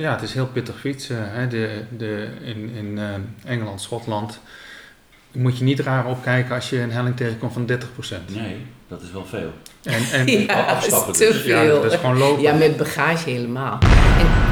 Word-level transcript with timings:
ja, 0.00 0.12
het 0.12 0.22
is 0.22 0.34
heel 0.34 0.46
pittig 0.46 0.80
fietsen. 0.80 1.32
Hè. 1.32 1.48
De, 1.48 1.82
de, 1.96 2.28
in 2.40 2.70
in 2.70 2.98
eh, 2.98 3.50
Engeland, 3.50 3.80
Schotland 3.80 4.40
moet 5.32 5.58
je 5.58 5.64
niet 5.64 5.80
raar 5.80 6.06
opkijken 6.06 6.54
als 6.54 6.70
je 6.70 6.80
een 6.80 6.92
helling 6.92 7.16
tegenkomt 7.16 7.52
van 7.52 7.70
30%. 7.70 7.74
Nee, 8.34 8.66
dat 8.88 9.02
is 9.02 9.12
wel 9.12 9.26
veel. 9.26 9.52
En, 9.82 10.02
en, 10.12 10.26
Ja, 10.46 10.66
dat 10.66 10.66
is 10.66 10.92
afstappen 10.92 11.12
te 11.12 11.24
dus. 11.24 11.44
ja, 11.44 11.60
veel. 11.60 11.82
dat 11.82 11.92
is 11.92 11.98
gewoon 11.98 12.18
lopen. 12.18 12.42
Ja, 12.42 12.54
met 12.54 12.76
bagage 12.76 13.30
helemaal. 13.30 13.78
En... 14.18 14.48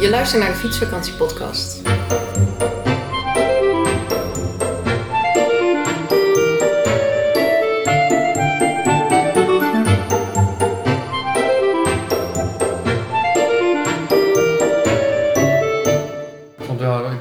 Je 0.00 0.10
luistert 0.10 0.42
naar 0.42 0.50
de 0.50 0.56
Fietsvakantie 0.56 1.12
podcast. 1.12 1.82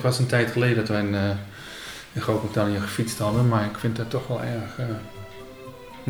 Was 0.10 0.20
een 0.20 0.26
tijd 0.28 0.52
geleden 0.52 0.76
dat 0.76 0.88
we 0.88 0.96
in, 0.96 1.16
eh 1.16 1.30
in 2.14 2.22
Groot-Brittannië 2.22 2.80
gefietst 2.80 3.20
hadden, 3.20 3.48
maar 3.48 3.66
ik 3.66 3.78
vind 3.78 3.98
het 3.98 4.10
toch 4.10 4.28
wel 4.28 4.42
erg 4.42 4.80
eh, 4.80 4.86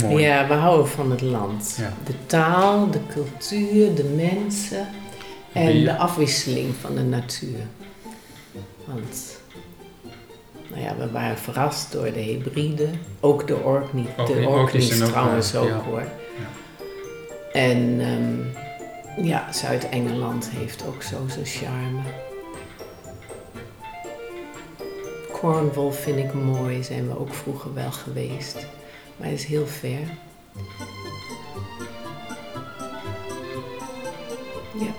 mooi. 0.04 0.24
Ja, 0.24 0.48
we 0.48 0.54
houden 0.54 0.88
van 0.88 1.12
het 1.12 1.22
land. 1.22 1.76
Ja. 1.78 1.94
De 2.06 2.14
taal, 2.26 2.92
de 2.92 3.00
cultuur, 3.14 3.96
de 3.96 4.04
mensen 4.04 4.88
en 5.54 5.80
Ja. 5.80 5.92
de 5.94 5.98
afwisseling 5.98 6.76
van 6.82 6.96
de 6.96 7.02
natuur. 7.02 7.60
Want 8.86 9.38
nou 10.70 10.82
ja, 10.82 10.96
we 10.98 11.12
waren 11.12 11.38
verrast 11.38 11.92
door 11.92 12.14
de 12.14 12.20
hybride. 12.20 12.88
Ook 13.20 13.48
de 13.48 13.56
Orkney. 13.56 14.06
De 14.16 14.46
Orkneys 14.48 15.02
ook, 15.02 15.10
trouwens 15.10 15.54
eh, 15.54 15.62
ook 15.62 15.68
ja. 15.68 15.82
hoor. 15.90 16.04
En 17.54 18.00
ehm, 18.00 19.26
ja, 19.26 19.52
Zuid-Engeland 19.52 20.50
heeft 20.50 20.84
ook 20.88 21.04
zo 21.04 21.18
zijn 21.28 21.46
charme. 21.46 22.00
Cornwall 25.40 25.92
vind 25.92 26.18
ik 26.18 26.34
mooi, 26.34 26.84
zijn 26.84 27.08
we 27.08 27.20
ook 27.20 27.34
vroeger 27.34 27.74
wel 27.74 27.92
geweest. 27.92 28.56
Maar 29.18 29.28
het 29.28 29.40
is 29.40 29.46
heel 29.46 29.68
ver. 29.68 30.00
Ja, 34.74 34.94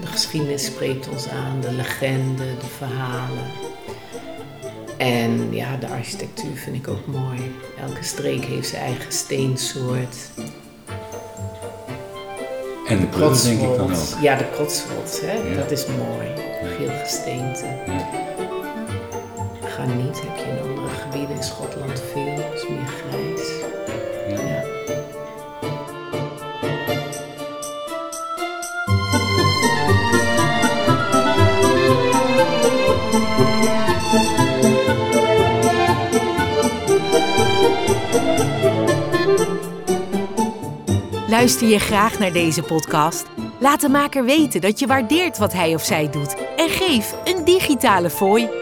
de 0.00 0.06
geschiedenis 0.06 0.64
spreekt 0.64 1.08
ons 1.08 1.28
aan, 1.28 1.60
de 1.60 1.72
legende, 1.72 2.44
de 2.60 2.66
verhalen. 2.66 3.44
En 4.98 5.54
ja, 5.54 5.76
de 5.76 5.88
architectuur 5.88 6.56
vind 6.56 6.76
ik 6.76 6.88
ook 6.88 7.06
mooi. 7.06 7.54
Elke 7.80 8.02
streek 8.02 8.44
heeft 8.44 8.68
zijn 8.68 8.82
eigen 8.82 9.12
steensoort. 9.12 10.16
En 12.88 13.00
de 13.00 13.08
kleur 13.08 13.42
denk 13.42 13.60
ik 13.60 13.76
dan 13.76 13.92
ook. 13.92 14.20
Ja, 14.20 14.36
de 14.36 14.50
Cotswolds, 14.56 15.20
hè? 15.20 15.32
Ja. 15.32 15.56
dat 15.56 15.70
is 15.70 15.86
mooi. 15.86 16.28
Geel 16.76 16.98
gesteente. 17.02 17.64
Ja. 17.86 18.21
Graniet 19.82 20.22
heb 20.22 20.36
je 20.36 20.42
in 20.42 20.70
andere 20.70 20.88
gebieden 20.88 21.36
in 21.36 21.42
Schotland 21.42 22.02
veel, 22.12 22.52
is 22.54 22.68
meer 22.68 22.86
grijs. 22.86 23.50
Ja. 24.28 24.62
Luister 41.28 41.68
je 41.68 41.78
graag 41.78 42.18
naar 42.18 42.32
deze 42.32 42.62
podcast? 42.62 43.26
Laat 43.60 43.80
de 43.80 43.88
maker 43.88 44.24
weten 44.24 44.60
dat 44.60 44.78
je 44.78 44.86
waardeert 44.86 45.38
wat 45.38 45.52
hij 45.52 45.74
of 45.74 45.84
zij 45.84 46.10
doet 46.10 46.36
en 46.56 46.68
geef 46.68 47.14
een 47.24 47.44
digitale 47.44 48.10
fooi. 48.10 48.61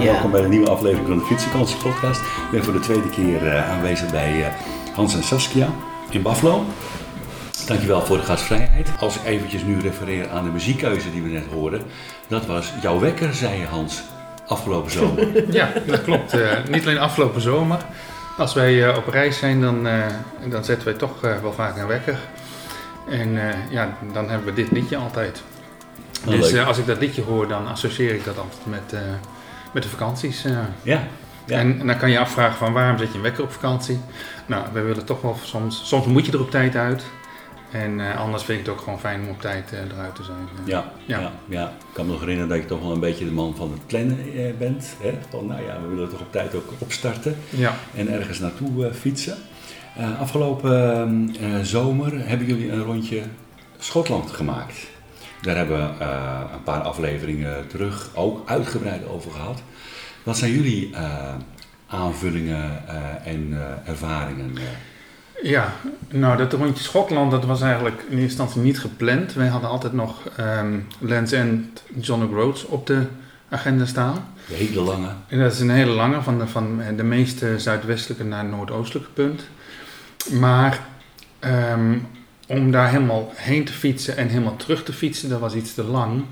Ja. 0.00 0.06
welkom 0.12 0.30
bij 0.30 0.40
de 0.40 0.48
nieuwe 0.48 0.70
aflevering 0.70 1.08
van 1.08 1.18
de 1.18 1.24
Fietsvakantie 1.24 1.76
podcast. 1.76 2.20
Ik 2.20 2.50
ben 2.50 2.64
voor 2.64 2.72
de 2.72 2.80
tweede 2.80 3.08
keer 3.08 3.46
eh, 3.46 3.70
aanwezig 3.70 4.10
bij 4.10 4.44
eh, 4.44 4.52
Hans 4.94 5.14
en 5.14 5.22
Saskia 5.22 5.68
in 6.10 6.22
Buffalo. 6.22 6.64
Dankjewel 7.66 8.00
voor 8.02 8.16
de 8.16 8.22
gastvrijheid. 8.22 8.88
Als 9.00 9.16
ik 9.16 9.24
eventjes 9.24 9.62
nu 9.62 9.80
refereer 9.80 10.28
aan 10.30 10.44
de 10.44 10.50
muziekkeuze 10.50 11.10
die 11.10 11.22
we 11.22 11.28
net 11.28 11.44
hoorden. 11.52 11.82
Dat 12.28 12.46
was 12.46 12.72
jouw 12.82 12.98
wekker, 12.98 13.34
zei 13.34 13.58
je 13.60 13.66
Hans, 13.66 14.02
afgelopen 14.46 14.90
zomer. 14.90 15.28
Ja, 15.52 15.72
dat 15.86 16.02
klopt. 16.02 16.32
Eh, 16.32 16.50
niet 16.70 16.82
alleen 16.82 16.98
afgelopen 16.98 17.40
zomer. 17.40 17.78
Als 18.38 18.54
wij 18.54 18.88
eh, 18.88 18.96
op 18.96 19.08
reis 19.08 19.38
zijn, 19.38 19.60
dan, 19.60 19.86
eh, 19.86 20.06
dan 20.48 20.64
zetten 20.64 20.84
wij 20.88 20.96
toch 20.96 21.24
eh, 21.24 21.36
wel 21.42 21.52
vaak 21.52 21.76
een 21.78 21.86
wekker. 21.86 22.18
En 23.08 23.48
eh, 23.48 23.54
ja, 23.70 23.96
dan 24.12 24.28
hebben 24.28 24.46
we 24.54 24.62
dit 24.62 24.70
liedje 24.70 24.96
altijd. 24.96 25.42
Dus 26.24 26.52
eh, 26.52 26.66
als 26.66 26.78
ik 26.78 26.86
dat 26.86 26.98
liedje 26.98 27.22
hoor, 27.22 27.48
dan 27.48 27.66
associeer 27.68 28.14
ik 28.14 28.24
dat 28.24 28.38
altijd 28.38 28.66
met, 28.66 28.92
eh, 28.92 29.00
met 29.72 29.82
de 29.82 29.88
vakanties. 29.88 30.44
eh. 30.44 30.52
ja, 30.82 31.02
ja. 31.46 31.58
En, 31.58 31.80
en 31.80 31.86
dan 31.86 31.96
kan 31.98 32.10
je 32.10 32.18
afvragen 32.18 32.56
van 32.56 32.72
waarom 32.72 32.98
zet 32.98 33.08
je 33.08 33.14
een 33.14 33.22
wekker 33.22 33.42
op 33.44 33.52
vakantie? 33.52 33.98
Nou, 34.46 34.64
wij 34.72 34.84
willen 34.84 35.04
toch 35.04 35.20
wel 35.20 35.36
soms, 35.42 35.88
soms 35.88 36.06
moet 36.06 36.26
je 36.26 36.32
er 36.32 36.40
op 36.40 36.50
tijd 36.50 36.76
uit. 36.76 37.02
En 37.72 38.00
eh, 38.00 38.20
anders 38.20 38.42
vind 38.44 38.58
ik 38.60 38.66
het 38.66 38.74
ook 38.74 38.80
gewoon 38.80 39.00
fijn 39.00 39.20
om 39.20 39.28
op 39.28 39.40
tijd 39.40 39.72
eh, 39.72 39.78
eruit 39.96 40.14
te 40.14 40.22
zijn. 40.22 40.36
Ja, 40.64 40.84
ja. 41.06 41.18
Ja. 41.20 41.32
Ja, 41.48 41.66
Ik 41.68 41.94
kan 41.94 42.06
me 42.06 42.10
nog 42.12 42.20
herinneren 42.20 42.48
dat 42.50 42.58
je 42.58 42.66
toch 42.66 42.80
wel 42.80 42.92
een 42.92 43.00
beetje 43.00 43.24
de 43.24 43.30
man 43.30 43.54
van 43.56 43.70
het 43.72 43.86
plannen 43.86 44.18
eh, 44.36 44.52
bent. 44.58 44.94
Hè? 45.00 45.14
Van, 45.30 45.46
nou 45.46 45.62
ja, 45.62 45.80
we 45.88 45.94
willen 45.94 46.10
toch 46.10 46.20
op 46.20 46.32
tijd 46.32 46.54
ook 46.54 46.72
opstarten 46.78 47.36
Ja. 47.50 47.74
en 47.96 48.08
ergens 48.12 48.38
naartoe 48.38 48.86
eh, 48.86 48.92
fietsen. 48.94 49.36
Eh, 49.96 50.20
afgelopen 50.20 51.34
eh, 51.40 51.46
zomer 51.62 52.28
hebben 52.28 52.46
jullie 52.46 52.72
een 52.72 52.82
rondje 52.82 53.22
Schotland 53.78 54.30
gemaakt. 54.30 54.74
Daar 55.40 55.56
hebben 55.56 55.78
we 55.78 56.04
eh, 56.04 56.40
een 56.52 56.62
paar 56.62 56.80
afleveringen 56.80 57.66
terug 57.66 58.10
ook 58.14 58.48
uitgebreid 58.48 59.08
over 59.08 59.30
gehad. 59.30 59.62
Wat 60.22 60.36
zijn 60.36 60.52
jullie 60.52 60.94
eh, 60.94 61.34
aanvullingen 61.86 62.88
eh, 62.88 63.32
en 63.32 63.58
ervaringen? 63.84 64.56
Ja, 65.42 65.72
nou 66.08 66.36
dat 66.36 66.52
rondje 66.52 66.82
Schotland 66.82 67.30
dat 67.30 67.44
was 67.44 67.60
eigenlijk 67.60 67.96
in 67.96 68.04
eerste 68.06 68.22
instantie 68.22 68.60
niet 68.60 68.80
gepland. 68.80 69.32
Wij 69.32 69.46
hadden 69.46 69.70
altijd 69.70 69.92
nog 69.92 70.28
ehm 70.36 70.78
Land's 70.98 71.32
End, 71.32 71.82
John 72.00 72.22
O'Groats 72.22 72.64
op 72.64 72.86
de 72.86 73.02
agenda 73.48 73.84
staan. 73.84 74.24
De 74.48 74.54
hele 74.54 74.80
lange. 74.80 75.08
En 75.28 75.38
dat 75.38 75.52
is 75.52 75.60
een 75.60 75.70
hele 75.70 75.90
lange, 75.90 76.22
van 76.22 76.38
de, 76.38 76.46
van 76.46 76.82
de 76.96 77.02
meest 77.02 77.44
zuidwestelijke 77.56 78.24
naar 78.24 78.44
noordoostelijke 78.44 79.10
punt. 79.10 79.42
Maar 80.30 80.80
ehm, 81.38 81.98
om 82.50 82.70
daar 82.70 82.90
helemaal 82.90 83.32
heen 83.34 83.64
te 83.64 83.72
fietsen 83.72 84.16
en 84.16 84.28
helemaal 84.28 84.56
terug 84.56 84.84
te 84.84 84.92
fietsen, 84.92 85.28
dat 85.28 85.40
was 85.40 85.54
iets 85.54 85.74
te 85.74 85.84
lang. 85.84 86.24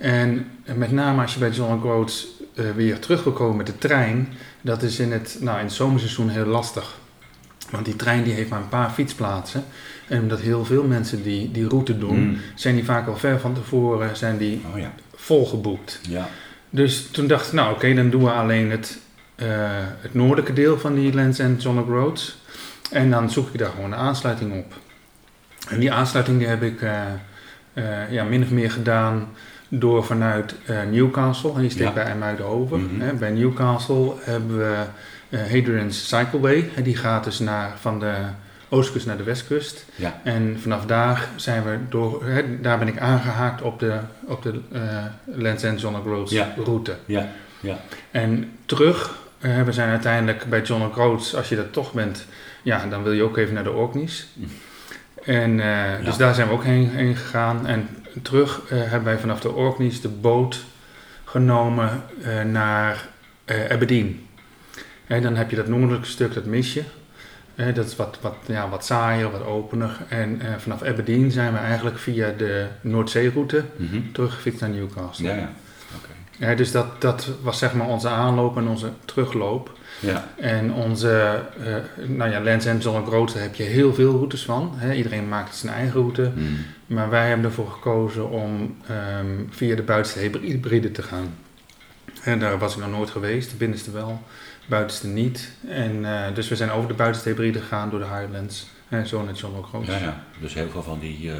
En 0.00 0.46
met 0.74 0.92
name 0.92 1.22
als 1.22 1.32
je 1.34 1.38
bij 1.38 1.50
John 1.50 1.80
Groats 1.80 2.26
eh 2.54 2.64
weer 2.76 2.98
terug 2.98 3.24
wil 3.24 3.32
komen 3.32 3.56
met 3.56 3.66
de 3.66 3.78
trein, 3.78 4.28
dat 4.60 4.82
is 4.82 4.98
in 4.98 5.12
het, 5.12 5.36
nou, 5.40 5.58
in 5.58 5.64
het 5.64 5.72
zomerseizoen 5.74 6.28
heel 6.28 6.44
lastig. 6.46 6.98
Want 7.70 7.84
die 7.84 7.96
trein 7.96 8.22
die 8.24 8.32
heeft 8.32 8.50
maar 8.50 8.60
een 8.60 8.68
paar 8.68 8.90
fietsplaatsen. 8.90 9.64
En 10.08 10.20
omdat 10.20 10.40
heel 10.40 10.64
veel 10.64 10.82
mensen 10.84 11.22
die, 11.22 11.50
die 11.50 11.68
route 11.68 11.98
doen, 11.98 12.18
Mm. 12.28 12.36
zijn 12.54 12.74
die 12.74 12.84
vaak 12.84 13.06
al 13.08 13.16
ver 13.16 13.40
van 13.40 13.54
tevoren 13.54 14.16
zijn 14.16 14.38
die 14.38 14.60
Oh 14.72 14.78
ja. 14.78 14.92
volgeboekt. 15.14 16.00
Ja. 16.08 16.28
Dus 16.70 17.06
toen 17.10 17.26
dacht 17.26 17.46
ik, 17.46 17.52
nou 17.52 17.72
oké, 17.74 17.94
dan 17.94 18.10
doen 18.10 18.24
we 18.24 18.30
alleen 18.30 18.70
het, 18.70 18.98
eh, 19.34 19.46
het 20.00 20.14
noordelijke 20.14 20.52
deel 20.52 20.78
van 20.78 20.94
die 20.94 21.12
Lens 21.14 21.38
End 21.38 21.62
John 21.62 21.90
Roads. 21.90 22.36
En 22.90 23.10
dan 23.10 23.30
zoek 23.30 23.48
ik 23.52 23.58
daar 23.58 23.70
gewoon 23.70 23.92
een 23.92 23.98
aansluiting 23.98 24.52
op. 24.58 24.74
En 25.68 25.80
die 25.80 25.92
aansluiting 25.92 26.38
die 26.38 26.46
heb 26.46 26.62
ik 26.62 26.82
eh, 26.82 27.02
eh, 27.72 28.12
ja, 28.12 28.24
min 28.24 28.42
of 28.42 28.50
meer 28.50 28.70
gedaan 28.70 29.28
door 29.68 30.04
vanuit 30.04 30.54
eh, 30.66 30.76
Newcastle. 30.90 31.52
En 31.54 31.60
die 31.60 31.70
steekt 31.70 31.88
Ja. 31.88 31.94
bij 31.94 32.04
IJmuiden 32.04 32.46
over. 32.46 32.78
Mhm. 32.78 33.00
Hè, 33.00 33.12
bij 33.12 33.30
Newcastle 33.30 34.12
hebben 34.20 34.58
we 34.58 34.76
Hadrian's 35.36 36.08
Cycleway. 36.08 36.70
Die 36.82 36.96
gaat 36.96 37.24
dus 37.24 37.38
naar, 37.38 37.72
van 37.80 37.98
de 38.00 38.14
oostkust 38.68 39.06
naar 39.06 39.16
de 39.16 39.22
westkust. 39.22 39.84
Ja. 39.94 40.20
En 40.24 40.56
vanaf 40.60 40.86
daar 40.86 41.28
zijn 41.36 41.62
we 41.64 41.76
door, 41.88 42.24
daar 42.60 42.78
ben 42.78 42.88
ik 42.88 42.98
aangehaakt 42.98 43.62
op 43.62 43.78
de, 43.78 43.98
op 44.26 44.42
de 44.42 44.60
Lens 45.24 45.62
End 45.62 45.80
John 45.80 46.24
Ja. 46.28 46.54
route. 46.64 46.96
Ja. 47.06 47.28
Ja. 47.60 47.80
En 48.10 48.50
terug, 48.66 49.14
eh, 49.40 49.62
we 49.62 49.72
zijn 49.72 49.88
uiteindelijk 49.90 50.44
bij 50.48 50.62
John 50.62 50.82
O'Groats, 50.82 51.34
als 51.36 51.48
je 51.48 51.56
dat 51.56 51.72
toch 51.72 51.92
bent, 51.92 52.26
ja, 52.62 52.86
dan 52.86 53.02
wil 53.02 53.12
je 53.12 53.22
ook 53.22 53.36
even 53.36 53.54
naar 53.54 53.64
de 53.64 53.72
Orkneys. 53.72 54.26
Mm. 54.34 54.46
En 55.24 55.60
eh, 55.60 56.04
dus 56.04 56.16
daar 56.16 56.34
zijn 56.34 56.48
we 56.48 56.54
ook 56.54 56.64
heen, 56.64 56.88
heen 56.90 57.16
gegaan. 57.16 57.66
En 57.66 57.88
terug 58.22 58.60
eh, 58.68 58.78
hebben 58.80 59.04
wij 59.04 59.18
vanaf 59.18 59.40
de 59.40 59.52
Orkneys 59.52 60.00
de 60.00 60.08
boot 60.08 60.64
genomen 61.24 62.02
eh, 62.22 62.42
naar 62.42 63.08
Aberdeen. 63.70 64.26
En 65.06 65.22
dan 65.22 65.36
heb 65.36 65.50
je 65.50 65.56
dat 65.56 65.66
noordelijke 65.68 66.06
stuk, 66.06 66.34
dat 66.34 66.44
mis 66.44 66.72
je. 66.74 66.82
Eh, 67.54 67.74
dat 67.74 67.86
is 67.86 67.96
wat, 67.96 68.18
wat, 68.20 68.34
ja, 68.46 68.68
wat 68.68 68.84
saaier, 68.84 69.30
wat 69.30 69.44
opener. 69.44 69.96
En 70.08 70.40
eh, 70.40 70.48
vanaf 70.58 70.82
Aberdeen 70.82 71.30
zijn 71.30 71.52
we 71.52 71.58
eigenlijk 71.58 71.98
via 71.98 72.32
de 72.36 72.66
Noordzeeroute 72.80 73.64
Mhm. 73.76 73.96
teruggefietst 74.12 74.60
naar 74.60 74.70
Newcastle. 74.70 75.26
Ja. 75.34 75.50
Ja, 76.38 76.54
dus 76.54 76.72
dat, 76.72 77.00
dat 77.00 77.28
was 77.42 77.58
zeg 77.58 77.74
maar 77.74 77.86
onze 77.86 78.08
aanloop 78.08 78.56
en 78.56 78.68
onze 78.68 78.90
terugloop. 79.04 79.78
Ja. 80.02 80.28
En 80.36 80.72
onze, 80.72 81.40
eh, 81.64 82.06
nou 82.08 82.30
ja, 82.30 82.40
Lens 82.40 82.64
en 82.64 82.78
John 82.78 83.06
Groot 83.06 83.34
heb 83.34 83.54
je 83.54 83.62
heel 83.62 83.94
veel 83.94 84.10
routes 84.10 84.44
van. 84.44 84.72
Hè? 84.76 84.92
Iedereen 84.94 85.28
maakt 85.28 85.56
zijn 85.56 85.72
eigen 85.72 86.00
route. 86.00 86.32
Mm. 86.34 86.56
Maar 86.86 87.10
wij 87.10 87.28
hebben 87.28 87.46
ervoor 87.46 87.70
gekozen 87.70 88.30
om 88.30 88.76
ehm, 88.86 89.26
via 89.50 89.76
de 89.76 89.82
buitenste 89.82 90.38
hybride 90.40 90.90
te 90.90 91.02
gaan. 91.02 91.34
En 92.22 92.38
daar 92.38 92.58
was 92.58 92.74
ik 92.74 92.80
nog 92.80 92.90
nooit 92.90 93.10
geweest, 93.10 93.50
de 93.50 93.56
binnenste 93.56 93.90
wel, 93.90 94.22
de 94.60 94.68
buitenste 94.68 95.06
niet. 95.06 95.50
En, 95.68 96.04
eh, 96.04 96.34
dus 96.34 96.48
we 96.48 96.56
zijn 96.56 96.70
over 96.70 96.88
de 96.88 96.94
buitenste 96.94 97.28
hybride 97.28 97.60
gegaan 97.60 97.90
door 97.90 97.98
de 97.98 98.06
Highlands. 98.06 98.70
En 98.88 99.06
zo 99.06 99.22
naar 99.22 99.34
John. 99.34 99.84
Ja, 99.84 99.98
ja. 99.98 100.24
Dus 100.40 100.54
heel 100.54 100.68
veel 100.70 100.82
van 100.82 100.98
die 100.98 101.30
eh, 101.30 101.36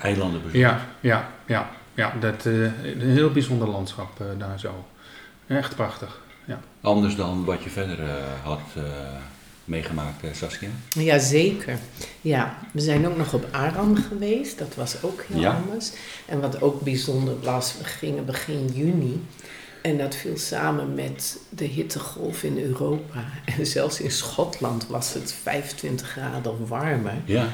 eilanden 0.00 0.42
bezoeken. 0.42 0.60
Ja, 0.60 0.86
ja, 1.00 1.28
ja, 1.46 1.70
ja. 1.94 2.12
Dat, 2.20 2.44
een 2.44 3.00
heel 3.00 3.30
bijzonder 3.30 3.68
landschap 3.68 4.22
daar 4.38 4.58
zo. 4.58 4.86
Echt 5.46 5.74
prachtig. 5.74 6.20
Anders 6.80 7.16
dan 7.16 7.44
wat 7.44 7.62
je 7.62 7.70
verder 7.70 8.00
eh, 8.00 8.14
had 8.42 8.60
eh, 8.76 8.82
meegemaakt, 9.64 10.24
eh, 10.24 10.30
Saskia. 10.34 10.68
Ja, 10.92 11.18
zeker. 11.18 11.78
Ja, 12.20 12.58
we 12.72 12.80
zijn 12.80 13.06
ook 13.06 13.16
nog 13.16 13.34
op 13.34 13.46
Aram 13.50 13.96
geweest. 13.96 14.58
Dat 14.58 14.74
was 14.74 15.02
ook 15.02 15.24
heel 15.28 15.40
Ja. 15.40 15.54
anders. 15.54 15.90
En 16.26 16.40
wat 16.40 16.60
ook 16.62 16.80
bijzonder 16.80 17.40
was, 17.40 17.74
we 17.78 17.84
gingen 17.84 18.24
begin 18.24 18.66
juni. 18.74 19.26
En 19.82 19.98
dat 19.98 20.14
viel 20.14 20.36
samen 20.38 20.94
met 20.94 21.38
de 21.48 21.64
hittegolf 21.64 22.42
in 22.42 22.58
Europa. 22.58 23.24
En 23.58 23.66
zelfs 23.66 24.00
in 24.00 24.10
Schotland 24.10 24.86
was 24.86 25.14
het 25.14 25.34
25 25.42 26.08
graden 26.08 26.66
warmer. 26.66 27.14
Ja. 27.24 27.48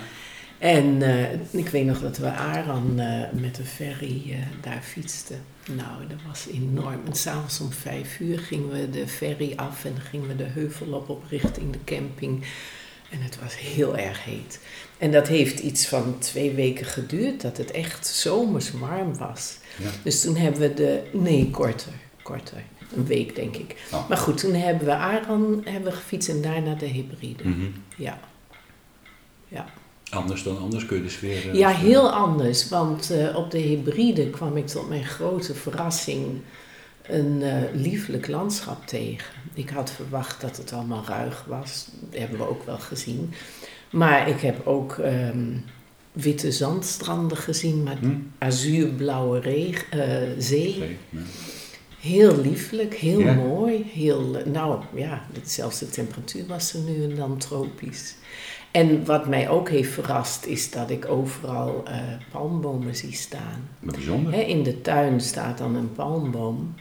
En 0.64 1.02
eh, 1.02 1.32
ik 1.50 1.69
weet 1.69 1.87
nog 1.87 2.00
dat 2.00 2.19
we 2.19 2.32
Aran 2.32 2.99
eh, 2.99 3.22
met 3.32 3.55
de 3.55 3.64
ferry 3.64 4.22
eh, 4.31 4.38
daar 4.61 4.82
fietsten. 4.82 5.44
Nou, 5.66 6.06
dat 6.08 6.19
was 6.26 6.46
enorm. 6.52 7.00
En 7.06 7.14
s'avonds 7.14 7.61
om 7.61 7.72
vijf 7.72 8.20
uur 8.20 8.38
gingen 8.38 8.69
we 8.69 8.90
de 8.90 9.08
ferry 9.08 9.52
af 9.56 9.84
en 9.84 9.93
dan 9.93 10.02
gingen 10.02 10.28
we 10.28 10.37
de 10.37 10.44
heuvel 10.44 10.93
op, 10.93 11.08
op 11.08 11.25
richting 11.28 11.72
de 11.72 11.78
camping. 11.84 12.44
En 13.11 13.20
het 13.20 13.38
was 13.40 13.58
heel 13.58 13.96
erg 13.96 14.25
heet. 14.25 14.61
En 14.99 15.12
dat 15.12 15.28
heeft 15.28 15.58
iets 15.58 15.87
van 15.87 16.19
twee 16.19 16.52
weken 16.52 16.87
geduurd, 16.87 17.40
dat 17.40 17.56
het 17.56 17.70
echt 17.70 18.06
zomers 18.06 18.72
warm 18.72 19.16
was. 19.16 19.58
Ja. 19.82 19.90
Dus 20.02 20.20
toen 20.20 20.37
hebben 20.37 20.61
we 20.61 20.75
de... 20.75 21.02
Nee, 21.12 21.50
korter. 21.50 21.93
Korter. 22.22 22.62
Een 22.96 23.06
week, 23.06 23.34
denk 23.34 23.56
ik. 23.56 23.76
Oh. 23.93 24.08
Maar 24.08 24.19
goed, 24.19 24.38
toen 24.38 24.55
hebben 24.55 24.87
we 24.87 24.94
Aran 24.94 25.61
hebben 25.64 25.90
we 25.90 25.96
gefietst 25.96 26.28
en 26.28 26.43
daarna 26.43 26.75
de 26.75 26.87
hybride. 26.87 27.49
Mhm. 27.49 27.66
Ja. 27.96 28.19
Ja. 29.49 29.66
Anders 30.14 30.43
dan 30.43 30.58
anders 30.58 30.87
kun 30.87 30.96
je 30.96 31.02
de 31.02 31.08
sfeer... 31.08 31.49
eh, 31.50 31.55
Ja, 31.55 31.69
heel 31.69 32.11
anders. 32.11 32.69
Want 32.69 33.11
eh, 33.11 33.37
op 33.37 33.50
de 33.50 33.58
hybride 33.58 34.31
kwam 34.31 34.56
ik 34.56 34.66
tot 34.66 34.88
mijn 34.88 35.05
grote 35.05 35.55
verrassing 35.55 36.26
een 37.02 37.43
eh, 37.43 37.56
lieflijk 37.72 38.28
landschap 38.28 38.87
tegen. 38.87 39.32
Ik 39.55 39.69
had 39.70 39.90
verwacht 39.90 40.40
dat 40.40 40.56
het 40.56 40.72
allemaal 40.72 41.05
ruig 41.06 41.44
was. 41.49 41.87
Dat 42.11 42.20
hebben 42.20 42.38
we 42.38 42.49
ook 42.49 42.66
wel 42.66 42.78
gezien. 42.78 43.32
Maar 43.90 44.28
ik 44.28 44.40
heb 44.40 44.66
ook 44.66 44.99
ehm, 44.99 45.46
witte 46.12 46.52
zandstranden 46.52 47.37
gezien 47.37 47.82
met 47.82 47.99
hm? 47.99 48.14
azuurblauwe 48.38 49.40
reg- 49.40 49.88
eh, 49.90 50.00
zee. 50.38 50.78
Ja. 51.11 51.19
Heel 52.00 52.40
lieflijk, 52.40 52.94
heel 52.94 53.20
Ja. 53.20 53.34
mooi. 53.34 53.84
Heel, 53.93 54.43
nou 54.52 54.81
ja, 54.94 55.26
zelfs 55.44 55.78
de 55.78 55.88
temperatuur 55.88 56.46
was 56.46 56.75
er 56.75 56.81
nu 56.81 57.02
en 57.05 57.14
dan 57.14 57.38
tropisch. 57.38 58.14
En 58.75 59.05
wat 59.05 59.29
mij 59.29 59.49
ook 59.49 59.69
heeft 59.69 59.93
verrast 59.93 60.44
is 60.47 60.71
dat 60.71 60.91
ik 60.91 61.09
overal 61.09 61.82
eh, 61.87 61.97
palmbomen 62.31 62.97
zie 62.97 63.12
staan. 63.12 63.69
Bijzonder. 63.81 64.32
Hè, 64.32 64.41
in 64.41 64.62
de 64.62 64.81
tuin 64.81 65.21
staat 65.21 65.59
dan 65.59 65.75
een 65.75 65.93
palmboom. 65.93 66.75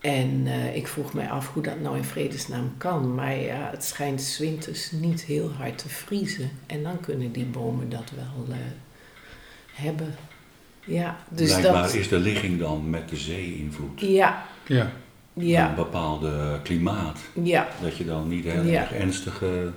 En 0.00 0.42
eh, 0.46 0.76
ik 0.76 0.86
vroeg 0.86 1.12
mij 1.12 1.28
af 1.28 1.52
hoe 1.52 1.62
dat 1.62 1.80
nou 1.80 1.96
in 1.96 2.04
vredesnaam 2.04 2.72
kan. 2.78 3.14
Maar 3.14 3.36
ja, 3.36 3.68
het 3.70 3.84
schijnt 3.84 4.20
's 4.20 4.38
winters 4.38 4.90
niet 4.90 5.22
heel 5.24 5.50
hard 5.58 5.78
te 5.78 5.88
vriezen. 5.88 6.50
En 6.66 6.82
dan 6.82 7.00
kunnen 7.00 7.32
die 7.32 7.44
bomen 7.44 7.88
dat 7.88 8.12
wel 8.14 8.54
eh, 8.54 8.56
hebben. 9.72 10.14
Ja, 10.84 11.16
dus 11.28 11.48
Blijkbaar 11.56 11.82
dat... 11.82 11.94
is 11.94 12.08
de 12.08 12.18
ligging 12.18 12.58
dan 12.58 12.90
met 12.90 13.08
de 13.08 13.16
zee-invloed. 13.16 14.00
Ja, 14.00 14.46
Ja, 14.66 15.68
Een 15.68 15.74
bepaalde 15.74 16.60
klimaat. 16.62 17.18
ja. 17.42 17.68
Dat 17.82 17.96
je 17.96 18.04
dan 18.04 18.28
niet 18.28 18.44
heel 18.44 18.62
Ja. 18.64 18.80
erg 18.80 18.92
ernstige... 18.92 19.72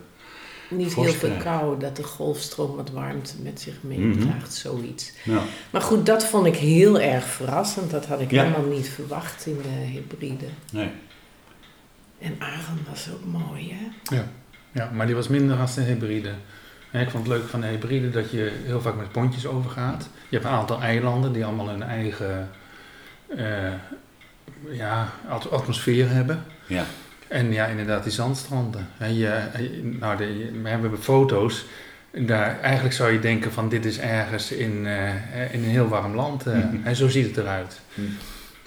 Niet 0.70 0.94
heel 0.96 1.12
veel 1.14 1.32
kou, 1.44 1.80
dat 1.80 1.96
de 1.96 2.04
golfstroom 2.04 2.76
wat 2.76 2.90
warmte 2.90 3.34
met 3.44 3.62
zich 3.62 3.74
Mhm. 3.82 3.88
meedraagt, 4.10 4.54
zoiets. 4.54 5.12
Ja. 5.24 5.40
Maar 5.70 5.82
goed, 5.82 6.06
dat 6.06 6.26
vond 6.26 6.46
ik 6.46 6.56
heel 6.56 7.00
erg 7.00 7.26
verrassend. 7.26 7.92
Dat 7.92 8.06
had 8.06 8.20
ik 8.22 8.32
Ja. 8.32 8.44
helemaal 8.44 8.72
niet 8.72 8.90
verwacht 8.90 9.46
in 9.46 9.58
de 9.62 9.70
hybride. 9.70 10.46
Nee. 10.72 10.90
En 12.20 12.36
Aran 12.40 12.80
was 12.90 13.10
ook 13.14 13.26
mooi, 13.42 13.74
hè? 14.10 14.16
ja, 14.72 14.90
maar 14.94 15.06
die 15.06 15.16
was 15.16 15.28
minder 15.28 15.58
als 15.58 15.76
de 15.76 15.82
hybride. 15.82 16.32
Ik 16.92 17.10
vond 17.10 17.28
het 17.28 17.38
leuk 17.38 17.48
van 17.50 17.62
de 17.62 17.68
hybride 17.68 18.10
dat 18.10 18.32
je 18.32 18.52
heel 18.64 18.82
vaak 18.82 18.96
met 18.96 19.12
pontjes 19.12 19.46
overgaat. 19.46 20.10
Je 20.30 20.36
hebt 20.38 20.46
een 20.50 20.56
aantal 20.58 20.82
eilanden 20.82 21.34
die 21.34 21.46
allemaal 21.46 21.70
hun 21.70 21.84
eigen 21.84 22.50
eh, 23.38 23.74
ja, 24.72 25.10
at- 25.30 25.52
atmosfeer 25.52 26.10
hebben. 26.10 26.44
Ja. 26.68 26.86
En 27.30 27.54
ja, 27.54 27.66
inderdaad, 27.66 28.04
die 28.04 28.12
zandstranden. 28.12 28.88
Hè, 28.98 29.06
je, 29.06 29.14
je- 29.58 29.96
nou, 30.00 30.18
de, 30.18 30.50
we 30.64 30.70
hebben 30.70 31.00
foto's. 31.00 31.66
Daar, 32.12 32.60
eigenlijk 32.62 32.96
zou 32.96 33.12
je 33.12 33.20
denken 33.20 33.52
van 33.52 33.70
dit 33.70 33.86
is 33.86 34.00
ergens 34.00 34.52
in, 34.52 34.86
eh, 34.88 35.54
in 35.54 35.64
een 35.64 35.70
heel 35.70 35.88
warm 35.88 36.16
land. 36.16 36.48
eh. 36.48 36.54
Mhm. 36.54 36.76
En 36.84 36.96
zo 36.96 37.08
ziet 37.10 37.26
het 37.28 37.38
eruit. 37.38 37.80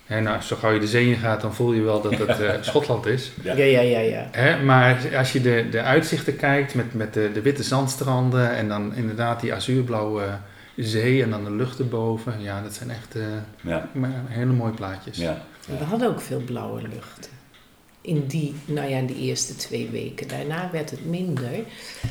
Hè, 0.06 0.20
nou, 0.20 0.40
zo 0.42 0.56
gauw 0.56 0.72
je 0.72 0.80
de 0.80 0.86
zee 0.86 1.08
in 1.08 1.16
gaat, 1.16 1.40
dan 1.40 1.54
voel 1.54 1.72
je 1.72 1.80
wel 1.82 2.00
dat 2.02 2.18
het 2.18 2.40
eh, 2.40 2.50
Schotland 2.60 3.06
is. 3.06 3.32
Ja. 3.42 3.54
Ja, 3.54 3.64
ja, 3.64 3.80
ja, 3.80 3.98
ja. 3.98 4.28
Hè, 4.30 4.62
maar 4.62 4.98
als 5.16 5.32
je 5.32 5.40
de, 5.40 5.66
de 5.70 5.82
uitzichten 5.82 6.36
kijkt 6.36 6.74
met, 6.74 6.94
met 6.94 7.14
de, 7.14 7.30
de 7.34 7.42
witte 7.42 7.62
zandstranden 7.62 8.50
en 8.56 8.68
dan 8.68 8.94
inderdaad 8.94 9.40
die 9.40 9.54
azuurblauwe 9.54 10.24
zee 10.76 11.22
en 11.22 11.30
dan 11.30 11.44
de 11.44 11.50
lucht 11.52 11.78
erboven. 11.78 12.34
Ja, 12.40 12.62
dat 12.62 12.74
zijn 12.74 12.90
echt 12.90 13.14
eh, 13.16 13.22
Ja. 13.60 13.88
hele 14.28 14.52
mooie 14.52 14.72
plaatjes. 14.72 15.16
Ja. 15.18 15.38
En 15.70 15.78
we 15.78 15.84
hadden 15.84 16.08
ook 16.08 16.20
veel 16.20 16.40
blauwe 16.46 16.82
luchten. 16.82 17.30
In 18.02 18.26
die, 18.26 18.54
nou 18.64 18.88
ja, 18.88 18.98
in 18.98 19.06
die 19.06 19.16
eerste 19.16 19.56
twee 19.56 19.88
weken. 19.90 20.28
Daarna 20.28 20.68
werd 20.72 20.90
het 20.90 21.04
minder. 21.06 21.50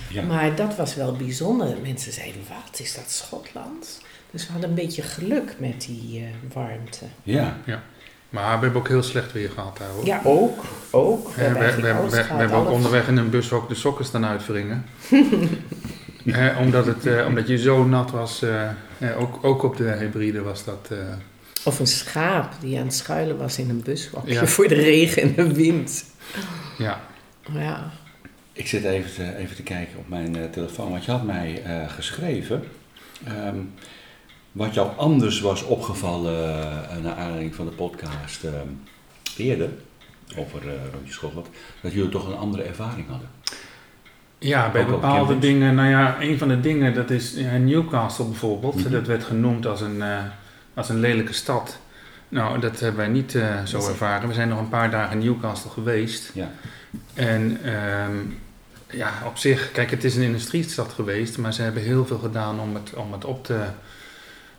Ja. 0.09 0.23
Maar 0.23 0.55
dat 0.55 0.75
was 0.75 0.95
wel 0.95 1.15
bijzonder. 1.15 1.75
Mensen 1.81 2.11
zeiden, 2.11 2.41
wat, 2.49 2.79
is 2.79 2.95
dat 2.95 3.11
Schotland? 3.11 4.01
Dus 4.31 4.45
we 4.45 4.51
hadden 4.51 4.69
een 4.69 4.75
beetje 4.75 5.01
geluk 5.01 5.55
met 5.59 5.81
die 5.81 6.19
eh, 6.19 6.53
warmte. 6.53 7.05
Ja. 7.23 7.57
Maar 8.31 8.57
we 8.57 8.63
hebben 8.63 8.81
ook 8.81 8.87
heel 8.87 9.03
slecht 9.03 9.31
weer 9.31 9.49
gehad 9.49 9.77
daar 9.77 9.89
hoor. 9.89 10.05
Ja, 10.05 10.21
ook. 10.23 10.63
ook. 10.91 11.33
We 11.35 11.41
hebben 11.41 12.09
we, 12.09 12.17
hebben 12.17 12.57
ook 12.57 12.69
onderweg 12.69 13.07
in 13.07 13.17
een 13.17 13.29
bus 13.29 13.51
ook 13.51 13.69
de 13.69 13.75
sokken 13.75 14.05
staan 14.05 14.25
uitwringen. 14.25 14.85
Hè, 16.23 16.57
omdat, 16.63 16.85
het, 16.85 17.05
eh, 17.05 17.25
omdat 17.27 17.47
je 17.47 17.57
zo 17.57 17.85
nat 17.85 18.11
was. 18.11 18.41
eh, 18.41 18.69
eh, 18.97 19.21
ook, 19.21 19.39
ook 19.41 19.63
op 19.63 19.77
de 19.77 19.91
hybride 19.91 20.41
was 20.41 20.63
dat. 20.63 20.89
Of 21.65 21.79
een 21.79 21.87
schaap 21.87 22.53
die 22.61 22.77
aan 22.79 22.85
het 22.85 22.93
schuilen 22.93 23.37
was 23.37 23.57
in 23.57 23.69
een 23.69 23.81
buswakje 23.83 24.33
Ja. 24.33 24.45
voor 24.47 24.67
de 24.67 24.75
regen 24.75 25.21
en 25.21 25.33
de 25.35 25.53
wind. 25.53 26.05
ja. 26.77 27.01
Ja, 27.53 27.91
Ik 28.53 28.67
zit 28.67 28.83
even 28.83 29.13
te, 29.13 29.35
even 29.37 29.55
te 29.55 29.63
kijken 29.63 29.97
op 29.99 30.09
mijn 30.09 30.35
eh, 30.35 30.49
telefoon, 30.49 30.89
want 30.91 31.05
je 31.05 31.11
had 31.11 31.23
mij 31.23 31.61
eh, 31.63 31.89
geschreven. 31.89 32.63
ehm, 33.25 33.55
wat 34.51 34.73
jou 34.73 34.89
anders 34.97 35.39
was 35.39 35.63
opgevallen 35.63 36.49
eh, 36.89 36.97
naar 37.03 37.15
aanleiding 37.15 37.55
van 37.55 37.65
de 37.65 37.71
podcast 37.71 38.43
ehm, 38.43 38.67
eerder 39.37 39.69
over 40.37 40.61
eh 40.67 40.73
Rondje 40.93 41.13
Schotland, 41.13 41.47
dat 41.81 41.91
jullie 41.93 42.09
toch 42.09 42.27
een 42.27 42.37
andere 42.37 42.63
ervaring 42.63 43.07
hadden. 43.09 43.29
Ja, 44.39 44.71
bij 44.71 44.85
bepaalde 44.85 45.39
dingen. 45.39 45.75
Nou 45.75 45.89
ja, 45.89 46.21
een 46.21 46.37
van 46.37 46.47
de 46.47 46.59
dingen, 46.59 46.93
dat 46.93 47.09
is 47.09 47.33
ja, 47.35 47.57
Newcastle 47.57 48.25
bijvoorbeeld. 48.25 48.75
Mhm. 48.75 48.91
Dat 48.91 49.07
werd 49.07 49.23
genoemd 49.23 49.65
als 49.65 49.81
een, 49.81 50.01
eh, 50.01 50.17
als 50.73 50.89
een 50.89 50.99
lelijke 50.99 51.33
stad. 51.33 51.77
Nou, 52.29 52.59
dat 52.59 52.79
hebben 52.79 52.99
wij 52.99 53.09
niet 53.09 53.35
eh, 53.35 53.65
zo 53.65 53.87
ervaren. 53.87 54.27
We 54.27 54.33
zijn 54.33 54.49
nog 54.49 54.59
een 54.59 54.69
paar 54.69 54.91
dagen 54.91 55.19
in 55.19 55.25
Newcastle 55.25 55.69
geweest. 55.69 56.31
Ja. 56.33 56.51
En 57.13 57.59
ehm, 57.63 58.15
ja, 58.89 59.13
op 59.25 59.37
zich, 59.37 59.71
kijk, 59.71 59.91
het 59.91 60.03
is 60.03 60.15
een 60.15 60.21
industriestad 60.23 60.93
geweest, 60.93 61.37
maar 61.37 61.53
ze 61.53 61.61
hebben 61.61 61.83
heel 61.83 62.05
veel 62.05 62.17
gedaan 62.17 62.59
om 62.59 62.75
het, 62.75 62.93
om 62.93 63.11
het 63.11 63.25
op, 63.25 63.45
te, 63.45 63.65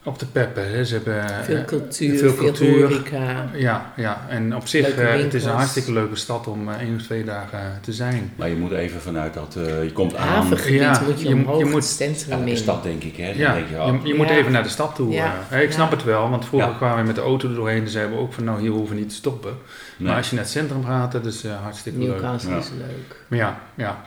op 0.04 0.18
te 0.18 0.26
peppen. 0.26 0.70
Hè. 0.70 0.84
Ze 0.84 0.94
hebben, 0.94 1.44
veel 1.44 1.56
eh, 1.56 1.64
cultuur, 1.64 2.18
veel 2.18 2.32
veel, 2.32 2.44
cultuur. 2.44 2.82
horeca. 2.88 3.46
ja, 3.54 3.92
ja, 3.96 4.26
en 4.28 4.56
op 4.56 4.66
zich, 4.68 4.88
eh, 4.94 5.12
het 5.22 5.34
is 5.34 5.44
een 5.44 5.50
hartstikke 5.52 5.92
leuke 5.92 6.16
stad 6.16 6.46
om 6.46 6.68
eh, 6.68 6.80
één 6.80 6.94
of 6.96 7.02
twee 7.02 7.24
dagen 7.24 7.78
te 7.80 7.92
zijn. 7.92 8.32
Maar 8.36 8.48
je 8.48 8.56
moet 8.56 8.72
even 8.72 9.00
vanuit 9.00 9.34
dat, 9.34 9.56
eh, 9.56 9.82
je 9.84 9.92
komt 9.92 10.16
aan 10.16 10.28
Havengebied 10.28 10.80
Ja, 10.80 11.00
moet 11.06 11.20
je, 11.20 11.28
je 11.28 11.34
moet- 11.34 11.44
omhoog 11.46 11.58
je 11.58 11.64
moet- 11.64 11.74
het 11.74 11.84
centrum 11.84 12.46
in. 12.46 12.56
stad, 12.56 12.82
denk 12.82 13.02
ik. 13.02 13.16
Hè? 13.16 13.26
Dan 13.26 13.36
Ja, 13.36 13.54
denk 13.54 13.68
je, 13.68 13.74
je, 13.74 13.80
oh, 13.82 14.06
je 14.06 14.14
moet 14.14 14.28
Ja. 14.28 14.34
even 14.34 14.52
naar 14.52 14.62
de 14.62 14.68
stad 14.68 14.94
toe. 14.94 15.12
Ja. 15.12 15.34
eh. 15.50 15.62
ik 15.62 15.72
snap 15.72 15.90
het 15.90 16.04
wel, 16.04 16.30
want 16.30 16.44
vroeger 16.44 16.68
Ja. 16.70 16.76
kwamen 16.76 16.98
we 16.98 17.06
met 17.06 17.14
de 17.14 17.20
auto 17.22 17.48
er 17.48 17.54
doorheen 17.54 17.82
en 17.82 17.88
zeiden 17.88 18.14
we 18.16 18.20
ook 18.22 18.32
van 18.32 18.44
nou 18.44 18.60
hier 18.60 18.70
hoeven 18.70 18.94
we 18.94 19.00
niet 19.00 19.08
te 19.10 19.14
stoppen. 19.14 19.52
nee. 19.96 20.08
Maar 20.08 20.16
als 20.16 20.28
je 20.28 20.34
naar 20.34 20.44
het 20.44 20.52
centrum 20.52 20.84
gaat, 20.84 21.12
dat 21.12 21.26
is 21.26 21.44
hartstikke 21.62 21.98
leuk. 21.98 22.08
Newcastle 22.08 22.50
Ja. 22.50 22.56
is 22.58 22.70
leuk. 22.78 23.16
Maar 23.28 23.38
ja, 23.38 23.58
ja. 23.74 24.00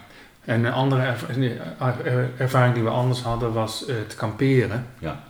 En 0.46 0.64
een 0.66 0.74
andere 0.74 1.02
er- 2.04 2.30
ervaring 2.38 2.74
die 2.74 2.84
we 2.84 2.90
anders 2.90 3.22
hadden 3.22 3.54
was 3.54 3.86
eh, 3.86 3.96
het 3.96 4.16
kamperen. 4.16 4.86
Ja. 5.00 5.24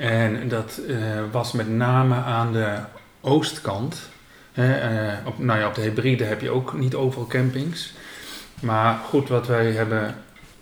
En 0.00 0.48
dat 0.48 0.80
eh, 0.88 0.96
was 1.30 1.52
met 1.52 1.68
name 1.68 2.14
aan 2.14 2.52
de 2.52 2.78
oostkant. 3.20 4.08
Hè, 4.52 4.74
eh, 4.74 5.26
op, 5.26 5.38
nou 5.38 5.58
ja, 5.58 5.66
op 5.66 5.74
de 5.74 5.80
hybride 5.80 6.24
heb 6.24 6.40
je 6.40 6.50
ook 6.50 6.78
niet 6.78 6.94
overal 6.94 7.26
campings. 7.26 7.92
Maar 8.60 8.98
goed, 9.08 9.28
wat 9.28 9.46
wij 9.46 9.70
hebben 9.72 10.14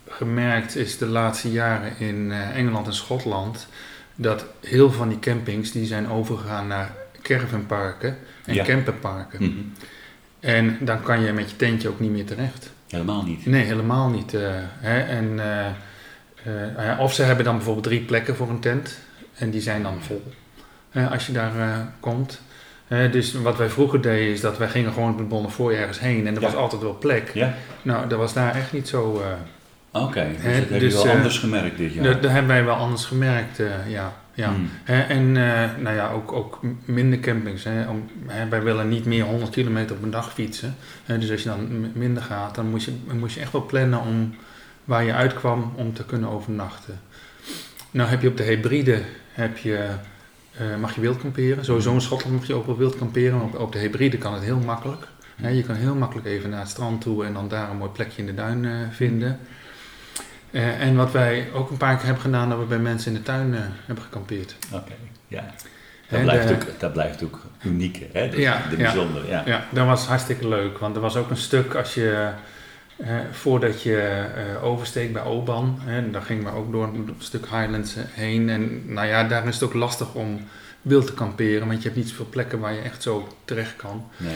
gemerkt 0.07 0.75
is 0.75 0.97
de 0.97 1.05
laatste 1.05 1.51
jaren 1.51 1.91
in 1.97 2.31
eh, 2.31 2.55
Engeland 2.57 2.87
en 2.87 2.93
Schotland... 2.93 3.67
dat 4.15 4.45
heel 4.61 4.89
veel 4.89 4.97
van 4.97 5.09
die 5.09 5.19
campings 5.19 5.71
die 5.71 5.85
zijn 5.85 6.09
overgegaan 6.09 6.67
naar 6.67 6.91
caravanparken 7.21 8.17
en 8.45 8.53
Ja. 8.53 8.63
camperparken. 8.63 9.43
Mhm. 9.43 9.59
En 10.39 10.77
dan 10.81 11.01
kan 11.03 11.21
je 11.21 11.33
met 11.33 11.49
je 11.49 11.55
tentje 11.55 11.89
ook 11.89 11.99
niet 11.99 12.11
meer 12.11 12.25
terecht. 12.25 12.69
Helemaal 12.87 13.23
niet. 13.23 13.45
Nee, 13.45 13.63
helemaal 13.63 14.09
niet. 14.09 14.31
hè? 14.79 14.99
En, 14.99 15.39
of 16.99 17.13
ze 17.13 17.23
hebben 17.23 17.45
dan 17.45 17.55
bijvoorbeeld 17.55 17.85
drie 17.85 18.01
plekken 18.01 18.35
voor 18.35 18.49
een 18.49 18.59
tent 18.59 18.97
en 19.39 19.49
die 19.49 19.61
zijn 19.61 19.83
dan 19.83 19.97
vol 20.01 20.23
als 21.09 21.25
je 21.25 21.31
daar 21.31 21.59
eh, 21.59 21.77
komt. 21.99 22.41
Dus 23.11 23.33
wat 23.33 23.57
wij 23.57 23.69
vroeger 23.69 24.01
deden 24.01 24.33
is 24.33 24.41
dat 24.41 24.57
wij 24.57 24.69
gingen 24.69 24.93
gewoon 24.93 25.11
op 25.11 25.17
het 25.17 25.27
Bonnefoy 25.27 25.73
ergens 25.73 25.99
heen 25.99 26.27
en 26.27 26.35
er 26.35 26.41
Ja. 26.41 26.47
was 26.47 26.55
altijd 26.55 26.81
wel 26.81 26.97
plek. 26.97 27.31
Ja? 27.33 27.53
Nou, 27.81 28.07
dat 28.07 28.17
was 28.17 28.33
daar 28.33 28.55
echt 28.55 28.73
niet 28.73 28.87
zo. 28.87 29.21
eh 29.21 30.01
Oké, 30.03 30.27
dus 30.33 30.43
dat 30.43 30.69
heb 30.69 30.79
dus, 30.79 30.91
je 30.91 30.97
wel 30.97 31.07
eh, 31.07 31.11
anders 31.15 31.37
gemerkt 31.37 31.77
dit 31.77 31.93
jaar. 31.93 32.03
dat, 32.03 32.21
dat 32.21 32.31
hebben 32.31 32.51
wij 32.51 32.65
wel 32.65 32.75
anders 32.75 33.05
gemerkt, 33.05 33.57
ja. 33.87 34.13
ja. 34.33 34.53
Hmm. 34.53 34.69
En 34.85 35.31
nou 35.81 35.95
ja, 35.95 36.11
ook, 36.11 36.31
ook 36.31 36.59
minder 36.85 37.19
campings. 37.19 37.63
Hè, 37.63 37.87
om, 37.89 38.09
wij 38.49 38.63
willen 38.63 38.89
niet 38.89 39.05
meer 39.05 39.23
100 39.23 39.51
kilometer 39.51 39.95
op 39.95 40.03
een 40.03 40.11
dag 40.11 40.33
fietsen. 40.33 40.75
Dus 41.05 41.31
als 41.31 41.43
je 41.43 41.49
dan 41.49 41.91
minder 41.93 42.23
gaat, 42.23 42.55
dan 42.55 42.69
moest 42.69 42.85
je, 42.85 42.93
moest 43.13 43.35
je 43.35 43.41
echt 43.41 43.51
wel 43.51 43.65
plannen 43.65 43.99
om 44.01 44.35
waar 44.83 45.03
je 45.03 45.13
uitkwam 45.13 45.73
om 45.75 45.93
te 45.93 46.05
kunnen 46.05 46.29
overnachten. 46.29 46.99
Nou 47.91 48.09
heb 48.09 48.21
je 48.21 48.27
op 48.27 48.37
de 48.37 48.43
hybride, 48.43 49.01
heb 49.31 49.57
je, 49.57 49.87
eh, 50.57 50.75
mag 50.79 50.95
je 50.95 51.01
wild 51.01 51.21
kamperen. 51.21 51.65
Sowieso 51.65 51.93
in 51.93 52.01
Schotland 52.01 52.35
mag 52.35 52.47
je 52.47 52.53
ook 52.53 52.65
wel 52.65 52.77
wild 52.77 52.97
kamperen, 52.97 53.37
maar 53.37 53.45
op, 53.45 53.59
op 53.59 53.71
de 53.71 53.79
hybride 53.79 54.17
kan 54.17 54.33
het 54.33 54.43
heel 54.43 54.59
makkelijk. 54.59 55.07
Hè, 55.35 55.49
je 55.49 55.63
kan 55.63 55.75
heel 55.75 55.95
makkelijk 55.95 56.27
even 56.27 56.49
naar 56.49 56.59
het 56.59 56.69
strand 56.69 57.01
toe 57.01 57.25
en 57.25 57.33
dan 57.33 57.47
daar 57.47 57.69
een 57.69 57.77
mooi 57.77 57.91
plekje 57.91 58.19
in 58.21 58.25
de 58.25 58.33
duin 58.33 58.65
eh, 58.65 58.71
vinden. 58.91 59.39
Eh, 60.51 60.81
en 60.81 60.95
wat 60.95 61.11
wij 61.11 61.47
ook 61.53 61.69
een 61.69 61.77
paar 61.77 61.95
keer 61.95 62.05
hebben 62.05 62.23
gedaan, 62.23 62.49
dat 62.49 62.59
we 62.59 62.65
bij 62.65 62.79
mensen 62.79 63.11
in 63.11 63.17
de 63.17 63.23
tuin 63.23 63.53
hebben 63.85 64.03
gekampeerd. 64.03 64.55
Oké, 64.73 64.91
ja. 65.27 65.45
Dat 66.09 66.21
blijft, 66.21 66.47
de- 66.47 66.53
ook, 66.53 66.79
dat 66.79 66.93
blijft 66.93 67.23
ook 67.23 67.39
uniek, 67.63 68.05
hè? 68.13 68.29
De, 68.29 68.39
Ja, 68.39 68.61
de 68.69 68.77
ja. 68.77 68.81
bijzondere, 68.83 69.27
ja. 69.27 69.43
Ja, 69.45 69.65
dat 69.69 69.85
was 69.85 70.05
hartstikke 70.05 70.47
leuk. 70.47 70.77
Want 70.77 70.95
er 70.95 71.01
was 71.01 71.15
ook 71.15 71.29
een 71.29 71.37
stuk 71.37 71.75
als 71.75 71.93
je, 71.93 72.29
voordat 73.31 73.81
je 73.81 73.97
eh, 73.97 74.63
oversteekt 74.63 75.13
bij 75.13 75.23
Oban, 75.23 75.79
hè, 75.81 76.11
dan 76.11 76.21
gingen 76.21 76.43
we 76.43 76.51
ook 76.51 76.71
door 76.71 76.83
een 76.83 77.15
stuk 77.17 77.45
Highlands 77.45 77.95
heen. 77.97 78.49
En 78.49 78.93
nou 78.93 79.07
ja, 79.07 79.23
daar 79.23 79.47
is 79.47 79.53
het 79.53 79.63
ook 79.63 79.73
lastig 79.73 80.13
om 80.13 80.47
wild 80.81 81.05
te 81.05 81.13
kamperen, 81.13 81.67
want 81.67 81.77
je 81.81 81.83
hebt 81.83 81.99
niet 81.99 82.09
zoveel 82.09 82.27
plekken 82.29 82.59
waar 82.59 82.73
je 82.73 82.81
echt 82.81 83.03
zo 83.03 83.27
terecht 83.45 83.75
kan. 83.75 84.09
Nee. 84.17 84.35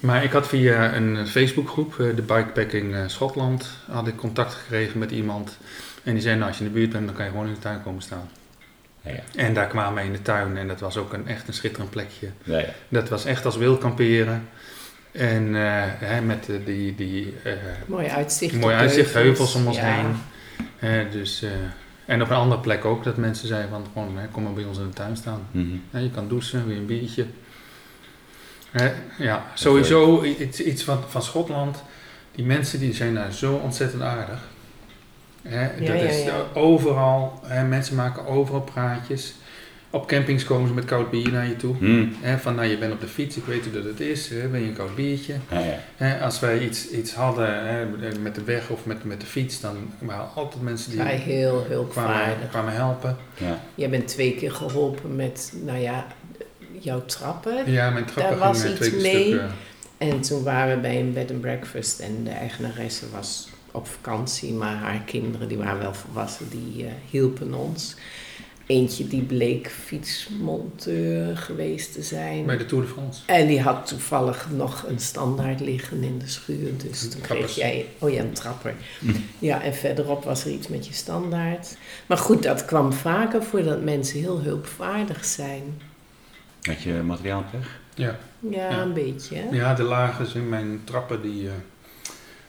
Maar 0.00 0.24
ik 0.24 0.32
had 0.32 0.48
via 0.48 0.94
een 0.94 1.26
Facebookgroep, 1.26 2.00
eh, 2.00 2.16
de 2.16 2.22
Bikepacking 2.22 2.94
eh, 2.94 3.02
Schotland, 3.06 3.68
had 3.90 4.06
ik 4.06 4.16
contact 4.16 4.54
gekregen 4.54 4.98
met 4.98 5.10
iemand. 5.10 5.58
En 6.02 6.12
die 6.12 6.22
zei, 6.22 6.36
nou 6.36 6.48
als 6.48 6.58
je 6.58 6.64
in 6.64 6.72
de 6.72 6.78
buurt 6.78 6.90
bent, 6.90 7.06
dan 7.06 7.14
kan 7.14 7.24
je 7.24 7.30
gewoon 7.30 7.46
in 7.46 7.54
de 7.54 7.58
tuin 7.58 7.82
komen 7.82 8.02
staan. 8.02 8.30
Ja, 9.00 9.10
ja. 9.10 9.20
En 9.34 9.54
daar 9.54 9.66
kwamen 9.66 10.02
we 10.02 10.08
in 10.08 10.12
de 10.12 10.22
tuin 10.22 10.56
en 10.56 10.68
dat 10.68 10.80
was 10.80 10.96
ook 10.96 11.12
een, 11.12 11.28
echt 11.28 11.48
een 11.48 11.54
schitterend 11.54 11.90
plekje. 11.90 12.28
Ja. 12.42 12.64
Dat 12.88 13.08
was 13.08 13.24
echt 13.24 13.44
als 13.44 13.56
wild 13.56 13.80
kamperen. 13.80 14.48
En 15.12 15.54
eh, 15.56 15.82
hè, 15.86 16.20
met 16.20 16.44
de, 16.44 16.64
die, 16.64 16.94
die 16.94 17.34
eh, 17.44 17.52
Mooi 17.86 18.08
uitzicht. 18.08 18.54
mooi 18.54 18.74
op 18.74 18.80
uitzicht, 18.80 19.12
heuvels 19.14 19.54
om 19.54 19.66
ons 19.66 19.76
Ja. 19.76 19.84
heen. 20.80 21.10
Dus, 21.10 21.42
eh, 21.42 21.50
en 22.06 22.22
op 22.22 22.30
een 22.30 22.36
andere 22.36 22.60
plek 22.60 22.84
ook, 22.84 23.04
dat 23.04 23.16
mensen 23.16 23.48
zeiden 23.48 23.70
van 23.70 23.86
gewoon, 23.92 24.18
hè, 24.18 24.26
kom 24.28 24.42
maar 24.42 24.52
bij 24.52 24.64
ons 24.64 24.78
in 24.78 24.86
de 24.86 24.92
tuin 24.92 25.16
staan. 25.16 25.40
Mhm. 25.50 25.66
Hè, 25.90 25.98
je 25.98 26.10
kan 26.10 26.28
douchen, 26.28 26.66
weer 26.66 26.76
een 26.76 26.86
biertje. 26.86 27.26
Hè, 28.70 28.90
ja, 29.18 29.44
sowieso 29.54 30.24
iets, 30.24 30.60
iets 30.60 30.82
van, 30.84 31.02
van 31.08 31.22
Schotland. 31.22 31.82
Die 32.34 32.44
mensen 32.44 32.80
die 32.80 32.94
zijn 32.94 33.14
daar 33.14 33.32
zo 33.32 33.54
ontzettend 33.54 34.02
aardig. 34.02 34.38
Hè, 35.42 35.62
Ja, 35.62 35.70
dat 35.78 35.86
ja, 35.86 35.92
is 35.94 36.24
ja. 36.24 36.32
overal, 36.54 37.40
hè, 37.44 37.64
mensen 37.64 37.96
maken 37.96 38.26
overal 38.26 38.60
praatjes. 38.60 39.34
Op 39.94 40.06
campings 40.06 40.44
komen 40.44 40.68
ze 40.68 40.74
met 40.74 40.84
koud 40.84 41.10
bier 41.10 41.32
naar 41.32 41.46
je 41.46 41.56
toe. 41.56 41.74
Hè, 42.20 42.38
van 42.38 42.54
nou, 42.54 42.68
je 42.68 42.78
bent 42.78 42.92
op 42.92 43.00
de 43.00 43.06
fiets, 43.06 43.36
ik 43.36 43.44
weet 43.44 43.64
hoe 43.64 43.72
dat 43.72 43.84
het 43.84 44.00
is, 44.00 44.28
hè, 44.28 44.48
ben 44.48 44.60
je 44.60 44.66
een 44.66 44.74
koud 44.74 44.94
biertje. 44.94 45.34
Ja, 45.50 45.58
ja. 45.58 45.78
Hè, 45.96 46.20
als 46.20 46.40
wij 46.40 46.58
iets, 46.64 46.90
iets 46.90 47.14
hadden 47.14 47.66
hè, 47.66 47.86
met 48.20 48.34
de 48.34 48.44
weg 48.44 48.68
of 48.70 48.86
met, 48.86 49.04
met 49.04 49.20
de 49.20 49.26
fiets, 49.26 49.60
dan 49.60 49.76
waren 49.98 50.28
altijd 50.34 50.62
mensen 50.62 50.90
die 50.90 51.00
Hij 51.00 51.16
heel 51.16 51.50
kwamen, 51.50 51.70
hulpvaardig. 51.70 52.48
kwamen 52.50 52.72
helpen. 52.74 53.16
ja. 53.38 53.60
Jij 53.74 53.90
bent 53.90 54.08
twee 54.08 54.34
keer 54.34 54.52
geholpen 54.52 55.16
met, 55.16 55.52
nou 55.64 55.78
ja, 55.78 56.06
jouw 56.78 57.04
trappen. 57.04 57.70
Ja, 57.72 57.90
mijn 57.90 58.04
trappen 58.04 58.38
Daar 58.38 58.48
was 58.48 58.60
gingen 58.60 58.76
twee 58.76 58.90
iets 58.90 59.02
keer 59.02 59.12
mee. 59.12 59.26
stuk. 59.26 59.40
En 59.98 60.20
toen 60.20 60.42
waren 60.42 60.74
we 60.76 60.80
bij 60.80 61.00
een 61.00 61.12
bed 61.12 61.30
and 61.30 61.40
breakfast 61.40 62.00
en 62.00 62.24
de 62.24 62.30
eigenaresse 62.30 63.04
was 63.10 63.48
op 63.70 63.86
vakantie, 63.88 64.52
maar 64.52 64.74
haar 64.74 65.00
kinderen, 65.06 65.48
die 65.48 65.58
waren 65.58 65.78
wel 65.80 65.94
volwassen, 65.94 66.48
die 66.50 66.84
eh, 66.86 66.92
hielpen 67.10 67.54
ons. 67.54 67.94
Eentje 68.66 69.06
die 69.08 69.22
bleek 69.22 69.70
fietsmonteur 69.70 71.36
geweest 71.36 71.92
te 71.92 72.02
zijn. 72.02 72.46
bij 72.46 72.56
de 72.56 72.66
Tour 72.66 72.84
de 72.84 72.90
France. 72.90 73.20
En 73.26 73.46
die 73.46 73.60
had 73.60 73.86
toevallig 73.86 74.48
nog 74.50 74.84
een 74.88 74.98
standaard 74.98 75.60
liggen 75.60 76.02
in 76.02 76.18
de 76.18 76.28
schuur. 76.28 76.70
Dus 76.76 77.10
toen 77.10 77.20
kreeg 77.20 77.54
jij... 77.54 77.86
Oh 77.98 78.10
ja, 78.10 78.20
een 78.22 78.32
trapper. 78.32 78.74
Mhm. 78.98 79.16
Ja, 79.38 79.62
en 79.62 79.74
verderop 79.74 80.24
was 80.24 80.44
er 80.44 80.50
iets 80.50 80.68
met 80.68 80.86
je 80.86 80.92
standaard. 80.92 81.76
Maar 82.06 82.18
goed, 82.18 82.42
dat 82.42 82.64
kwam 82.64 82.92
vaker 82.92 83.42
voor 83.42 83.62
dat 83.62 83.82
mensen 83.82 84.18
heel 84.18 84.40
hulpvaardig 84.42 85.24
zijn. 85.24 85.62
Had 86.62 86.82
je 86.82 86.92
materiaalpech? 86.92 87.80
Ja. 87.94 88.18
Ja, 88.50 88.70
Ja. 88.70 88.82
een 88.82 88.92
beetje. 88.92 89.36
hè? 89.36 89.48
ja, 89.56 89.74
de 89.74 89.82
lagen 89.82 90.26
in 90.34 90.48
mijn 90.48 90.80
trappen 90.84 91.22
die... 91.22 91.46
eh, 91.48 91.52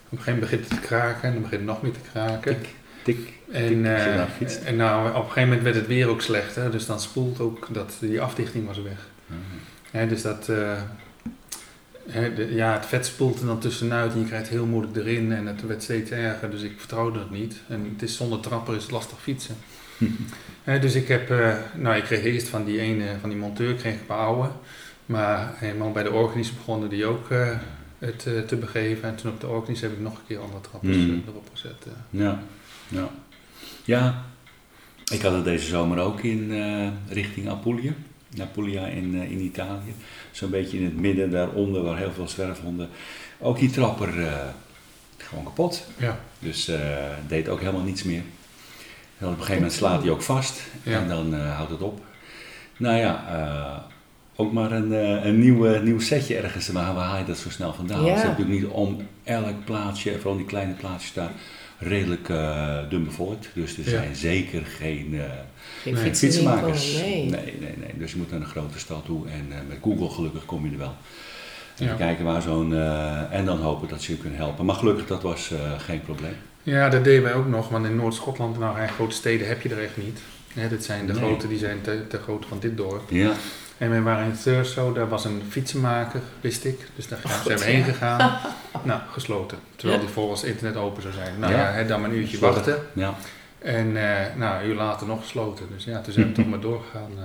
op 0.10 0.20
een 0.20 0.24
gegeven 0.24 0.34
moment 0.34 0.40
begint 0.52 0.70
het 0.70 0.82
te 0.82 0.88
kraken 0.88 1.24
en 1.24 1.34
dan 1.34 1.42
begint 1.42 1.62
het 1.62 1.70
nog 1.70 1.82
meer 1.82 1.92
te 1.92 2.10
kraken. 2.12 2.58
Tik, 3.04 3.18
tik. 3.18 3.34
En, 3.52 3.96
eh, 3.98 4.24
fietst. 4.38 4.62
en 4.64 4.76
nou, 4.76 5.08
op 5.10 5.16
een 5.16 5.22
gegeven 5.22 5.44
moment 5.44 5.62
werd 5.64 5.76
het 5.76 5.88
weer 5.88 6.08
ook 6.08 6.22
slechter, 6.22 6.72
dus 6.72 6.86
dan 6.86 7.00
spoelt 7.00 7.40
ook 7.40 7.68
dat 7.72 7.98
die 8.00 8.22
afdichting 8.22 8.66
was 8.68 8.82
weg. 8.82 9.08
Mhm. 9.26 9.38
Hè, 9.92 10.08
dus 10.08 10.22
dat, 10.22 10.50
eh, 10.50 10.82
hè, 12.10 12.34
de- 12.34 12.54
ja, 12.54 12.74
het 12.74 12.86
vet 12.86 13.06
spoelt 13.06 13.40
er 13.40 13.46
dan 13.46 13.60
tussenuit 13.60 14.14
en 14.14 14.20
je 14.20 14.26
krijgt 14.26 14.46
het 14.46 14.54
heel 14.56 14.66
moeilijk 14.66 14.96
erin 14.98 15.32
en 15.32 15.46
het 15.48 15.66
werd 15.68 15.84
steeds 15.84 16.12
erger, 16.12 16.50
dus 16.52 16.62
ik 16.62 16.74
vertrouwde 16.78 17.20
het 17.20 17.32
niet. 17.32 17.56
En 17.68 17.90
het 17.94 18.02
is 18.02 18.16
zonder 18.18 18.40
trapper 18.40 18.76
is 18.76 18.82
het 18.82 18.92
lastig 18.92 19.22
fietsen. 19.22 19.56
Hè, 20.64 20.80
dus 20.80 20.96
ik 20.96 21.08
heb, 21.08 21.30
eh, 21.30 21.56
nou 21.76 21.96
ik 21.96 22.04
kreeg 22.04 22.24
eerst 22.24 22.48
van 22.48 22.66
die 22.66 22.80
ene, 22.80 23.06
van 23.20 23.30
die 23.30 23.38
monteur, 23.40 23.74
kreeg 23.74 23.94
ik 23.94 24.00
een 24.00 24.06
paar 24.06 24.18
oude. 24.26 24.50
Maar 25.06 25.54
helemaal 25.56 25.92
bij 25.92 26.04
de 26.04 26.12
organis 26.12 26.54
begonnen 26.56 26.90
die 26.90 27.06
ook 27.06 27.28
het 28.00 28.20
te 28.48 28.56
begeven. 28.56 29.10
En 29.10 29.16
toen 29.16 29.32
op 29.32 29.40
de 29.42 29.48
organis 29.48 29.82
heb 29.82 29.92
ik 29.92 30.00
nog 30.00 30.14
een 30.18 30.24
keer 30.28 30.40
andere 30.40 30.62
trappers 30.62 30.98
Mhm. 30.98 31.18
erop 31.28 31.48
gezet. 31.54 31.86
Ja, 32.10 32.44
ja. 32.94 33.10
Ja, 33.86 34.24
ik 35.12 35.22
had 35.22 35.34
het 35.34 35.44
deze 35.44 35.68
zomer 35.68 35.98
ook 36.00 36.22
in 36.22 36.52
eh, 36.52 36.88
richting 37.10 37.50
Apulia. 37.50 37.92
Apulia 38.42 38.86
in, 38.86 39.22
eh, 39.22 39.32
in 39.32 39.40
Italië. 39.40 39.94
Zo'n 40.32 40.50
beetje 40.50 40.78
in 40.78 40.84
het 40.84 40.98
midden 40.98 41.32
daaronder, 41.32 41.84
waar 41.84 41.98
heel 41.98 42.12
veel 42.12 42.28
zwerfhonden. 42.28 42.90
Ook 43.40 43.60
die 43.60 43.70
trapper 43.70 44.24
eh, 44.28 44.34
gewoon 45.18 45.44
kapot. 45.44 45.88
Ja. 45.98 46.20
Dus 46.40 46.68
eh, 46.68 46.80
deed 47.28 47.50
ook 47.50 47.60
helemaal 47.60 47.82
niets 47.84 48.04
meer. 48.04 48.22
En 49.18 49.26
op 49.28 49.32
een 49.32 49.38
gegeven 49.38 49.56
moment 49.56 49.74
slaat 49.74 50.02
hij 50.02 50.12
ook 50.12 50.22
vast 50.22 50.62
Ja. 50.84 51.00
en 51.00 51.08
dan 51.08 51.34
eh, 51.36 51.56
houdt 51.56 51.72
het 51.72 51.82
op. 51.82 52.02
Nou 52.78 52.98
ja, 52.98 53.26
eh, 53.30 53.78
ook 54.36 54.52
maar 54.54 54.72
een, 54.72 54.94
eh, 54.94 55.26
een 55.26 55.40
nieuw, 55.40 55.82
nieuw 55.82 56.00
setje 56.00 56.38
ergens, 56.38 56.72
maar 56.72 56.94
waar 56.94 57.06
haal 57.06 57.18
je 57.18 57.26
dat 57.26 57.38
zo 57.38 57.50
snel 57.50 57.74
vandaan? 57.74 58.02
Ja. 58.04 58.10
Het 58.10 58.18
is 58.18 58.24
natuurlijk 58.24 58.62
niet 58.62 58.70
om 58.70 59.08
elk 59.24 59.66
plaatsje, 59.66 60.16
vooral 60.16 60.38
die 60.38 60.46
kleine 60.46 60.74
plaatsjes 60.74 61.14
daar, 61.14 61.32
redelijk 61.84 62.30
eh 62.30 62.78
dun 62.90 63.04
bevolkt. 63.04 63.50
Dus 63.54 63.78
er 63.78 63.84
Ja. 63.84 63.90
zijn 63.90 64.16
zeker 64.16 64.62
geen 64.66 65.14
eh, 65.14 65.22
Geen 65.82 65.94
Nee, 65.94 66.16
fietsenmakers. 66.16 66.94
nee. 66.94 67.02
nee, 67.30 67.30
nee, 67.30 67.74
nee. 67.80 67.92
Dus 67.98 68.12
je 68.12 68.18
moet 68.18 68.32
naar 68.32 68.40
een 68.40 68.46
grote 68.46 68.80
stad 68.80 69.06
toe 69.06 69.28
en 69.28 69.46
eh, 69.50 69.58
met 69.68 69.78
Google 69.82 70.10
gelukkig 70.10 70.46
kom 70.46 70.66
je 70.66 70.72
er 70.72 70.78
wel. 70.78 70.96
En 71.78 71.86
Ja. 71.86 71.94
kijken 71.94 72.26
waar 72.26 72.42
zo'n. 72.42 72.74
eh, 72.74 73.22
en 73.34 73.46
dan 73.46 73.60
hopen 73.60 73.88
dat 73.88 74.02
ze 74.02 74.12
je 74.12 74.18
kunnen 74.18 74.38
helpen. 74.40 74.66
Maar 74.66 74.76
gelukkig, 74.76 75.08
dat 75.08 75.22
was 75.22 75.52
eh, 75.52 75.80
geen 75.80 76.02
probleem. 76.02 76.36
Ja, 76.64 76.90
dat 76.90 77.04
deden 77.04 77.24
wij 77.24 77.34
ook 77.34 77.48
nog, 77.48 77.70
want 77.70 77.86
in 77.86 77.96
Noord-Schotland, 77.96 78.60
nou 78.60 78.80
echt 78.80 78.94
grote 78.94 79.16
steden 79.16 79.48
heb 79.48 79.62
je 79.62 79.70
er 79.70 79.84
echt 79.84 79.98
niet. 79.98 80.20
Hè, 80.54 80.68
dit 80.70 80.84
zijn 80.84 81.06
de 81.08 81.14
Nee. 81.14 81.22
grote, 81.22 81.48
die 81.48 81.58
zijn 81.58 81.82
te, 81.82 82.08
te 82.08 82.18
groot 82.18 82.46
van 82.48 82.58
dit 82.60 82.78
dorp. 82.78 83.10
Ja, 83.10 83.32
En 83.84 83.90
wij 83.90 84.02
waren 84.02 84.26
in 84.26 84.38
Thurso, 84.44 84.94
daar 84.94 85.10
was 85.10 85.26
een 85.26 85.42
fietsenmaker, 85.50 86.20
wist 86.42 86.66
ik. 86.66 86.80
Dus 86.96 87.08
daar 87.08 87.20
Oh, 87.26 87.46
zijn 87.46 87.58
we 87.58 87.64
heen 87.66 87.78
ja. 87.78 87.84
gegaan. 87.84 88.38
nou, 88.84 89.02
gesloten. 89.12 89.58
Terwijl 89.76 90.00
Ja. 90.00 90.06
die 90.06 90.14
volgens 90.14 90.44
internet 90.44 90.76
open 90.76 91.02
zou 91.02 91.14
zijn. 91.14 91.40
Nou 91.40 91.54
Ja. 91.54 91.60
ja, 91.60 91.72
hè, 91.72 91.86
dan 91.86 92.02
maar 92.02 92.10
een 92.10 92.16
uurtje 92.16 92.40
wachten. 92.40 92.78
ja, 92.94 93.14
En 93.60 93.98
eh, 94.10 94.36
nou, 94.36 94.64
een 94.64 94.70
uur 94.70 94.76
later 94.76 95.08
nog 95.08 95.22
gesloten. 95.22 95.66
Dus 95.74 95.84
ja, 95.84 96.02
toen 96.02 96.14
zijn 96.14 96.28
we 96.28 96.32
toch 96.42 96.48
maar 96.50 96.60
doorgegaan. 96.60 97.10
eh. 97.18 97.24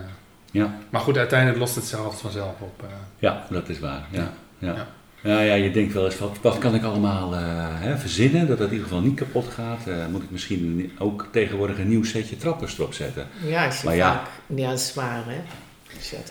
ja. 0.51 0.75
Maar 0.91 1.01
goed, 1.01 1.17
uiteindelijk 1.17 1.59
lost 1.59 1.75
het 1.75 1.95
altijd 1.95 2.21
vanzelf 2.21 2.55
op. 2.61 2.83
eh. 2.83 2.89
ja, 3.19 3.47
dat 3.51 3.69
is 3.69 3.79
waar. 3.79 4.07
Ja, 4.11 4.33
ja. 4.59 4.75
Ja. 4.75 4.87
ja. 5.23 5.41
ja, 5.41 5.55
je 5.55 5.71
denkt 5.71 5.93
wel 5.93 6.05
eens, 6.05 6.19
wat, 6.19 6.37
wat 6.43 6.59
kan 6.59 6.75
ik 6.75 6.83
allemaal 6.85 7.35
eh, 7.35 7.41
hè, 7.81 7.97
verzinnen 7.99 8.47
dat 8.47 8.59
het 8.59 8.67
in 8.69 8.73
ieder 8.75 8.89
geval 8.89 9.03
niet 9.03 9.17
kapot 9.17 9.47
gaat? 9.55 9.87
Eh, 9.87 10.07
moet 10.11 10.23
ik 10.23 10.31
misschien 10.31 10.93
ook 10.99 11.27
tegenwoordig 11.33 11.79
een 11.79 11.89
nieuw 11.89 12.05
setje 12.05 12.37
trappers 12.37 12.79
erop 12.79 12.95
zetten? 12.95 13.27
Ja, 13.45 13.65
je 13.65 13.81
Maar 13.85 13.95
ja. 13.97 14.13
vaak, 14.13 14.27
ja, 14.59 14.69
dat 14.69 14.79
is 14.79 14.87
zwaar 14.89 15.23
hè. 15.27 15.41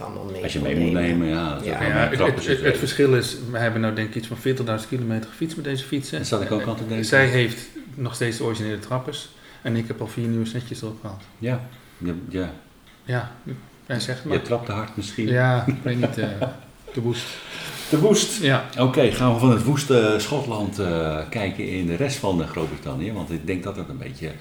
Allemaal 0.01 0.23
mee 0.23 0.43
Als 0.43 0.53
je 0.53 0.59
mee 0.59 0.75
moet 0.75 0.91
nemen, 0.91 1.27
ja. 1.27 1.53
dat 1.53 1.65
Ja. 1.65 1.83
ja, 1.83 2.09
het, 2.09 2.61
het 2.61 2.77
verschil 2.77 3.15
is, 3.15 3.37
we 3.51 3.57
hebben 3.57 3.81
nou 3.81 3.93
denk 3.93 4.07
ik 4.07 4.15
iets 4.15 4.27
van 4.27 4.37
40.000 4.81 4.87
kilometer 4.89 5.29
gefietst 5.29 5.55
met 5.55 5.65
deze 5.65 5.83
fietsen. 5.83 6.17
Dat 6.17 6.27
zat 6.27 6.41
ik 6.41 6.51
ook 6.51 6.67
aan 6.67 6.75
te 6.75 6.87
denken. 6.87 7.05
Zij 7.05 7.25
heeft 7.25 7.67
nog 7.95 8.15
steeds 8.15 8.37
de 8.37 8.43
originele 8.43 8.79
trappers. 8.79 9.29
En 9.61 9.75
ik 9.75 9.87
heb 9.87 10.01
al 10.01 10.07
vier 10.07 10.27
nieuwe 10.27 10.45
setjes 10.45 10.81
erop 10.81 10.99
gehad. 11.01 11.21
Ja, 11.37 11.67
ja, 11.97 12.13
ja. 12.29 12.53
Ja, 13.03 13.31
ja 13.87 13.99
zeg 13.99 14.23
maar. 14.23 14.33
je 14.33 14.41
trapt 14.41 14.65
te 14.65 14.71
hard 14.71 14.95
misschien. 14.95 15.27
Ja, 15.27 15.63
ik 15.67 15.75
weet 15.83 15.99
niet. 15.99 16.17
eh 16.17 16.27
de 16.93 17.01
boost. 17.01 17.25
De 17.89 17.99
woest. 17.99 18.41
Ja. 18.41 18.65
Oké, 18.77 19.11
gaan 19.11 19.33
we 19.33 19.39
van 19.39 19.51
het 19.51 19.63
woeste 19.63 20.15
Schotland 20.17 20.79
eh, 20.79 21.19
kijken 21.29 21.69
in 21.69 21.85
de 21.85 21.95
rest 21.95 22.17
van 22.17 22.47
Groot-Brittannië. 22.47 23.13
Want 23.13 23.31
ik 23.31 23.47
denk 23.47 23.63
dat 23.63 23.75
het 23.75 23.89
een 23.89 23.97
beetje 23.97 24.31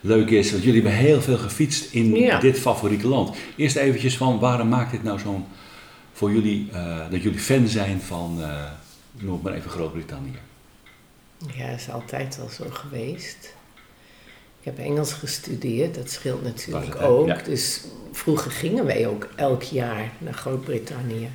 leuk 0.00 0.30
is. 0.30 0.50
Want 0.50 0.62
jullie 0.62 0.82
hebben 0.82 1.00
heel 1.00 1.20
veel 1.20 1.38
gefietst 1.38 1.92
in 1.92 2.14
Ja. 2.14 2.38
dit 2.40 2.58
favoriete 2.58 3.08
land. 3.08 3.36
Eerst 3.56 3.76
eventjes 3.76 4.16
van 4.16 4.38
waarom 4.38 4.68
maakt 4.68 4.90
dit 4.90 5.02
nou 5.02 5.18
zo'n 5.18 5.44
voor 6.12 6.32
jullie, 6.32 6.68
eh, 6.72 7.10
dat 7.10 7.22
jullie 7.22 7.38
fan 7.38 7.68
zijn 7.68 8.00
van, 8.00 8.38
eh 8.42 8.64
noem 9.12 9.40
maar 9.42 9.52
even 9.52 9.70
Groot-Brittannië. 9.70 10.38
Ja, 11.54 11.70
dat 11.70 11.78
is 11.80 11.90
altijd 11.90 12.38
al 12.42 12.48
zo 12.48 12.64
geweest. 12.70 13.54
Ik 14.60 14.66
heb 14.66 14.78
Engels 14.78 15.12
gestudeerd, 15.12 15.94
dat 15.94 16.10
scheelt 16.10 16.42
natuurlijk 16.42 16.86
Dat 16.86 16.98
het, 17.00 17.08
ook. 17.08 17.26
Ja. 17.26 17.36
Dus 17.44 17.84
vroeger 18.12 18.50
gingen 18.50 18.84
wij 18.84 19.06
ook 19.08 19.28
elk 19.36 19.62
jaar 19.62 20.12
naar 20.18 20.32
Groot-Brittannië. 20.34 21.28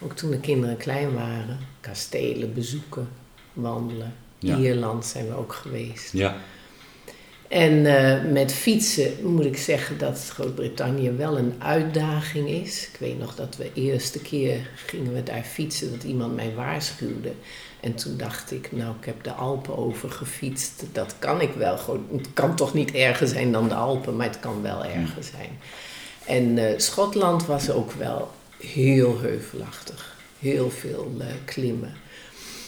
Ook 0.00 0.12
toen 0.16 0.30
de 0.30 0.40
kinderen 0.40 0.76
klein 0.76 1.14
waren. 1.14 1.58
Kastelen 1.80 2.54
bezoeken, 2.54 3.08
wandelen. 3.52 4.14
Ja. 4.38 4.56
Ierland 4.56 5.04
zijn 5.06 5.26
we 5.28 5.34
ook 5.34 5.52
geweest. 5.52 6.12
Ja, 6.12 6.36
En 7.48 7.86
eh, 7.86 8.32
met 8.32 8.52
fietsen 8.52 9.12
moet 9.22 9.44
ik 9.44 9.56
zeggen 9.56 9.98
dat 9.98 10.30
Groot-Brittannië 10.32 11.10
wel 11.10 11.38
een 11.38 11.54
uitdaging 11.58 12.48
is. 12.48 12.88
Ik 12.92 12.98
weet 12.98 13.18
nog 13.18 13.34
dat 13.34 13.56
we 13.56 13.70
de 13.74 13.80
eerste 13.80 14.18
keer 14.18 14.70
gingen 14.86 15.14
we 15.14 15.22
daar 15.22 15.42
fietsen, 15.42 15.90
dat 15.90 16.02
iemand 16.02 16.34
mij 16.34 16.52
waarschuwde. 16.54 17.32
En 17.80 17.94
toen 17.94 18.16
dacht 18.16 18.50
ik, 18.50 18.72
nou 18.72 18.94
ik 19.00 19.04
heb 19.04 19.22
de 19.22 19.32
Alpen 19.32 19.78
overgefietst, 19.78 20.84
dat 20.92 21.14
kan 21.18 21.40
ik 21.40 21.52
wel. 21.52 21.78
Gewoon, 21.78 22.06
het 22.16 22.28
kan 22.34 22.56
toch 22.56 22.74
niet 22.74 22.90
erger 22.90 23.26
zijn 23.26 23.52
dan 23.52 23.68
de 23.68 23.74
Alpen, 23.74 24.16
maar 24.16 24.26
het 24.26 24.40
kan 24.40 24.62
wel 24.62 24.84
erger 24.84 25.22
zijn. 25.22 25.58
En 26.26 26.58
eh, 26.58 26.78
Schotland 26.78 27.46
was 27.46 27.70
ook 27.70 27.92
wel 27.92 28.30
heel 28.60 29.20
heuvelachtig. 29.20 30.16
Heel 30.38 30.70
veel 30.70 31.12
eh, 31.18 31.26
klimmen. 31.44 31.94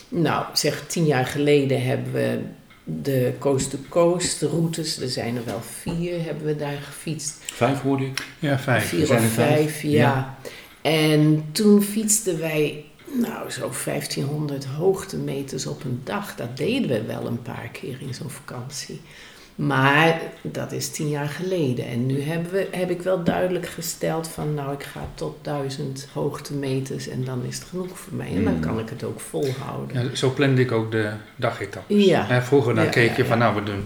Nou, 0.09 0.45
zeg 0.53 0.87
tien 0.87 1.07
jaar 1.07 1.27
geleden 1.27 1.83
hebben 1.83 2.13
we 2.13 2.41
de 2.85 3.33
coast-to-coast 3.39 4.43
routes, 4.43 5.01
er 5.01 5.09
zijn 5.09 5.37
er 5.37 5.45
wel 5.45 5.61
vier, 5.61 6.25
hebben 6.25 6.45
we 6.45 6.57
daar 6.57 6.79
gefietst. 6.83 7.37
vijf 7.41 7.81
hoorde 7.81 8.05
ik. 8.05 8.27
Ja, 8.39 8.59
vijf. 8.59 8.89
Vier 8.89 9.07
zijn 9.07 9.19
of 9.19 9.25
er 9.25 9.31
vijf? 9.31 9.55
vijf, 9.55 9.83
ja. 9.83 10.39
En 10.83 11.45
toen 11.53 11.83
fietsten 11.83 12.39
wij, 12.39 12.85
nou, 13.13 13.51
zo 13.51 13.71
1500 13.85 14.65
hoogtemeters 14.65 15.67
op 15.67 15.85
een 15.85 16.01
dag. 16.05 16.37
Dat 16.37 16.57
deden 16.57 16.89
we 16.89 17.03
wel 17.03 17.27
een 17.27 17.43
paar 17.43 17.69
keer 17.73 17.97
in 18.01 18.15
zo'n 18.15 18.31
vakantie. 18.31 19.01
Maar 19.67 20.21
dat 20.43 20.73
is 20.73 20.89
tien 20.91 21.09
jaar 21.09 21.29
geleden. 21.29 21.87
En 21.87 22.07
nu 22.07 22.23
hebben 22.23 22.53
we, 22.53 22.69
heb 22.71 22.91
ik 22.91 23.03
wel 23.03 23.25
duidelijk 23.25 23.67
gesteld 23.67 24.29
van, 24.29 24.55
nou, 24.55 24.73
ik 24.73 24.83
ga 24.83 25.01
tot 25.15 25.37
duizend 25.43 26.09
hoogtemeters 26.13 27.09
en 27.09 27.25
dan 27.25 27.43
is 27.49 27.55
het 27.59 27.65
genoeg 27.71 27.89
voor 27.99 28.15
mij. 28.15 28.27
En 28.35 28.45
dan 28.45 28.55
Mm. 28.55 28.61
kan 28.61 28.79
ik 28.79 28.89
het 28.89 29.05
ook 29.05 29.21
volhouden. 29.21 30.03
Ja, 30.05 30.15
zo 30.15 30.31
plande 30.31 30.61
ik 30.61 30.73
ook 30.73 30.91
de 30.91 31.11
dagetappes. 31.37 32.05
Ja. 32.05 32.25
Hè, 32.27 32.43
vroeger 32.43 32.75
dan 32.75 32.85
Ja, 32.85 32.91
keek 32.91 33.09
ja, 33.11 33.17
je 33.17 33.25
van, 33.25 33.39
nou 33.39 33.55
we 33.55 33.63
doen 33.63 33.85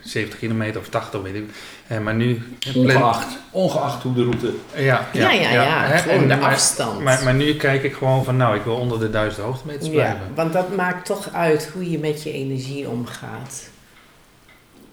70 0.00 0.38
kilometer 0.38 0.80
of 0.80 0.88
80, 0.88 1.22
weet 1.22 1.34
ik. 1.34 1.44
Eh, 1.86 1.98
maar 1.98 2.14
nu... 2.14 2.42
plan- 2.72 2.84
Ongeacht, 2.86 3.38
ongeacht 3.50 4.02
hoe 4.02 4.14
de 4.14 4.22
route. 4.22 4.52
Ja, 4.76 5.08
Ja, 5.12 5.30
ja, 5.30 5.50
ja, 5.52 5.84
hè, 5.86 5.98
gewoon 5.98 6.18
en- 6.22 6.28
de 6.28 6.36
maar- 6.36 6.52
afstand. 6.52 7.00
Maar, 7.00 7.24
maar 7.24 7.34
nu 7.34 7.54
kijk 7.56 7.82
ik 7.82 7.92
gewoon 7.94 8.24
van, 8.24 8.36
nou 8.36 8.56
ik 8.56 8.62
wil 8.62 8.74
onder 8.76 8.98
de 9.00 9.10
1000 9.10 9.44
hoogtemeters 9.44 9.86
Ja, 9.86 9.92
blijven. 9.92 10.20
want 10.34 10.52
dat 10.52 10.76
maakt 10.76 11.06
toch 11.06 11.32
uit 11.32 11.70
hoe 11.72 11.90
je 11.90 11.98
met 11.98 12.22
je 12.22 12.32
energie 12.32 12.88
omgaat. 12.88 13.72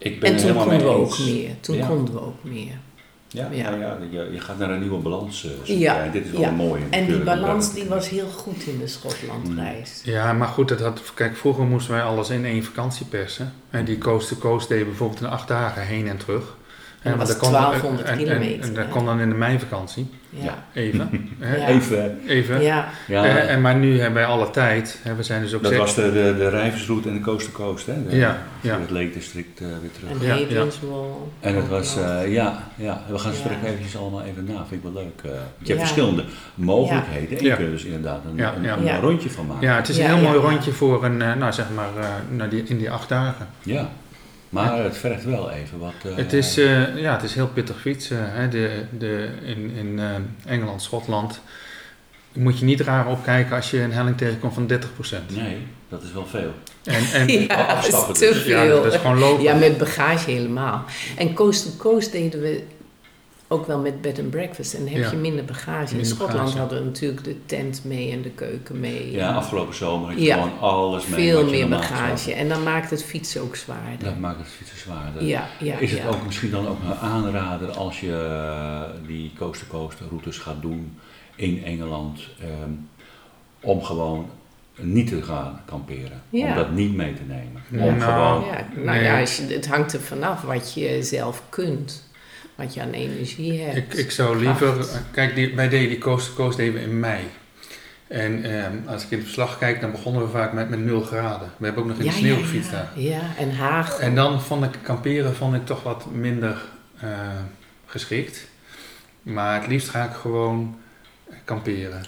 Ik 0.03 0.19
ben 0.19 0.29
En 0.29 0.35
toen 0.37 0.45
helemaal 0.45 0.65
konden 0.67 0.87
we 0.87 0.93
ook 0.93 1.19
meer. 1.19 1.49
Toen 1.59 1.75
Ja. 1.75 1.87
konden 1.87 2.13
we 2.13 2.21
ook 2.21 2.43
meer. 2.43 2.73
Ja, 3.27 3.47
Ja. 3.51 3.75
ja, 3.75 3.97
je, 4.11 4.29
je 4.31 4.39
gaat 4.39 4.57
naar 4.57 4.69
een 4.69 4.79
nieuwe 4.79 4.97
balans. 4.97 5.43
eh, 5.45 5.49
zoeken. 5.51 5.77
Ja, 5.77 6.03
En 6.03 6.11
dit 6.11 6.25
is 6.25 6.31
wel 6.31 6.41
ja. 6.41 6.51
mooi. 6.51 6.81
En 6.89 7.05
die 7.05 7.17
balans 7.19 7.73
die 7.73 7.85
was 7.85 8.09
heel 8.09 8.27
goed 8.27 8.63
in 8.67 8.77
de 8.79 8.87
Schotlandreis. 8.87 10.01
Ja, 10.03 10.33
maar 10.33 10.47
goed, 10.47 10.67
dat 10.67 10.79
had, 10.79 11.01
kijk, 11.13 11.37
vroeger 11.37 11.63
moesten 11.63 11.93
wij 11.93 12.03
alles 12.03 12.29
in 12.29 12.45
één 12.45 12.63
vakantie 12.63 13.05
persen. 13.05 13.53
En 13.69 13.85
die 13.85 13.97
coast 13.97 14.27
to 14.27 14.35
coast 14.35 14.67
deden 14.67 14.85
bijvoorbeeld 14.87 15.21
in 15.21 15.27
acht 15.27 15.47
dagen 15.47 15.81
heen 15.85 16.07
en 16.07 16.17
terug. 16.17 16.55
En 17.01 17.17
dat 17.17 17.27
was 17.27 17.37
kon 17.37 17.51
dan- 17.51 17.61
1200 17.61 18.07
en- 18.07 18.13
en- 18.17 18.23
kilometer, 18.23 18.67
En, 18.69 18.73
dat 18.73 18.85
ja. 18.85 18.91
kon 18.91 19.05
dan 19.05 19.19
in 19.19 19.29
de 19.29 19.35
meivakantie, 19.35 20.09
Ja. 20.29 20.63
even. 20.73 21.29
hè, 21.39 21.55
Ja. 21.57 21.67
Even, 21.67 22.19
even. 22.27 22.61
Ja. 22.61 22.87
ja, 23.07 23.25
Eh, 23.25 23.51
en, 23.51 23.61
maar 23.61 23.75
nu 23.75 23.95
hebben 23.99 24.13
wij 24.21 24.25
alle 24.25 24.49
tijd. 24.49 24.99
Hè, 25.03 25.15
we 25.15 25.23
zijn 25.23 25.41
dus 25.41 25.53
ook 25.53 25.63
dat 25.63 25.75
was 25.75 25.95
de, 25.95 26.01
de, 26.01 26.35
de 26.37 26.49
Rijversroute 26.49 27.07
en 27.09 27.13
de 27.15 27.21
Coast 27.21 27.45
to 27.45 27.51
Coast, 27.63 27.85
hè? 27.85 27.93
De- 28.09 28.15
Ja, 28.15 28.37
ja. 28.61 28.79
Het 28.79 28.89
Lake 28.89 29.09
District 29.09 29.59
eh, 29.59 29.67
weer 29.81 29.91
terug. 29.91 30.09
En 30.09 30.17
Ja, 30.27 30.35
ja. 30.35 30.65
En 31.39 31.55
het 31.55 31.67
was, 31.67 31.95
nog. 31.95 32.03
eh, 32.05 32.33
ja, 32.33 32.63
ja, 32.75 33.01
we 33.09 33.17
gaan 33.19 33.31
Ja. 33.31 33.37
straks 33.37 33.63
eventjes 33.65 33.97
allemaal 33.97 34.21
even 34.23 34.43
na, 34.45 34.65
vind 34.67 34.83
ik 34.85 34.91
wel 34.93 35.03
leuk. 35.03 35.21
eh, 35.23 35.29
want 35.31 35.41
je 35.57 35.67
hebt 35.67 35.67
Ja. 35.67 35.75
verschillende 35.87 36.23
mogelijkheden 36.55 37.37
en 37.37 37.43
je 37.43 37.49
Ja. 37.49 37.55
kunt 37.55 37.67
er 37.67 37.73
dus 37.73 37.83
inderdaad 37.83 38.21
een, 38.31 38.35
Ja, 38.37 38.53
een, 38.55 38.63
ja. 38.63 38.77
een 38.77 38.83
Ja. 38.83 38.99
rondje 38.99 39.29
van 39.29 39.45
maken. 39.47 39.67
Ja, 39.67 39.75
het 39.75 39.89
is 39.89 39.97
Ja, 39.97 40.03
een 40.03 40.09
heel 40.15 40.23
ja, 40.23 40.29
mooi 40.31 40.41
ja. 40.43 40.49
rondje 40.49 40.71
voor 40.71 41.03
een, 41.05 41.21
eh, 41.21 41.33
nou 41.33 41.53
zeg 41.53 41.65
maar, 41.75 41.89
eh, 41.99 42.09
nou, 42.29 42.49
die, 42.49 42.63
in 42.63 42.77
die 42.77 42.91
acht 42.91 43.09
dagen. 43.09 43.47
Ja. 43.63 43.89
Maar 44.51 44.83
het 44.83 44.97
vergt 44.97 45.23
wel 45.23 45.51
even 45.51 45.79
wat... 45.79 45.93
eh, 46.05 46.15
Het 46.15 46.33
is, 46.33 46.57
eh, 46.57 46.97
ja, 46.97 47.13
het 47.13 47.23
is 47.23 47.33
heel 47.33 47.47
pittig 47.47 47.79
fietsen. 47.81 48.31
Hè. 48.33 48.47
De, 48.47 48.83
de, 48.97 49.29
in 49.43 49.71
in 49.75 49.99
eh, 49.99 50.51
Engeland, 50.51 50.81
Schotland 50.81 51.41
moet 52.33 52.59
je 52.59 52.65
niet 52.65 52.81
raar 52.81 53.07
opkijken 53.07 53.55
als 53.55 53.71
je 53.71 53.81
een 53.81 53.91
helling 53.91 54.17
tegenkomt 54.17 54.53
van 54.53 54.71
30%. 54.71 54.75
Nee, 55.35 55.57
dat 55.89 56.03
is 56.03 56.13
wel 56.13 56.25
veel. 56.25 56.53
En, 56.83 57.03
en, 57.13 57.27
ja, 57.41 57.47
dat 57.47 57.67
is 57.67 57.93
afstappen 57.93 58.13
te 58.13 58.19
dus. 58.33 58.45
ja, 58.45 58.61
veel. 58.63 58.83
dat 58.83 58.93
is 58.93 58.99
gewoon 58.99 59.19
lopen. 59.19 59.43
Ja, 59.43 59.55
met 59.55 59.77
bagage 59.77 60.31
helemaal. 60.31 60.83
En 61.17 61.33
coast 61.33 61.63
to 61.63 61.69
coast 61.77 62.11
deden 62.11 62.41
we 62.41 62.63
ook 63.51 63.65
wel 63.67 63.79
met 63.79 64.01
bed 64.01 64.19
and 64.19 64.29
breakfast. 64.29 64.73
En 64.73 64.79
dan 64.83 64.93
heb 64.93 65.03
Ja. 65.03 65.11
je 65.11 65.17
minder 65.17 65.45
bagage. 65.45 65.97
In 65.97 66.05
Schotland 66.05 66.37
bagage. 66.39 66.57
hadden 66.57 66.79
we 66.79 66.85
natuurlijk 66.85 67.23
de 67.23 67.35
tent 67.45 67.81
mee 67.83 68.11
en 68.11 68.21
de 68.21 68.29
keuken 68.29 68.79
mee. 68.79 69.11
Ja, 69.11 69.29
En 69.29 69.35
afgelopen 69.35 69.75
zomer 69.75 70.09
had 70.09 70.17
je 70.19 70.23
Ja. 70.25 70.35
gewoon 70.35 70.59
alles 70.59 71.07
mee. 71.07 71.19
Veel 71.29 71.49
meer 71.49 71.69
bagage. 71.69 72.33
En 72.33 72.49
dan 72.49 72.63
maakt 72.63 72.89
het 72.89 73.03
fietsen 73.03 73.41
ook 73.41 73.55
zwaarder. 73.55 74.03
Dat 74.03 74.17
maakt 74.19 74.37
het 74.39 74.47
fietsen 74.47 74.77
zwaarder. 74.77 75.23
Ja, 75.23 75.47
ja, 75.59 75.77
is 75.77 75.91
het 75.91 76.01
ja. 76.01 76.07
ook 76.07 76.25
misschien 76.25 76.51
dan 76.51 76.67
ook 76.67 76.77
een 76.83 76.95
aanrader 76.95 77.69
als 77.71 77.99
je 77.99 78.13
eh, 78.13 79.07
die 79.07 79.31
coast-to-coast 79.37 79.99
routes 80.09 80.37
gaat 80.37 80.61
doen 80.61 80.97
in 81.35 81.63
Engeland, 81.63 82.19
ehm, 82.39 82.69
om 83.61 83.83
gewoon 83.83 84.29
niet 84.75 85.07
te 85.07 85.21
gaan 85.21 85.61
kamperen. 85.65 86.21
Om 86.29 86.39
Ja. 86.39 86.55
dat 86.55 86.71
niet 86.71 86.95
mee 86.95 87.13
te 87.13 87.21
nemen. 87.27 87.61
Ja. 87.69 87.83
Om 87.85 87.97
Nou, 87.97 88.11
gewoon, 88.11 88.45
Ja, 88.55 88.65
nou 88.75 88.85
Nee. 88.97 89.03
ja, 89.03 89.19
als 89.19 89.37
je, 89.37 89.45
het 89.53 89.67
hangt 89.67 89.93
er 89.93 90.01
vanaf 90.01 90.41
wat 90.41 90.73
je 90.73 91.03
zelf 91.03 91.43
kunt. 91.49 92.09
Wat 92.61 92.73
je 92.73 92.81
aan 92.81 92.91
energie 92.91 93.61
hebt. 93.61 93.77
Ik, 93.77 93.93
ik 93.93 94.11
zou 94.11 94.41
kracht. 94.41 94.61
liever, 94.61 94.85
kijk, 95.11 95.35
die, 95.35 95.55
wij 95.55 95.69
deden 95.69 95.89
die 95.89 95.97
coast, 95.97 96.33
coast 96.33 96.57
deden 96.57 96.73
we 96.73 96.81
in 96.81 96.99
mei. 96.99 97.23
En 98.07 98.43
ehm, 98.43 98.77
als 98.87 99.03
ik 99.03 99.11
in 99.11 99.17
het 99.17 99.25
verslag 99.25 99.57
kijk, 99.57 99.81
dan 99.81 99.91
begonnen 99.91 100.21
we 100.21 100.27
vaak 100.27 100.53
met, 100.53 100.69
met 100.69 100.79
0 100.79 101.01
graden. 101.01 101.51
We 101.57 101.65
hebben 101.65 101.83
ook 101.83 101.89
nog 101.89 101.97
in 101.97 102.05
de 102.05 102.11
sneeuw 102.11 102.35
gefietst 102.35 102.71
daar. 102.71 102.91
Ja, 102.95 103.21
en 103.37 103.55
hagel. 103.55 103.99
En 103.99 104.15
dan 104.15 104.41
vond 104.41 104.63
ik 104.63 104.71
kamperen 104.81 105.35
vond 105.35 105.55
ik 105.55 105.65
toch 105.65 105.83
wat 105.83 106.11
minder 106.11 106.61
eh, 106.99 107.09
geschikt. 107.85 108.47
Maar 109.21 109.61
het 109.61 109.67
liefst 109.67 109.89
ga 109.89 110.03
ik 110.03 110.13
gewoon 110.13 110.77
kamperen. 111.43 112.01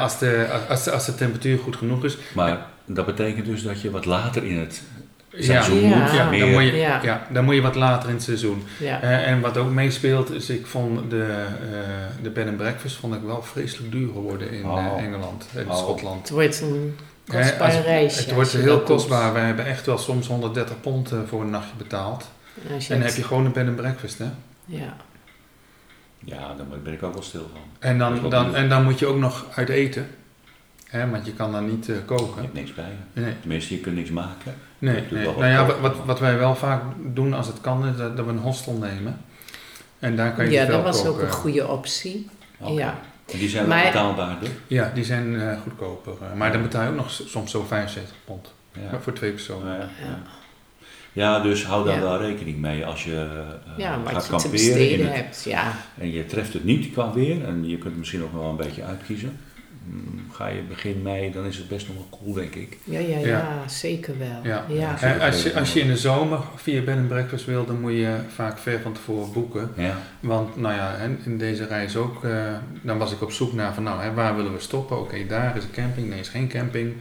Als, 0.00 0.18
de, 0.18 0.60
als, 0.68 0.84
de, 0.84 0.90
als 0.90 1.06
de 1.06 1.14
temperatuur 1.14 1.58
goed 1.58 1.76
genoeg 1.76 2.04
is. 2.04 2.18
Maar 2.34 2.66
dat 2.84 3.06
betekent 3.06 3.46
dus 3.46 3.62
dat 3.62 3.80
je 3.80 3.90
wat 3.90 4.04
later 4.04 4.44
in 4.44 4.58
het 4.58 4.82
Ja, 4.91 4.91
seizoen 5.38 5.80
Ja. 5.88 5.96
moet. 5.98 6.10
ja, 6.12 6.28
meer, 6.30 6.40
dan 6.40 6.50
moet 6.50 6.62
je, 6.62 6.76
Ja. 6.76 7.00
ja, 7.02 7.26
dan 7.30 7.44
moet 7.44 7.54
je 7.54 7.60
wat 7.60 7.74
later 7.74 8.08
in 8.08 8.14
het 8.14 8.24
seizoen. 8.24 8.62
ja. 8.78 9.00
Eh, 9.00 9.28
en 9.30 9.40
wat 9.40 9.56
ook 9.56 9.70
meespeelt 9.70 10.30
is, 10.30 10.50
ik 10.50 10.66
vond 10.66 11.10
de, 11.10 11.24
eh, 11.72 11.78
de 12.22 12.30
bed 12.30 12.46
and 12.48 12.56
breakfast 12.56 12.96
vond 12.96 13.14
ik 13.14 13.20
wel 13.22 13.42
vreselijk 13.42 13.92
duur 13.92 14.08
geworden 14.12 14.50
in 14.50 14.64
Oh. 14.64 14.78
eh, 14.96 15.04
Engeland 15.04 15.46
en 15.54 15.70
Oh. 15.70 15.76
Schotland. 15.76 16.20
Het 16.20 16.30
wordt 16.30 16.60
een 16.60 16.96
kostbaar 17.26 17.86
als-. 18.02 18.16
Het 18.18 18.32
wordt 18.32 18.52
heel 18.52 18.80
kostbaar. 18.80 19.32
We 19.32 19.38
hebben 19.38 19.66
echt 19.66 19.86
wel 19.86 19.98
soms 19.98 20.26
130 20.26 20.80
pond 20.80 21.12
voor 21.28 21.40
een 21.40 21.50
nachtje 21.50 21.76
betaald. 21.76 22.30
En 22.68 22.78
dan 22.88 23.00
heb 23.00 23.14
je 23.14 23.22
gewoon 23.24 23.44
een 23.46 23.52
bed 23.52 23.66
and 23.66 23.76
breakfast, 23.76 24.18
hè? 24.18 24.26
Ja. 24.64 24.96
Ja, 26.24 26.38
daar 26.56 26.66
ben 26.82 26.92
ik 26.92 27.02
ook 27.02 27.12
wel 27.14 27.22
stil 27.22 27.48
van. 27.52 27.60
En 27.78 27.98
dan, 27.98 28.30
dan, 28.30 28.54
en 28.56 28.68
dan 28.68 28.82
moet 28.84 28.98
je 28.98 29.06
ook 29.06 29.18
nog 29.18 29.46
uit 29.54 29.68
eten. 29.68 30.06
Hè, 30.92 31.10
want 31.10 31.26
je 31.26 31.32
kan 31.32 31.52
dan 31.52 31.66
niet 31.70 31.88
eh, 31.88 31.94
Je 31.94 32.02
koken. 32.02 32.42
hebt 32.42 32.54
niks 32.54 32.74
bij 32.74 32.84
je. 33.14 33.20
Nee, 33.20 33.34
Tenminste, 33.40 33.74
je 33.74 33.80
kunt 33.80 33.94
niks 33.96 34.10
maken. 34.10 34.54
nee, 34.78 34.94
Je 34.94 35.14
nee. 35.14 35.24
Nou 35.24 35.44
ja, 35.46 35.64
koken. 35.64 35.80
wat, 35.82 35.96
wat 36.04 36.20
wij 36.20 36.38
wel 36.38 36.54
vaak 36.54 36.82
doen 37.14 37.32
als 37.34 37.46
het 37.46 37.60
kan, 37.60 37.86
is 37.86 37.96
dat, 37.96 38.16
dat 38.16 38.24
we 38.26 38.32
een 38.32 38.38
hostel 38.38 38.72
nemen. 38.72 39.20
En 39.98 40.16
daar 40.16 40.34
kan 40.34 40.44
je 40.44 40.50
Ja, 40.50 40.60
dus 40.60 40.68
wel 40.74 40.82
dat 40.84 40.94
was 40.94 41.06
ook 41.06 41.20
een 41.20 41.30
goede 41.30 41.68
optie. 41.68 42.28
Ja. 42.66 42.98
En 43.32 43.38
die 43.38 43.48
zijn 43.48 43.68
Maar- 43.68 43.82
wel 43.82 43.86
betaalbaarder. 43.92 44.48
Ja, 44.66 44.90
die 44.94 45.04
zijn 45.04 45.40
eh, 45.40 45.60
goedkoper. 45.60 46.12
eh, 46.22 46.32
maar 46.36 46.52
dan 46.52 46.62
betaal 46.62 46.82
je 46.82 46.88
ook 46.88 46.96
nog 46.96 47.10
soms 47.10 47.50
zo 47.50 47.64
75 47.68 48.14
pond. 48.24 48.52
Ja. 48.72 48.90
Maar 48.90 49.00
voor 49.02 49.12
twee 49.12 49.30
personen. 49.30 49.72
Ja, 49.72 49.78
ja. 49.78 49.88
Ja. 50.06 50.18
ja, 51.12 51.40
dus 51.40 51.64
hou 51.66 51.84
daar 51.86 51.94
Ja. 51.94 52.00
wel 52.00 52.18
rekening 52.20 52.58
mee 52.58 52.86
als 52.86 53.04
je 53.04 53.14
eh, 53.16 53.78
Ja, 53.78 53.98
gaat 54.04 54.24
je 54.24 54.30
kamperen. 54.30 54.90
in 54.90 55.04
het- 55.06 55.14
hebt. 55.14 55.42
Ja. 55.44 55.72
En 55.98 56.10
je 56.12 56.26
treft 56.26 56.52
het 56.52 56.64
niet 56.64 56.92
qua 56.92 57.12
weer 57.12 57.44
en 57.44 57.68
je 57.68 57.74
kunt 57.74 57.84
het 57.90 57.98
misschien 57.98 58.20
nog 58.20 58.32
wel 58.32 58.48
een 58.50 58.56
beetje 58.56 58.84
uitkiezen. 58.84 59.38
Mm, 59.84 60.20
Ga 60.32 60.46
je 60.46 60.62
begin 60.62 61.02
mei, 61.02 61.32
dan 61.32 61.44
is 61.44 61.56
het 61.56 61.68
best 61.68 61.86
nog 61.88 61.96
wel 61.96 62.18
cool, 62.20 62.32
denk 62.32 62.54
ik. 62.54 62.78
Ja, 62.84 62.98
ja, 62.98 63.18
ja, 63.18 63.26
Ja. 63.26 63.68
zeker 63.68 64.18
wel. 64.18 64.40
Ja. 64.42 64.64
Ja. 64.68 64.94
Hè, 64.98 65.26
als, 65.26 65.42
je, 65.42 65.54
als 65.54 65.72
je 65.72 65.80
in 65.80 65.86
de 65.86 65.96
zomer 65.96 66.38
via 66.56 66.80
bed 66.82 66.96
and 66.96 67.08
breakfast 67.08 67.44
wil, 67.44 67.64
dan 67.66 67.80
moet 67.80 67.92
je 67.92 68.16
vaak 68.34 68.58
ver 68.58 68.80
van 68.80 68.92
tevoren 68.92 69.32
boeken. 69.32 69.70
Ja, 69.76 69.96
Want 70.20 70.56
nou 70.56 70.74
ja, 70.74 70.94
hè, 70.96 71.08
in 71.24 71.38
deze 71.38 71.66
reis 71.66 71.96
ook, 71.96 72.24
eh, 72.24 72.52
dan 72.82 72.98
was 72.98 73.12
ik 73.12 73.22
op 73.22 73.32
zoek 73.32 73.52
naar 73.52 73.74
van 73.74 73.82
nou, 73.82 74.02
hè, 74.02 74.12
waar 74.14 74.36
willen 74.36 74.52
we 74.52 74.60
stoppen? 74.60 74.98
Oké, 75.00 75.26
daar 75.26 75.56
is 75.56 75.64
een 75.64 75.70
camping, 75.70 76.08
nee, 76.08 76.20
is 76.20 76.28
geen 76.28 76.48
camping. 76.48 76.94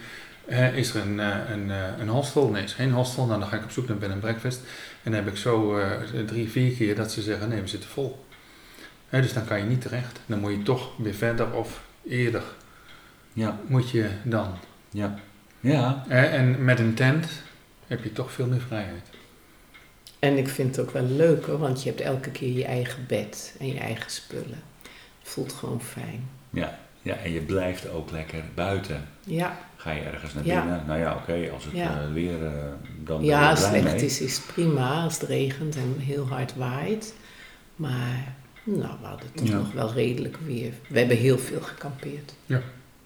Eh, 0.48 0.78
is 0.78 0.94
er 0.94 1.02
een, 1.02 1.20
eh, 1.20 1.28
een, 1.52 1.72
eh, 1.72 1.78
een 2.00 2.08
hostel? 2.10 2.50
Nee, 2.50 2.64
is 2.64 2.74
geen 2.74 2.92
hostel. 2.92 3.26
Nou, 3.26 3.40
dan 3.40 3.50
ga 3.50 3.56
ik 3.56 3.64
op 3.64 3.72
zoek 3.72 3.88
naar 3.88 3.98
bed 3.98 4.12
and 4.12 4.20
breakfast. 4.20 4.60
En 5.04 5.12
dan 5.12 5.24
heb 5.24 5.28
ik 5.34 5.38
zo 5.38 5.78
eh, 5.78 5.88
drie, 6.26 6.50
vier 6.50 6.72
keer 6.72 6.96
dat 6.96 7.12
ze 7.12 7.22
zeggen, 7.22 7.50
nee, 7.50 7.62
we 7.62 7.68
zitten 7.68 7.90
vol. 7.90 8.26
Hè, 9.10 9.22
dus 9.22 9.34
dan 9.34 9.46
kan 9.46 9.58
je 9.60 9.66
niet 9.66 9.82
terecht. 9.82 10.20
Dan 10.26 10.40
moet 10.40 10.52
je 10.52 10.62
toch 10.64 10.90
weer 10.98 11.14
verder 11.14 11.52
of 11.54 11.82
eerder 12.08 12.44
ja, 13.34 13.60
moet 13.68 13.90
je 13.90 14.10
dan. 14.24 14.48
ja. 14.90 15.20
Ja, 15.60 16.06
en 16.08 16.64
met 16.66 16.80
een 16.80 16.94
tent 16.94 17.28
heb 17.88 18.04
je 18.04 18.12
toch 18.14 18.32
veel 18.32 18.48
meer 18.48 18.62
vrijheid. 18.62 19.04
En 20.20 20.38
ik 20.38 20.48
vind 20.48 20.76
het 20.76 20.86
ook 20.86 20.94
wel 20.94 21.06
leuk 21.06 21.46
hoor, 21.46 21.58
want 21.58 21.84
je 21.84 21.90
hebt 21.90 22.02
elke 22.02 22.30
keer 22.32 22.52
je 22.54 22.66
eigen 22.66 23.06
bed 23.08 23.56
en 23.60 23.68
je 23.68 23.80
eigen 23.80 24.12
spullen. 24.12 24.62
Het 25.20 25.30
voelt 25.30 25.54
gewoon 25.54 25.82
fijn. 25.82 26.30
ja, 26.50 26.80
ja, 27.02 27.16
en 27.16 27.32
je 27.32 27.40
blijft 27.42 27.90
ook 27.90 28.12
lekker 28.12 28.44
buiten. 28.56 29.08
Ja, 29.26 29.58
Ga 29.76 29.92
je 29.92 30.02
ergens 30.02 30.34
naar 30.34 30.46
Ja. 30.46 30.62
binnen? 30.62 30.84
Nou 30.88 31.00
ja, 31.00 31.16
oké, 31.16 31.50
als 31.54 31.64
het 31.66 31.74
Ja. 31.74 32.02
eh, 32.02 32.14
weer, 32.14 32.46
eh, 32.46 32.52
dan 33.04 33.24
ja 33.24 33.50
als 33.50 33.60
het 33.60 33.68
slecht 33.68 33.84
mee. 33.96 34.06
is, 34.06 34.22
is 34.22 34.40
prima. 34.40 35.04
Als 35.04 35.20
het 35.20 35.30
regent 35.30 35.76
en 35.76 35.96
heel 36.00 36.28
hard 36.28 36.56
waait. 36.56 37.14
Maar 37.76 38.34
nou, 38.64 38.96
we 39.02 39.08
hadden 39.08 39.34
toch 39.34 39.48
Ja. 39.48 39.56
nog 39.58 39.72
wel 39.74 39.94
redelijk 39.94 40.38
weer. 40.46 40.74
We 40.90 41.00
hebben 41.00 41.18
heel 41.18 41.38
veel 41.40 41.62
gekampeerd. 41.62 42.34
Ja. 42.46 42.62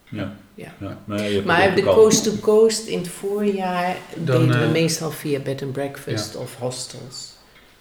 Ja. 0.10 0.34
Ja. 0.56 0.74
Hebt 1.08 1.46
Maar 1.46 1.76
de 1.76 1.88
ook 1.90 1.96
coast 1.96 2.24
to 2.24 2.32
coast 2.42 2.88
in 2.88 2.98
het 2.98 3.08
voorjaar 3.08 3.96
Dan, 4.16 4.40
deden 4.42 4.60
we 4.60 4.66
eh, 4.66 4.72
meestal 4.72 5.12
via 5.12 5.40
bed 5.40 5.62
and 5.62 5.72
breakfast 5.72 6.36
of 6.36 6.56
hostels. 6.56 7.34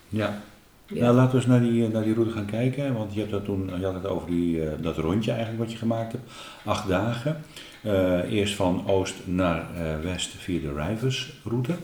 Ja. 0.08 0.42
Ja. 0.86 1.00
Nou, 1.02 1.14
laten 1.14 1.30
we 1.30 1.36
eens 1.36 1.46
naar 1.46 1.60
die, 1.60 1.84
eh, 1.86 1.92
naar 1.92 2.02
die 2.02 2.14
route 2.14 2.32
gaan 2.32 2.46
kijken. 2.46 2.94
Want 2.94 3.14
je, 3.14 3.18
hebt 3.20 3.32
dat 3.32 3.44
toen, 3.44 3.70
je 3.78 3.84
had 3.84 3.94
het 3.94 4.06
over 4.06 4.28
die, 4.30 4.62
eh, 4.64 4.72
dat 4.80 4.96
rondje 4.96 5.30
eigenlijk 5.30 5.62
wat 5.62 5.72
je 5.72 5.78
gemaakt 5.78 6.12
hebt. 6.12 6.30
Acht 6.64 6.88
dagen. 6.88 7.44
Eh, 7.82 8.32
eerst 8.32 8.54
van 8.54 8.82
oost 8.86 9.14
naar 9.24 9.64
eh, 9.76 9.82
west 10.02 10.30
via 10.38 10.60
de 10.60 10.72
Rivers 10.86 11.40
route. 11.44 11.74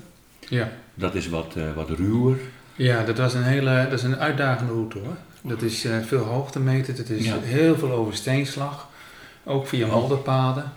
Ja. 0.49 0.69
Dat 0.95 1.15
is 1.15 1.29
wat, 1.29 1.55
eh, 1.57 1.63
wat 1.75 1.91
ruwer. 1.91 2.37
Ja, 2.77 3.05
dat 3.05 3.19
was 3.19 3.35
een 3.35 3.43
hele, 3.43 3.87
dat 3.91 3.99
is 3.99 4.05
een 4.05 4.17
uitdagende 4.17 4.73
route 4.73 4.99
hoor. 4.99 5.17
Dat 5.43 5.63
is 5.63 5.85
eh, 5.85 5.99
veel 6.07 6.23
hoogte 6.25 6.61
meten, 6.61 6.95
het 6.95 7.11
is 7.11 7.25
Ja. 7.25 7.37
heel 7.41 7.77
veel 7.79 7.91
over 7.91 8.15
steenslag. 8.15 8.89
Ook 9.45 9.67
via 9.67 9.87
Oh. 9.87 9.93
modderpaden. 9.95 10.73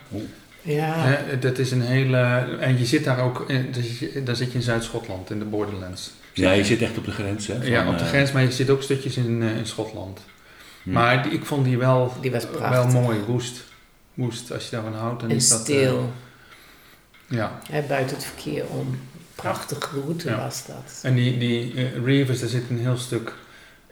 Ja, 0.61 0.93
Hè, 0.95 1.39
dat 1.39 1.57
is 1.57 1.71
een 1.71 1.81
hele, 1.81 2.17
en 2.59 2.77
je 2.79 2.85
zit 2.85 3.03
daar 3.03 3.19
ook, 3.19 3.47
dus 3.71 4.03
daar 4.23 4.35
zit 4.35 4.51
je 4.51 4.57
in 4.57 4.63
Zuid-Schotland, 4.63 5.29
in 5.29 5.39
de 5.39 5.45
Borderlands. 5.45 6.11
Ja, 6.33 6.51
je 6.51 6.63
zit 6.63 6.81
echt 6.81 6.97
op 6.97 7.05
de 7.05 7.11
grens. 7.11 7.47
Hè, 7.47 7.55
van, 7.55 7.65
ja, 7.65 7.87
op 7.89 7.97
de 7.97 8.03
eh, 8.03 8.09
grens, 8.09 8.31
maar 8.31 8.41
je 8.43 8.51
zit 8.51 8.69
ook 8.69 8.81
stukjes 8.81 9.17
in, 9.17 9.41
eh, 9.43 9.57
in 9.57 9.65
Schotland. 9.65 10.19
hm. 10.83 10.91
Maar 10.91 11.23
die- 11.23 11.31
ik 11.31 11.45
vond 11.45 11.65
die 11.65 11.77
wel, 11.77 12.13
die 12.21 12.31
was 12.31 12.43
wel 12.43 12.51
prachtig. 12.51 12.91
mooi, 13.01 13.19
woest. 13.27 13.63
Woest, 14.13 14.51
als 14.51 14.63
je 14.63 14.71
daarvan 14.71 14.93
houdt. 14.93 15.19
Dan 15.21 15.29
En 15.29 15.35
is 15.35 15.49
dat, 15.49 15.59
eh, 15.59 15.63
stil, 15.65 16.11
ja, 17.27 17.59
hè, 17.71 17.81
buiten 17.81 18.15
het 18.15 18.25
verkeer 18.25 18.63
om. 18.67 18.99
Prachtige 19.35 19.99
route 20.03 20.29
Ja. 20.29 20.37
was 20.37 20.65
dat. 20.65 20.99
en 21.01 21.15
die, 21.15 21.37
die 21.37 21.73
Reavers, 22.05 22.39
daar 22.39 22.49
zit 22.49 22.63
een 22.69 22.79
heel 22.79 22.97
stuk 22.97 23.33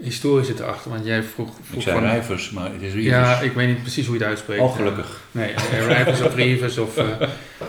historie 0.02 0.46
zit 0.46 0.60
erachter. 0.60 0.92
Want 0.92 1.06
jij 1.06 1.24
vroeg, 1.24 1.48
ik 1.58 1.64
vroeg 1.70 1.84
zei 1.84 2.00
van- 2.00 2.10
Rivers, 2.12 2.50
maar 2.52 2.72
het 2.74 2.82
is 2.82 2.94
Rivers. 2.94 3.06
Ja, 3.16 3.40
ik 3.40 3.52
weet 3.54 3.68
niet 3.68 3.82
precies 3.82 4.06
hoe 4.06 4.14
je 4.16 4.20
het 4.22 4.30
uitspreekt. 4.30 4.62
Oh, 4.62 4.76
gelukkig. 4.76 5.22
Nee, 5.32 5.52
eh, 5.54 5.88
Rivers 5.98 6.22
of 6.22 6.36
Reavers 6.36 6.78
of... 6.78 6.98
eh, 6.98 7.06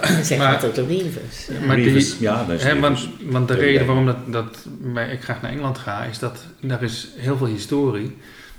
En 0.00 0.24
zeg 0.24 0.38
Maar- 0.38 0.52
altijd. 0.54 0.76
Ja. 0.76 0.82
Maar 1.66 1.76
die- 1.76 1.84
Rivers, 1.84 2.18
ja, 2.18 2.44
dat 2.44 2.56
is 2.58 2.62
Hè, 2.62 2.80
want, 2.80 2.98
Rivers. 2.98 3.14
want 3.32 3.48
de 3.48 3.54
reden 3.54 3.86
waarom 3.86 4.06
dat, 4.06 4.16
dat 4.26 4.66
wij- 4.92 5.08
ik 5.12 5.22
graag 5.22 5.42
naar 5.42 5.50
Engeland 5.50 5.78
ga, 5.78 6.02
is 6.04 6.18
dat 6.18 6.44
daar 6.60 6.82
is 6.82 7.08
heel 7.16 7.36
veel 7.36 7.46
historie. 7.46 8.16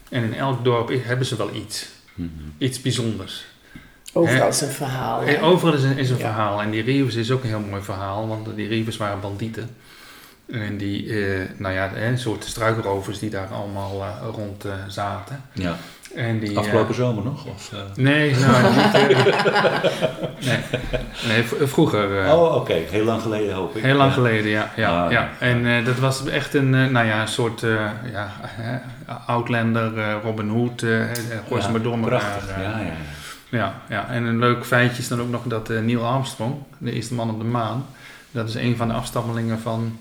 En 0.09 0.23
in 0.23 0.33
elk 0.33 0.63
dorp 0.63 0.91
hebben 1.03 1.25
ze 1.25 1.35
wel 1.35 1.49
iets. 1.55 1.85
Mhm. 2.13 2.29
Iets 2.57 2.81
bijzonders. 2.81 3.45
Overal 4.15 4.47
is 4.47 4.61
een 4.61 4.67
verhaal. 4.69 5.21
hè? 5.21 5.41
Overal 5.43 5.73
is 5.73 5.83
een, 5.83 5.97
is 5.97 6.09
een 6.09 6.17
Ja. 6.17 6.21
verhaal. 6.23 6.61
En 6.61 6.71
die 6.71 6.83
Reavers 6.83 7.15
is 7.15 7.31
ook 7.31 7.43
een 7.43 7.49
heel 7.49 7.59
mooi 7.69 7.81
verhaal, 7.81 8.27
want 8.27 8.55
die 8.55 8.67
Reavers 8.67 8.97
waren 8.97 9.19
bandieten. 9.19 9.69
En 10.51 10.77
die, 10.77 11.25
eh, 11.25 11.39
nou 11.57 11.73
ja, 11.73 11.95
een 11.95 12.17
soort 12.17 12.43
struikrovers 12.43 13.19
die 13.19 13.29
daar 13.29 13.47
allemaal 13.47 14.01
eh, 14.01 14.07
rond 14.35 14.65
eh, 14.65 14.71
zaten. 14.87 15.41
Ja. 15.53 15.75
En 16.15 16.39
die, 16.39 16.49
eh, 16.51 16.57
Afgelopen 16.57 16.95
zomer 16.95 17.23
nog? 17.23 17.45
Of, 17.45 17.73
eh? 17.73 17.79
Nee, 17.95 18.35
nou, 18.35 18.63
niet, 18.75 18.93
eh, 18.93 20.57
nee, 21.27 21.43
vroeger. 21.67 22.19
eh, 22.21 22.33
Oh, 22.33 22.55
oké. 22.55 22.73
Heel 22.73 23.03
lang 23.05 23.21
geleden 23.21 23.55
hoop 23.55 23.75
ik. 23.75 23.83
Heel 23.83 23.95
lang 23.95 24.09
Ja. 24.09 24.15
geleden, 24.15 24.51
ja. 24.51 24.71
ja, 24.75 25.05
Ah, 25.05 25.11
ja. 25.11 25.29
En 25.39 25.65
eh, 25.65 25.85
dat 25.85 25.99
was 25.99 26.25
echt 26.25 26.53
een, 26.53 26.75
eh, 26.75 26.85
nou 26.87 27.05
ja, 27.07 27.21
een 27.21 27.27
soort 27.27 27.63
eh, 27.63 27.85
ja, 28.11 28.31
Outlander, 29.27 29.97
eh, 29.97 30.15
Robin 30.23 30.49
Hood, 30.49 30.81
eh, 30.81 31.01
eh, 31.11 31.17
gooi 31.47 31.61
ze 31.61 31.67
Ja, 31.67 31.73
maar 31.73 31.81
door. 31.81 31.97
Prachtig, 31.99 32.49
eh. 32.49 32.61
ja, 32.63 32.79
ja, 32.79 32.93
ja. 33.49 33.73
ja. 33.89 34.09
En 34.09 34.23
een 34.23 34.39
leuk 34.39 34.65
feitje 34.65 35.01
is 35.01 35.07
dan 35.07 35.21
ook 35.21 35.29
nog 35.29 35.41
dat 35.45 35.69
eh, 35.69 35.79
Neil 35.79 36.05
Armstrong, 36.05 36.55
de 36.77 36.91
eerste 36.91 37.13
man 37.13 37.29
op 37.29 37.39
de 37.39 37.45
maan, 37.45 37.85
dat 38.31 38.47
is 38.49 38.55
een 38.55 38.75
van 38.77 38.87
de 38.87 38.93
afstammelingen 38.93 39.59
van 39.59 39.97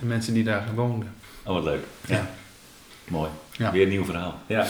de 0.00 0.06
mensen 0.06 0.34
die 0.34 0.44
daar 0.44 0.64
woonden. 0.74 1.14
Oh, 1.44 1.54
wat 1.54 1.64
leuk. 1.64 1.84
Ja. 2.06 2.14
Ja. 2.16 2.30
Mooi. 3.16 3.30
Ja. 3.52 3.72
Weer 3.72 3.82
een 3.82 3.88
nieuw 3.88 4.04
verhaal. 4.04 4.38
Ja. 4.46 4.66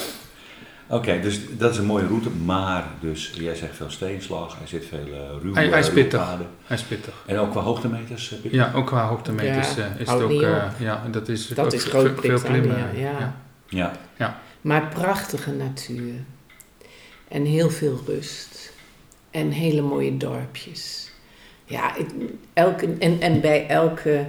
Oké, 0.91 1.21
dus 1.21 1.41
dat 1.59 1.71
is 1.73 1.79
een 1.79 1.85
mooie 1.85 2.07
route, 2.07 2.31
maar 2.31 2.85
dus 3.01 3.33
jij 3.35 3.55
zegt 3.55 3.77
veel 3.77 3.91
steenslag, 3.91 4.61
er 4.61 4.69
zit 4.69 4.87
veel 4.87 4.99
eh 5.12 5.43
ruwe 5.43 5.55
Hij- 5.55 5.69
hij 5.69 5.79
is 5.79 5.91
pittig. 5.93 6.37
Hij 6.64 6.77
is 6.77 6.83
pittig. 6.83 7.14
En 7.27 7.38
ook 7.38 7.51
qua 7.51 7.61
hoogtemeters 7.61 8.31
heb 8.31 8.43
je 8.43 8.53
Ja, 8.53 8.73
ook 8.75 8.87
qua 8.87 9.07
hoogtemeters 9.07 9.75
Ja, 9.75 9.83
eh, 9.85 10.01
is 10.01 10.11
het 10.11 10.21
ook, 10.23 10.43
eh, 10.43 10.64
ja, 10.79 11.03
dat 11.11 11.29
is 11.29 11.47
Dat 11.47 11.67
ook 11.67 11.73
is 11.73 11.85
ve- 11.85 12.14
veel 12.21 12.41
klimmen. 12.41 12.97
ja. 13.69 13.93
Ja. 14.17 14.41
Maar 14.61 14.88
prachtige 14.88 15.51
natuur. 15.53 16.12
En 17.29 17.45
heel 17.45 17.71
veel 17.71 18.01
rust. 18.07 18.73
En 19.31 19.51
hele 19.51 19.81
mooie 19.83 20.17
dorpjes. 20.17 21.11
Ja, 21.64 21.97
ik, 21.97 22.07
elke, 22.53 22.95
en, 22.99 23.21
en 23.21 23.41
bij 23.41 23.67
elke 23.67 24.12
eh, 24.12 24.25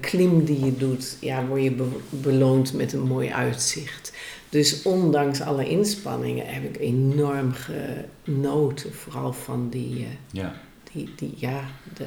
klim 0.00 0.44
die 0.44 0.64
je 0.64 0.76
doet, 0.76 1.16
ja, 1.20 1.44
word 1.46 1.62
je 1.62 1.70
be- 1.72 1.98
beloond 2.10 2.72
met 2.72 2.92
een 2.92 3.02
mooi 3.06 3.30
uitzicht. 3.30 4.12
Dus 4.48 4.82
ondanks 4.82 5.40
alle 5.40 5.68
inspanningen 5.68 6.46
heb 6.46 6.64
ik 6.64 6.78
enorm 6.80 7.52
genoten. 8.24 8.94
Vooral 8.94 9.32
van 9.32 9.68
die, 9.68 9.96
eh, 10.04 10.10
Ja. 10.30 10.54
die, 10.92 11.12
die 11.16 11.34
ja, 11.36 11.60
de 11.94 12.06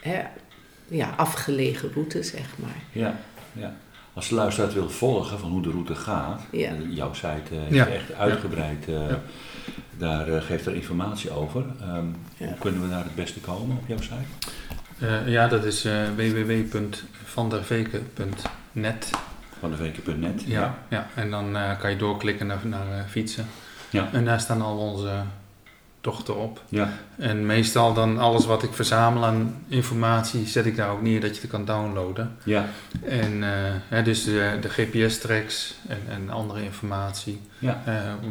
hè, 0.00 0.20
ja, 0.88 1.14
afgelegen 1.16 1.92
route, 1.92 2.22
zeg 2.22 2.54
maar. 2.58 2.82
Ja, 2.92 3.20
ja. 3.52 3.76
Als 4.12 4.28
de 4.28 4.34
luisteraar 4.34 4.68
het 4.70 4.78
wil 4.78 4.90
volgen 4.90 5.38
van 5.38 5.50
hoe 5.50 5.62
de 5.62 5.70
route 5.70 5.94
gaat, 5.94 6.40
Ja. 6.52 6.72
jouw 6.88 7.12
site 7.14 7.42
eh, 7.50 7.70
Ja. 7.70 7.86
echt 7.86 8.12
uitgebreid, 8.14 8.88
eh, 8.88 8.94
Ja. 9.08 9.22
daar 9.98 10.42
geeft 10.42 10.66
er 10.66 10.74
informatie 10.74 11.30
over. 11.30 11.64
Ehm, 11.80 12.06
Ja. 12.36 12.46
Hoe 12.46 12.58
kunnen 12.58 12.82
we 12.82 12.88
daar 12.88 13.04
het 13.04 13.14
beste 13.14 13.40
komen 13.40 13.76
op 13.76 13.88
jouw 13.88 14.00
site? 14.00 14.14
Eh, 15.00 15.28
ja, 15.28 15.48
dat 15.48 15.64
is 15.64 15.84
eh 15.84 16.02
www.vanderveken.net. 16.16 19.10
Van 19.58 19.70
de 19.70 19.76
weken.net. 19.76 20.42
Ja, 20.46 20.78
ja. 20.88 21.06
en 21.14 21.30
dan 21.30 21.56
eh, 21.56 21.78
kan 21.78 21.90
je 21.90 21.96
doorklikken 21.96 22.46
naar, 22.46 22.58
naar 22.64 23.04
fietsen. 23.08 23.46
Ja. 23.90 24.08
En 24.12 24.24
daar 24.24 24.40
staan 24.40 24.62
al 24.62 24.78
onze 24.78 25.22
tochten 26.00 26.36
op. 26.36 26.62
Ja. 26.68 26.92
En 27.16 27.46
meestal 27.46 27.94
dan 27.94 28.18
alles 28.18 28.46
wat 28.46 28.62
ik 28.62 28.72
verzamel 28.72 29.24
aan 29.24 29.64
informatie 29.68 30.46
zet 30.46 30.66
ik 30.66 30.76
daar 30.76 30.90
ook 30.90 31.02
neer 31.02 31.20
dat 31.20 31.34
je 31.34 31.40
het 31.40 31.50
kan 31.50 31.64
downloaden. 31.64 32.36
Ja. 32.44 32.66
En 33.04 33.42
hè, 33.88 34.02
dus 34.02 34.24
de, 34.24 34.58
de 34.60 34.68
GPS-tracks 34.68 35.74
en, 35.88 36.00
en 36.08 36.30
andere 36.30 36.62
informatie. 36.62 37.40
Ja. 37.58 37.82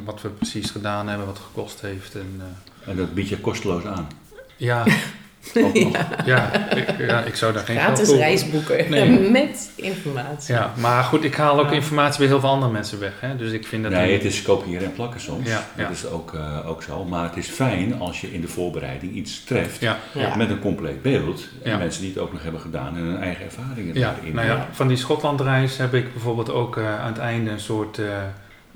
Wat 0.04 0.22
we 0.22 0.30
precies 0.30 0.72
gedaan 0.72 1.08
hebben, 1.08 1.26
wat 1.26 1.38
het 1.38 1.46
gekost 1.46 1.82
heeft. 1.82 2.16
En, 2.16 2.42
En 2.86 2.96
dat 2.96 3.14
bied 3.14 3.30
je 3.30 3.38
kosteloos 3.40 3.86
aan. 3.86 4.08
ja, 4.58 4.86
Ja, 6.26 6.70
ik, 6.76 6.86
ja, 6.98 7.24
ik 7.24 7.36
zou 7.36 7.54
daar 7.54 7.64
geen 7.66 7.78
Gratis 7.78 7.98
geld 7.98 8.10
voor- 8.10 8.18
reisboeken 8.18 8.90
Nee. 8.90 9.30
met 9.30 9.70
informatie. 9.76 10.54
Ja, 10.56 10.74
maar 10.78 11.04
goed, 11.04 11.24
ik 11.24 11.36
haal 11.36 11.60
ook 11.60 11.70
Ja. 11.70 11.72
informatie 11.76 12.20
bij 12.20 12.28
heel 12.28 12.40
veel 12.40 12.50
andere 12.50 12.72
mensen 12.72 13.00
weg. 13.00 13.12
Hè? 13.20 13.36
Dus 13.36 13.52
ik 13.52 13.68
vind 13.68 13.84
dat... 13.84 13.92
Nee, 13.92 14.14
het 14.14 14.24
is 14.24 14.42
kopiëren 14.42 14.86
en 14.86 14.94
plakken 14.94 15.20
soms. 15.22 15.48
Ja, 15.50 15.66
Dat 15.76 15.86
ja. 15.86 15.90
is 15.92 16.06
ook, 16.08 16.34
eh, 16.34 16.70
ook 16.70 16.84
zo. 16.84 17.06
Maar 17.06 17.24
het 17.24 17.38
is 17.38 17.48
fijn 17.48 18.00
als 18.00 18.22
je 18.22 18.34
in 18.34 18.42
de 18.42 18.48
voorbereiding 18.48 19.14
iets 19.14 19.44
treft 19.44 19.80
Ja, 19.80 19.98
Ja. 20.14 20.36
met 20.36 20.50
een 20.50 20.60
compleet 20.60 21.02
beeld. 21.02 21.48
En 21.64 21.72
Ja. 21.72 21.78
mensen 21.78 22.02
die 22.02 22.10
het 22.14 22.20
ook 22.20 22.34
nog 22.34 22.44
hebben 22.44 22.62
gedaan 22.62 22.96
en 22.98 23.04
hun 23.04 23.18
eigen 23.22 23.46
ervaringen 23.46 23.94
ja, 23.96 24.12
daarin. 24.14 24.36
nou 24.36 24.48
ja, 24.48 24.68
van 24.72 24.88
die 24.88 24.98
Schotlandreis 24.98 25.78
heb 25.78 25.94
ik 25.94 26.14
bijvoorbeeld 26.14 26.52
ook 26.52 26.78
eh, 26.78 27.00
aan 27.00 27.08
het 27.12 27.18
einde 27.22 27.52
een 27.52 27.60
soort 27.60 27.98
eh, 27.98 28.06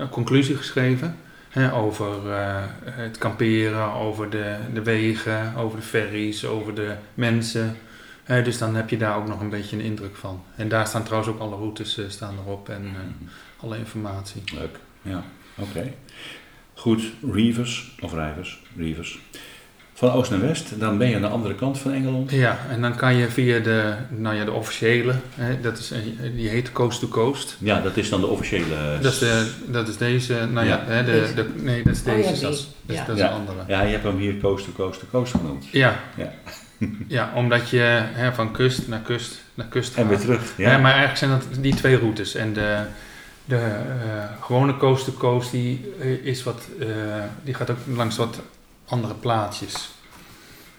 conclusie 0.10 0.56
geschreven. 0.56 1.16
Hè, 1.52 1.74
over 1.74 2.32
eh, 2.32 2.64
het 2.84 3.18
kamperen, 3.18 3.94
over 3.94 4.30
de, 4.30 4.56
de 4.74 4.84
wegen, 4.84 5.56
over 5.56 5.78
de 5.78 5.86
ferries, 5.86 6.46
over 6.46 6.76
de 6.76 6.96
mensen. 7.14 7.78
Dus 8.26 8.58
dan 8.58 8.76
heb 8.76 8.90
je 8.90 8.98
daar 8.98 9.18
ook 9.18 9.28
nog 9.28 9.42
een 9.42 9.50
beetje 9.50 9.76
een 9.76 9.84
indruk 9.84 10.16
van. 10.16 10.44
En 10.56 10.68
daar 10.68 10.88
staan 10.88 11.04
trouwens 11.04 11.34
ook 11.34 11.40
alle 11.40 11.56
routes 11.56 11.98
eh, 11.98 12.06
staan 12.10 12.38
erop 12.38 12.70
en 12.70 12.86
eh, 12.86 13.64
alle 13.64 13.78
informatie. 13.78 14.42
Leuk, 14.54 14.80
ja, 15.02 15.24
oké. 15.58 15.94
Goed, 16.74 17.04
Reavers, 17.32 17.96
of 18.02 18.14
Rijvers, 18.14 18.62
Reavers. 18.78 19.20
Van 20.02 20.12
oost 20.12 20.32
naar 20.32 20.42
west, 20.42 20.80
dan 20.80 20.98
ben 20.98 21.10
je 21.10 21.16
aan 21.16 21.22
de 21.22 21.28
andere 21.28 21.56
kant 21.56 21.80
van 21.80 21.92
Engeland. 21.94 22.32
Ja, 22.32 22.58
en 22.70 22.82
dan 22.82 22.96
kan 22.96 23.16
je 23.16 23.28
via 23.30 23.60
de, 23.60 23.94
nou 24.10 24.36
ja, 24.36 24.46
de 24.46 24.52
officiële, 24.52 25.14
hè, 25.36 25.62
dat 25.62 25.78
is, 25.78 25.90
een- 25.92 26.36
die 26.36 26.50
heet 26.50 26.72
Coast 26.72 27.00
to 27.00 27.08
Coast. 27.08 27.56
Ja, 27.60 27.82
dat 27.82 27.98
is 27.98 28.10
dan 28.10 28.22
de 28.22 28.28
officiële... 28.28 29.00
Dat 29.02 29.12
is, 29.12 29.20
de, 29.20 29.52
dat 29.68 29.88
is 29.88 29.98
deze, 29.98 30.48
nou 30.52 30.68
ja, 30.68 30.76
Ja. 30.88 30.94
hè, 30.94 31.04
de, 31.04 31.32
de, 31.36 31.46
nee, 31.56 31.84
dat 31.84 31.94
is 31.96 32.00
Oh 32.00 32.06
ja, 32.06 32.14
deze, 32.30 32.42
dat 32.42 32.54
is, 32.54 32.68
dat 32.86 32.96
is- 32.96 32.96
Ja. 32.96 33.06
dat 33.06 33.16
is 33.16 33.22
Ja. 33.22 33.28
een 33.30 33.36
andere. 33.40 33.58
Ja, 33.68 33.82
je 33.82 33.92
hebt 33.92 34.04
hem 34.04 34.18
hier 34.18 34.38
coast 34.38 34.66
to 34.66 34.72
coast 34.76 35.00
to 35.00 35.06
coast 35.12 35.32
genoemd. 35.32 35.66
Ja, 35.72 36.00
Ja. 36.18 36.32
ja 37.08 37.32
omdat 37.36 37.70
je 37.70 38.02
hè, 38.14 38.34
van 38.34 38.52
kust 38.52 38.88
naar 38.88 39.00
kust 39.02 39.42
naar 39.54 39.68
kust 39.68 39.96
En 39.96 40.08
weer 40.08 40.18
gaat. 40.18 40.26
terug. 40.26 40.54
Ja. 40.58 40.72
Ja, 40.72 40.78
maar 40.78 40.92
eigenlijk 40.92 41.18
zijn 41.18 41.32
dat 41.32 41.64
die 41.64 41.76
twee 41.76 41.98
routes. 41.98 42.36
En 42.36 42.54
de, 42.54 42.78
de 43.46 43.56
eh, 43.56 44.24
gewone 44.42 44.78
coast 44.78 45.06
to 45.06 45.12
coast, 45.12 45.52
die, 45.52 45.94
eh, 46.00 46.08
is 46.26 46.44
wat, 46.44 46.68
eh, 46.80 46.88
die 47.44 47.54
gaat 47.54 47.70
ook 47.70 47.78
langs 47.96 48.18
wat 48.18 48.40
andere 48.92 49.14
plaatsjes. 49.14 49.90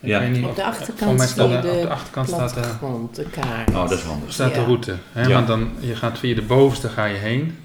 Ik 0.01 0.09
Ja. 0.09 0.19
weet 0.21 0.31
niet 0.31 0.45
Op 0.45 0.57
de 0.57 0.65
achterkant 0.65 1.17
mij 1.19 1.27
staat 1.27 1.45
op 1.57 1.63
de 1.63 1.81
de 1.83 1.89
achterkant 1.89 2.29
staat 2.29 2.55
de, 2.55 2.61
plattegrond, 2.61 3.17
de 3.17 3.25
kaart. 3.31 3.69
Oh, 3.71 3.75
dat 3.89 3.91
is 3.99 4.01
handig. 4.05 4.33
staat 4.33 4.55
de 4.55 4.61
Ja. 4.61 4.65
route. 4.67 4.95
Hè? 5.13 5.23
Ja. 5.23 5.29
Want 5.29 5.47
dan, 5.47 5.71
je 5.81 5.97
gaat 5.97 6.19
via 6.19 6.35
de 6.35 6.43
bovenste 6.43 6.89
ga 6.89 7.05
je 7.05 7.17
heen. 7.17 7.57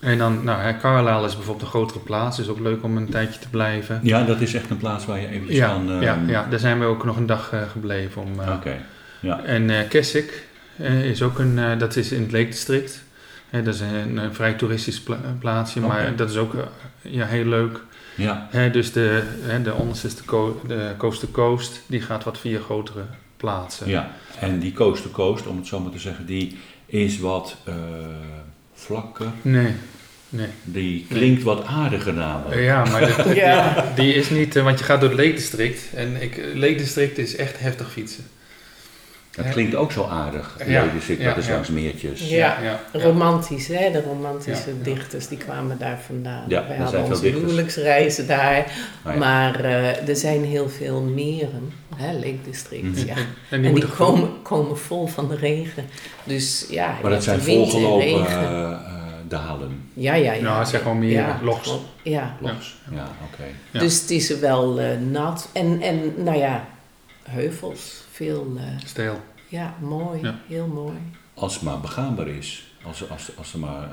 En 0.00 0.18
dan, 0.18 0.44
nou, 0.44 0.60
hè, 0.62 0.76
Carlisle 0.76 1.26
is 1.26 1.34
bijvoorbeeld 1.36 1.62
een 1.64 1.68
grotere 1.70 1.98
plaats. 1.98 2.38
Is 2.38 2.48
ook 2.48 2.58
leuk 2.60 2.82
om 2.82 2.96
een 2.96 3.08
tijdje 3.08 3.40
te 3.40 3.48
blijven. 3.48 4.00
Ja, 4.02 4.22
dat 4.24 4.40
is 4.40 4.54
echt 4.54 4.70
een 4.70 4.76
plaats 4.76 5.06
waar 5.06 5.20
je 5.20 5.28
eventjes 5.28 5.56
Ja, 5.56 5.68
kan... 5.68 5.90
ehm, 5.90 6.02
ja, 6.02 6.18
ja, 6.26 6.46
daar 6.50 6.58
zijn 6.58 6.78
we 6.78 6.84
ook 6.84 7.04
nog 7.04 7.16
een 7.16 7.26
dag 7.26 7.52
eh, 7.52 7.62
gebleven. 7.72 8.22
Om, 8.22 8.40
eh, 8.40 8.52
Oké, 8.52 8.76
ja. 9.20 9.40
En 9.44 9.70
eh 9.70 9.88
Keswick 9.88 10.46
eh, 10.76 11.04
is 11.04 11.22
ook 11.22 11.38
een, 11.38 11.58
eh, 11.58 11.78
dat 11.78 11.96
is 11.96 12.12
in 12.12 12.22
het 12.22 12.32
Lake 12.32 12.46
District. 12.46 13.02
Eh, 13.50 13.64
dat 13.64 13.74
is 13.74 13.80
een, 13.80 14.16
een 14.16 14.34
vrij 14.34 14.52
toeristisch 14.52 15.00
pla- 15.00 15.20
plaatsje, 15.38 15.80
maar 15.80 16.16
dat 16.16 16.30
is 16.30 16.36
ook 16.36 16.54
eh, 16.54 16.60
ja, 17.02 17.26
heel 17.26 17.44
leuk. 17.44 17.80
Ja, 18.18 18.48
Hè, 18.50 18.70
dus 18.70 18.92
de, 18.92 19.22
hè, 19.42 19.62
de 19.62 19.74
onderste 19.74 20.08
de, 20.08 20.24
co- 20.24 20.60
de 20.66 20.94
coast 20.98 21.20
to 21.20 21.26
coast, 21.32 21.80
die 21.86 22.00
gaat 22.00 22.24
wat 22.24 22.38
via 22.38 22.60
grotere 22.60 23.04
plaatsen. 23.36 23.88
ja. 23.88 24.10
En 24.40 24.58
die 24.58 24.72
coast 24.72 25.02
to 25.02 25.08
coast, 25.10 25.46
om 25.46 25.56
het 25.56 25.66
zo 25.66 25.80
maar 25.80 25.92
te 25.92 25.98
zeggen, 25.98 26.26
die 26.26 26.56
is 26.86 27.18
wat 27.18 27.56
eh, 27.64 27.74
vlakker. 28.74 29.26
Nee, 29.42 29.72
nee. 30.28 30.48
Die 30.64 31.06
klinkt 31.08 31.42
wat 31.42 31.64
aardiger 31.64 32.14
namelijk. 32.14 32.60
Ja, 32.60 32.84
maar 32.84 33.34
Ja. 33.36 33.84
die 33.94 34.14
is 34.14 34.30
niet, 34.30 34.56
eh, 34.56 34.62
want 34.64 34.78
je 34.78 34.84
gaat 34.84 35.00
door 35.00 35.10
het 35.10 35.18
Lake 35.18 35.32
District. 35.32 35.80
En 35.94 36.22
ik, 36.22 36.36
eh, 36.36 36.54
Lake 36.54 36.74
District 36.74 37.18
is 37.18 37.36
echt 37.36 37.58
heftig 37.58 37.92
fietsen. 37.92 38.24
Dat 39.42 39.52
klinkt 39.52 39.74
ook 39.74 39.92
zo 39.92 40.04
aardig. 40.10 40.56
Ja, 40.58 40.64
Ja, 40.66 40.84
dus 40.94 41.08
ik, 41.08 41.18
ja, 41.20 41.28
dat 41.28 41.36
is 41.36 41.46
ja. 41.46 41.52
langs 41.52 41.68
meertjes. 41.68 42.28
Ja. 42.28 42.56
ja. 42.62 42.80
Romantisch, 42.92 43.66
hè? 43.68 43.90
De 43.90 44.02
romantische 44.02 44.82
dichters 44.82 45.28
die 45.28 45.38
kwamen 45.38 45.78
daar 45.78 45.98
vandaan. 46.06 46.44
Ja, 46.48 46.64
Wij 46.68 46.76
hadden 46.76 47.04
onze 47.04 47.26
huwelijksreizen 47.26 48.26
daar. 48.26 48.72
Ja. 49.04 49.14
Maar 49.16 49.60
eh, 49.64 50.08
er 50.08 50.16
zijn 50.16 50.44
heel 50.44 50.68
veel 50.68 51.00
meren, 51.00 51.72
hè? 51.96 52.12
Lake 52.12 52.38
District. 52.44 52.82
Mhm. 52.82 53.06
Ja. 53.06 53.14
En 53.50 53.64
En 53.64 53.74
die, 53.74 53.86
komen, 53.86 54.42
komen 54.42 54.78
vol 54.78 55.06
van 55.06 55.28
de 55.28 55.36
regen. 55.36 55.84
Dus 56.24 56.66
ja, 56.70 56.94
Maar 57.02 57.10
dat 57.10 57.24
zijn 57.24 57.40
wind 57.40 57.64
en 57.64 57.70
volgelopen 57.70 58.04
regen. 58.06 58.42
eh, 58.42 58.70
eh, 58.70 58.76
dalen. 59.28 59.82
Ja, 59.94 60.14
ja, 60.14 60.32
ja. 60.32 60.42
Nou, 60.42 60.58
het 60.58 60.68
zijn 60.68 60.82
gewoon 60.82 60.98
meer 60.98 61.24
gewoon- 61.38 61.80
Ja. 62.02 62.36
Los. 62.40 62.76
Ja, 62.92 63.08
oké. 63.32 63.44
Ja. 63.70 63.80
Dus 63.80 64.00
het 64.00 64.10
is 64.10 64.38
wel 64.38 64.80
eh, 64.80 64.86
nat. 65.10 65.48
En, 65.52 65.80
en 65.82 66.12
nou 66.16 66.38
ja, 66.38 66.64
heuvels. 67.22 68.06
Veel, 68.18 68.52
eh, 68.56 68.64
stijl. 68.84 69.20
ja, 69.48 69.74
mooi. 69.80 70.20
Ja. 70.22 70.34
Heel 70.48 70.66
mooi. 70.66 70.96
Als 71.34 71.54
het 71.54 71.62
maar 71.62 71.80
begaanbaar 71.80 72.28
is. 72.28 72.72
Als, 72.84 73.10
als, 73.10 73.30
als 73.36 73.50
ze 73.50 73.58
maar 73.58 73.90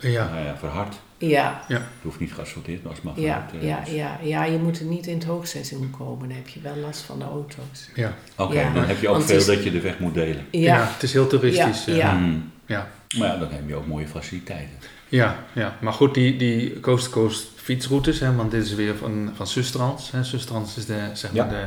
eh, 0.00 0.12
Ja. 0.12 0.28
nou 0.32 0.44
ja, 0.44 0.56
verhard. 0.56 0.94
Ja, 1.18 1.62
Het 1.68 1.80
hoeft 2.02 2.20
niet 2.20 2.32
geasfalteerd, 2.32 2.82
maar 2.82 2.92
als 2.92 3.00
het 3.02 3.04
maar 3.14 3.24
ja, 3.24 3.46
verhard 3.48 3.62
eh, 3.62 3.68
ja, 3.68 3.82
is. 3.86 3.92
ja, 3.92 4.18
ja, 4.22 4.44
je 4.44 4.58
moet 4.58 4.78
er 4.78 4.84
niet 4.84 5.06
in 5.06 5.14
het 5.14 5.24
hoogseizoen 5.24 5.90
komen. 5.98 6.28
Dan 6.28 6.36
heb 6.36 6.48
je 6.48 6.60
wel 6.60 6.76
last 6.76 7.00
van 7.00 7.18
de 7.18 7.24
auto's. 7.24 7.88
Ja. 7.94 8.14
Oké, 8.36 8.54
Ja. 8.60 8.72
dan 8.72 8.84
heb 8.84 9.00
je 9.00 9.08
ook 9.08 9.14
Want 9.14 9.26
veel 9.26 9.36
is- 9.36 9.46
dat 9.46 9.64
je 9.64 9.70
de 9.70 9.80
weg 9.80 9.98
moet 9.98 10.14
delen. 10.14 10.46
Ja. 10.50 10.76
Ja, 10.76 10.86
het 10.92 11.02
is 11.02 11.12
heel 11.12 11.26
toeristisch. 11.26 11.84
Ja, 11.84 11.94
ja. 11.94 12.16
Hmm. 12.16 12.50
ja. 12.66 12.88
Maar 13.18 13.28
ja, 13.28 13.36
dan 13.38 13.50
heb 13.50 13.68
je 13.68 13.74
ook 13.74 13.86
mooie 13.86 14.08
faciliteiten. 14.08 14.76
Ja, 15.08 15.36
ja, 15.52 15.76
maar 15.80 15.92
goed, 15.92 16.14
die, 16.14 16.36
die 16.36 16.80
coast-to-coast 16.80 17.46
fietsroutes, 17.56 18.20
hè, 18.20 18.34
want 18.34 18.50
dit 18.50 18.64
is 18.64 18.74
weer 18.74 18.96
van, 18.96 19.30
van 19.34 19.46
Sustrans. 19.46 20.10
Hè. 20.10 20.24
Sustrans 20.24 20.76
is 20.76 20.86
de, 20.86 21.10
zeg 21.12 21.32
maar 21.32 21.44
Ja. 21.44 21.50
de, 21.50 21.66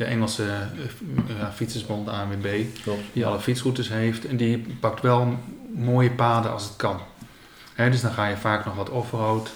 de 0.00 0.06
Engelse 0.06 0.42
eh, 0.44 1.36
ja, 1.38 1.52
fietsersbond 1.54 2.08
ANWB, 2.08 2.64
Klopt. 2.82 3.00
die 3.12 3.26
alle 3.26 3.40
fietsroutes 3.40 3.88
heeft. 3.88 4.26
En 4.26 4.36
die 4.36 4.66
pakt 4.80 5.02
wel 5.02 5.38
mooie 5.74 6.10
paden 6.10 6.52
als 6.52 6.64
het 6.64 6.76
kan. 6.76 7.00
Hè, 7.74 7.90
dus 7.90 8.00
dan 8.00 8.10
ga 8.12 8.26
je 8.26 8.36
vaak 8.36 8.64
nog 8.64 8.74
wat 8.74 8.90
offroad. 8.90 9.50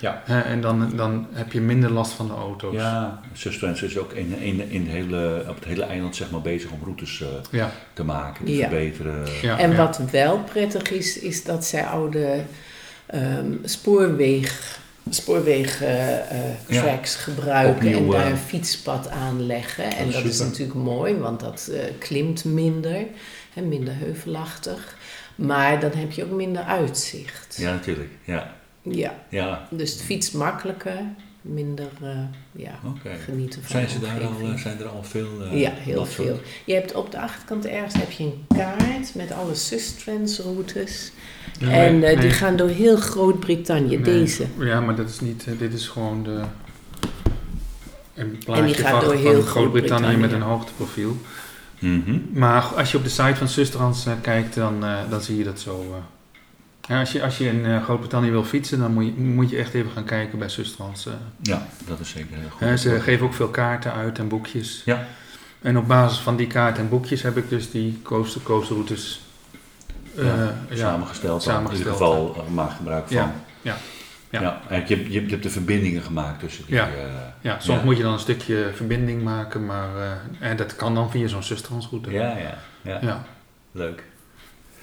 Ja. 0.00 0.22
Hè, 0.24 0.40
en 0.40 0.60
dan, 0.60 0.92
dan 0.96 1.26
heb 1.32 1.52
je 1.52 1.60
minder 1.60 1.90
last 1.90 2.12
van 2.12 2.26
de 2.26 2.32
auto's. 2.32 2.74
Ja, 2.74 3.20
Sustrans 3.32 3.82
is 3.82 3.98
ook 3.98 4.12
in, 4.12 4.38
in, 4.38 4.70
in 4.70 4.80
het 4.82 4.90
hele, 4.90 5.44
op 5.48 5.54
het 5.54 5.64
hele 5.64 5.82
eiland 5.84 6.16
zeg 6.16 6.30
maar, 6.30 6.40
bezig 6.42 6.70
om 6.70 6.78
routes 6.82 7.20
eh, 7.20 7.28
Ja, 7.50 7.70
te 7.92 8.04
maken, 8.04 8.44
te 8.44 8.56
Ja. 8.56 8.68
verbeteren. 8.68 9.26
ja, 9.42 9.58
En 9.58 9.70
ja. 9.70 9.76
wat 9.76 10.00
wel 10.10 10.38
prettig 10.38 10.90
is, 10.90 11.18
is 11.18 11.44
dat 11.44 11.64
zij 11.64 11.84
oude 11.86 12.42
ehm 15.04 15.14
spoorweeg, 15.14 15.70
spoorweegtracks 15.74 17.14
gebruiken 17.14 17.92
en 17.92 18.10
daar 18.10 18.24
eh, 18.24 18.30
een 18.30 18.36
fietspad 18.36 19.08
aanleggen. 19.08 19.84
En 19.84 20.06
is 20.06 20.14
dat 20.14 20.24
is 20.24 20.38
natuurlijk 20.38 20.78
mooi, 20.78 21.14
want 21.14 21.40
dat 21.40 21.70
eh, 21.72 21.80
klimt 21.98 22.44
minder, 22.44 23.06
hè, 23.52 23.62
minder 23.62 23.94
heuvelachtig. 23.96 24.96
Maar 25.34 25.80
dan 25.80 25.90
heb 25.94 26.12
je 26.12 26.24
ook 26.24 26.30
minder 26.30 26.62
uitzicht. 26.62 27.56
Ja, 27.58 27.72
natuurlijk. 27.72 28.10
Ja, 28.24 28.54
Ja, 28.82 29.14
ja. 29.28 29.68
dus 29.70 29.92
het 29.92 30.02
fietst 30.02 30.34
makkelijker, 30.34 31.00
minder 31.42 31.88
eh, 32.02 32.08
ja, 32.52 32.78
genieten 33.24 33.62
van 33.62 33.70
Zijn, 33.70 33.88
ze 33.88 34.00
daar 34.00 34.20
al, 34.26 34.48
eh, 34.52 34.54
zijn 34.58 34.78
er 34.80 34.88
al 34.88 35.02
veel? 35.04 35.28
eh, 35.50 35.60
Ja, 35.60 35.70
heel 35.74 35.96
soort- 35.96 36.12
veel. 36.14 36.40
Je 36.64 36.74
hebt 36.74 36.94
op 36.94 37.10
de 37.10 37.20
achterkant 37.20 37.66
ergens 37.66 37.94
heb 37.94 38.10
je 38.10 38.24
een 38.24 38.44
kaart 38.56 39.14
met 39.14 39.32
alle 39.32 39.54
Sustrans 39.54 40.38
routes. 40.38 41.12
Nee, 41.60 42.02
en 42.04 42.20
die 42.20 42.30
gaan 42.30 42.56
door 42.56 42.68
heel 42.68 42.96
Groot-Brittannië, 42.96 43.88
Nee. 43.96 44.00
deze. 44.02 44.46
Ja, 44.58 44.80
maar 44.80 44.96
dat 44.96 45.08
is 45.08 45.20
niet, 45.20 45.46
dit 45.58 45.72
is 45.72 45.88
gewoon 45.88 46.22
de, 46.22 46.40
een 48.14 48.38
plaatje 48.44 48.74
gaat 48.74 48.90
van, 48.90 49.00
door 49.00 49.12
van 49.18 49.22
heel 49.32 49.42
Groot-Brittannië 49.42 50.16
met 50.16 50.32
een 50.32 50.40
hoogteprofiel. 50.42 51.16
Mhm. 51.78 52.18
Maar 52.32 52.62
als 52.62 52.90
je 52.90 52.96
op 52.98 53.04
de 53.04 53.10
site 53.10 53.34
van 53.36 53.48
Sustrans 53.48 54.06
kijkt, 54.20 54.54
dan, 54.54 54.84
eh, 54.84 54.98
dan 55.10 55.20
zie 55.20 55.36
je 55.38 55.44
dat 55.44 55.60
zo, 55.60 55.80
eh, 55.90 55.96
Ja, 56.88 57.00
als, 57.00 57.12
je, 57.12 57.22
als 57.22 57.38
je 57.38 57.46
in 57.46 57.66
eh, 57.66 57.82
Groot-Brittannië 57.84 58.30
wil 58.30 58.44
fietsen, 58.44 58.78
dan 58.78 58.92
moet 58.92 59.04
je, 59.04 59.12
moet 59.12 59.50
je 59.50 59.56
echt 59.56 59.74
even 59.74 59.90
gaan 59.90 60.04
kijken 60.04 60.38
bij 60.38 60.48
Sustrans. 60.48 61.06
eh. 61.06 61.12
Ja, 61.42 61.66
dat 61.86 62.00
is 62.00 62.10
zeker 62.10 62.36
heel 62.36 62.48
goed. 62.70 62.80
Ze 62.80 63.00
geven 63.00 63.26
ook 63.26 63.34
veel 63.34 63.48
kaarten 63.48 63.92
uit 63.92 64.18
en 64.18 64.28
boekjes. 64.28 64.82
Ja. 64.84 65.06
En 65.62 65.78
op 65.78 65.86
basis 65.88 66.18
van 66.18 66.36
die 66.36 66.46
kaarten 66.46 66.82
en 66.82 66.88
boekjes 66.88 67.22
heb 67.22 67.36
ik 67.36 67.48
dus 67.48 67.70
die 67.70 68.00
coast-to-coast 68.02 68.70
routes 68.70 69.20
eh, 70.16 70.24
Ja, 70.26 70.76
samengesteld. 70.76 71.42
samengesteld, 71.42 71.70
In 71.72 71.76
ieder 71.78 71.92
geval 71.92 72.46
maak 72.50 72.70
gebruik 72.70 73.06
van. 73.06 73.16
Ja, 73.16 73.34
ja, 73.62 73.76
ja. 74.30 74.40
Je, 74.40 74.74
hebt- 74.76 74.88
je, 74.88 74.94
hebt- 74.94 75.10
je 75.12 75.30
hebt 75.30 75.42
de 75.42 75.50
verbindingen 75.50 76.02
gemaakt 76.02 76.40
tussen 76.40 76.66
die. 76.66 76.74
Ja. 76.74 76.88
Ja, 77.40 77.58
soms 77.60 77.78
Ja. 77.78 77.84
moet 77.84 77.96
je 77.96 78.02
dan 78.02 78.12
een 78.12 78.18
stukje 78.18 78.70
verbinding 78.74 79.22
maken, 79.22 79.66
maar 79.66 79.88
en 80.38 80.56
dat 80.56 80.76
kan 80.76 80.94
dan 80.94 81.10
via 81.10 81.26
zo'n 81.28 81.42
Sustransroute. 81.42 82.10
ja, 82.10 82.36
ja, 82.36 82.58
ja, 82.82 82.98
Ja. 83.02 83.24
Leuk. 83.72 84.02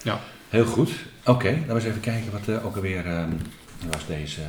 Ja. 0.03 0.19
Heel 0.49 0.65
goed. 0.65 0.91
Oké, 1.30 1.48
laten 1.50 1.68
we 1.68 1.74
eens 1.74 1.84
even 1.84 2.00
kijken 2.00 2.32
wat 2.32 2.56
eh, 2.58 2.65
ook 2.65 2.76
alweer 2.76 3.06
ehm, 3.06 3.30
was 3.92 4.06
deze. 4.08 4.39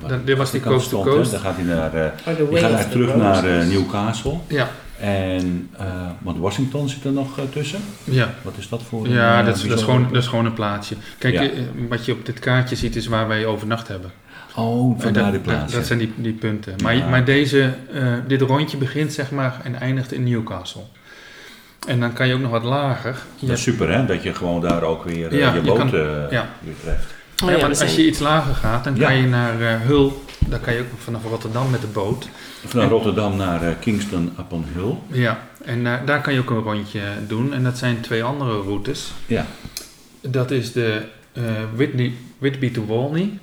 wat 0.00 0.10
Dan- 0.10 0.20
dit 0.24 0.36
was 0.36 0.50
die 0.50 0.60
coast 0.60 0.88
to 0.88 1.02
coast. 1.02 1.30
Dan 1.30 1.40
gaat 1.40 1.56
hij 1.56 1.64
naar. 1.64 1.94
eh 1.94 2.10
Oh, 2.42 2.50
die 2.50 2.58
gaat 2.58 2.70
naar 2.70 2.88
terug 2.88 3.16
naar 3.16 3.44
eh. 3.60 3.66
Newcastle. 3.66 4.36
Ja, 4.46 4.68
En, 5.00 5.68
eh, 5.78 5.84
want 6.18 6.38
Washington 6.38 6.88
zit 6.88 7.04
er 7.04 7.12
nog 7.12 7.38
eh, 7.38 7.44
tussen. 7.52 7.80
ja. 8.04 8.34
Wat 8.42 8.54
is 8.58 8.68
dat 8.68 8.82
voor 8.82 9.04
een, 9.04 9.10
Ja, 9.12 9.40
eh, 9.40 9.46
dat 9.46 9.56
is, 9.56 9.62
dat, 9.62 9.78
is 9.78 9.84
gewoon, 9.84 10.06
dat 10.12 10.22
is 10.22 10.28
gewoon 10.28 10.44
een 10.46 10.52
plaatsje. 10.52 10.94
Kijk, 11.18 11.34
Ja. 11.34 11.50
wat 11.88 12.04
je 12.04 12.12
op 12.12 12.26
dit 12.26 12.38
kaartje 12.38 12.76
ziet 12.76 12.96
is 12.96 13.06
waar 13.06 13.28
wij 13.28 13.46
overnacht 13.46 13.88
hebben. 13.88 14.10
Oh, 14.56 15.00
vandaar 15.00 15.22
dat, 15.22 15.32
die 15.32 15.42
dat, 15.42 15.54
plaats. 15.54 15.72
dat 15.72 15.86
zijn 15.86 15.98
die, 15.98 16.12
die 16.16 16.32
punten. 16.32 16.74
Maar, 16.82 16.96
Ja. 16.96 17.08
maar 17.08 17.24
deze, 17.24 17.74
eh, 17.92 18.02
dit 18.26 18.40
rondje 18.40 18.76
begint 18.76 19.12
zeg 19.12 19.30
maar 19.30 19.60
en 19.64 19.80
eindigt 19.80 20.12
in 20.12 20.24
Newcastle. 20.24 20.82
En 21.86 22.00
dan 22.00 22.12
kan 22.12 22.28
je 22.28 22.34
ook 22.34 22.40
nog 22.40 22.50
wat 22.50 22.62
lager. 22.64 23.16
Je 23.36 23.46
Dat 23.46 23.56
is 23.56 23.62
super, 23.62 23.92
hè? 23.92 24.06
Dat 24.06 24.22
je 24.22 24.34
gewoon 24.34 24.60
daar 24.60 24.82
ook 24.82 25.04
weer 25.04 25.32
eh, 25.32 25.38
Ja, 25.38 25.48
je 25.54 25.60
je 25.60 25.66
boot 25.66 25.76
kan- 25.78 25.94
eh, 25.94 26.30
ja. 26.30 26.48
weer 26.60 26.74
treft. 26.82 27.04
Oh 27.42 27.48
ja, 27.50 27.54
ja, 27.56 27.60
maar 27.66 27.70
we 27.76 27.82
als 27.82 27.96
je 27.96 28.06
iets 28.06 28.18
lager 28.18 28.54
gaat, 28.54 28.84
dan 28.84 28.96
Ja. 28.96 29.06
kan 29.06 29.16
je 29.16 29.26
naar 29.26 29.60
eh, 29.60 29.80
Hull. 29.86 30.10
Dan 30.48 30.60
kan 30.60 30.74
je 30.74 30.80
ook 30.80 30.86
vanaf 30.98 31.24
Rotterdam 31.24 31.70
met 31.70 31.80
de 31.80 31.86
boot. 31.86 32.28
Van 32.66 32.80
En- 32.80 32.88
Rotterdam 32.88 33.36
naar 33.36 33.62
eh, 33.62 33.72
Kingston 33.80 34.32
upon 34.38 34.64
Hull. 34.74 34.94
Ja, 35.06 35.40
en 35.64 35.86
eh, 35.86 35.92
daar 36.04 36.20
kan 36.20 36.32
je 36.32 36.40
ook 36.40 36.50
een 36.50 36.62
rondje 36.62 37.00
doen. 37.26 37.52
En 37.52 37.62
dat 37.62 37.78
zijn 37.78 38.00
twee 38.00 38.22
andere 38.24 38.60
routes. 38.60 39.12
Ja. 39.26 39.46
Dat 40.20 40.50
is 40.50 40.72
de 40.72 41.02
eh, 41.32 41.42
Whitney, 41.74 42.12
Whitby 42.38 42.70
to 42.72 42.86
Walney 42.86 43.38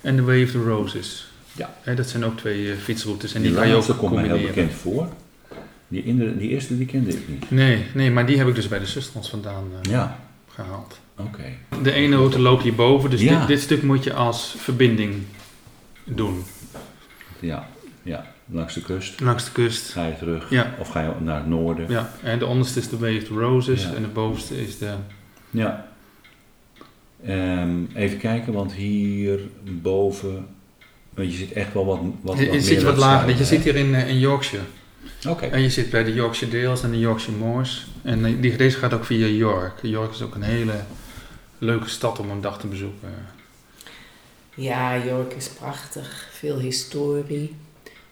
en 0.00 0.16
de 0.16 0.22
Way 0.22 0.42
of 0.42 0.50
the 0.50 0.62
Roses. 0.62 1.28
Ja. 1.52 1.74
Hè, 1.82 1.94
dat 1.94 2.08
zijn 2.08 2.24
ook 2.24 2.36
twee 2.36 2.74
fietsroutes. 2.82 3.34
En 3.34 3.40
die 3.42 3.50
die, 3.50 3.58
kan 3.58 3.68
je 3.68 3.74
ook 3.74 3.80
laatste 3.80 3.96
komt 3.96 4.12
mij 4.14 4.20
heel 4.22 4.30
combineren. 4.32 4.62
bekend 4.64 4.80
voor. 4.80 5.08
Die, 5.90 6.02
in 6.04 6.38
die 6.38 6.48
eerste 6.48 6.76
die 6.76 6.86
kende 6.86 7.10
ik 7.10 7.28
niet. 7.28 7.50
Nee, 7.50 7.84
nee, 7.94 8.10
maar 8.10 8.26
die 8.26 8.38
heb 8.38 8.48
ik 8.48 8.54
dus 8.54 8.68
bij 8.68 8.78
de 8.78 8.86
Sustrans 8.86 9.30
vandaan 9.30 9.64
eh, 9.82 9.90
Ja, 9.90 10.18
gehaald. 10.48 11.00
oké. 11.16 11.42
De 11.82 11.92
ene 11.92 12.16
route 12.16 12.38
loopt 12.40 12.62
hierboven, 12.62 13.10
dus 13.10 13.20
Ja. 13.20 13.38
dit, 13.38 13.48
dit 13.48 13.60
stuk 13.60 13.82
moet 13.82 14.04
je 14.04 14.12
als 14.12 14.54
verbinding 14.58 15.14
doen. 16.04 16.42
Ja, 17.40 17.68
ja. 18.02 18.26
Langs 18.52 18.74
de 18.74 18.82
kust 18.82 19.20
Langs 19.20 19.44
de 19.44 19.50
kust. 19.52 19.90
ga 19.92 20.06
je 20.06 20.16
terug. 20.18 20.50
Ja. 20.50 20.74
Of 20.78 20.88
ga 20.88 21.00
je 21.02 21.10
naar 21.24 21.36
het 21.36 21.46
noorden. 21.46 21.86
Ja, 21.90 22.12
en 22.22 22.38
de 22.38 22.46
onderste 22.46 22.78
is 22.78 22.88
de 22.88 22.98
Way 22.98 23.16
of 23.16 23.22
the 23.24 23.34
Roses 23.34 23.84
en 23.94 24.02
de 24.02 24.08
bovenste 24.08 24.62
is 24.62 24.78
de... 24.78 24.94
Ja. 25.50 25.88
Ehm, 27.24 27.70
even 27.94 28.18
kijken, 28.18 28.52
want 28.52 28.72
hier 28.72 29.40
boven... 29.64 30.46
Want 31.14 31.30
je 31.30 31.36
zit 31.36 31.52
echt 31.52 31.72
wel 31.74 31.84
wat, 31.86 32.00
wat, 32.20 32.38
je, 32.38 32.44
wat 32.46 32.54
je 32.54 32.60
zit 32.60 32.82
wat 32.82 32.96
lager, 32.96 33.36
je 33.36 33.44
zit 33.44 33.62
hier 33.64 33.76
in, 33.76 33.94
eh, 33.94 34.08
in 34.08 34.18
Yorkshire. 34.18 34.62
Oké. 35.28 35.46
En 35.46 35.60
je 35.60 35.70
zit 35.70 35.90
bij 35.90 36.04
de 36.04 36.14
Yorkshire 36.14 36.62
Dales 36.62 36.82
en 36.82 36.90
de 36.90 36.98
Yorkshire 36.98 37.38
Moors. 37.38 37.86
En 38.02 38.24
eh, 38.24 38.40
die, 38.40 38.56
deze 38.56 38.78
gaat 38.78 38.92
ook 38.92 39.04
via 39.04 39.26
York. 39.26 39.78
York 39.82 40.12
is 40.12 40.22
ook 40.22 40.34
een 40.34 40.42
hele 40.42 40.80
leuke 41.58 41.88
stad 41.88 42.18
om 42.18 42.30
een 42.30 42.40
dag 42.40 42.58
te 42.58 42.66
bezoeken. 42.66 43.08
Ja, 44.54 45.04
York 45.04 45.32
is 45.32 45.48
prachtig. 45.48 46.28
Veel 46.32 46.58
historie, 46.58 47.56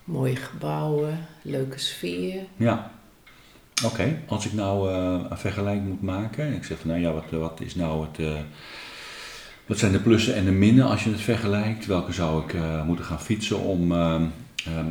mooie 0.04 0.36
gebouwen, 0.36 1.26
leuke 1.42 1.78
sfeer. 1.78 2.42
Ja. 2.56 2.90
Oké, 3.84 4.18
als 4.26 4.46
ik 4.46 4.52
nou 4.52 4.90
eh, 4.90 5.30
een 5.30 5.38
vergelijking 5.38 5.88
moet 5.88 6.02
maken, 6.02 6.44
en 6.44 6.52
ik 6.54 6.64
zeg 6.64 6.78
van 6.78 6.90
nou 6.90 7.00
ja, 7.00 7.12
wat, 7.12 7.24
wat 7.30 7.60
is 7.60 7.74
nou 7.74 8.06
het, 8.06 8.18
eh, 8.18 8.40
wat 9.66 9.78
zijn 9.78 9.92
de 9.92 9.98
plussen 9.98 10.34
en 10.34 10.44
de 10.44 10.50
minnen 10.50 10.86
als 10.86 11.04
je 11.04 11.10
het 11.10 11.20
vergelijkt? 11.20 11.86
Welke 11.86 12.12
zou 12.12 12.44
ik 12.44 12.54
eh, 12.54 12.84
moeten 12.84 13.04
gaan 13.04 13.20
fietsen 13.20 13.58
om, 13.58 13.92
ehm, 13.92 14.22
ehm, 14.64 14.86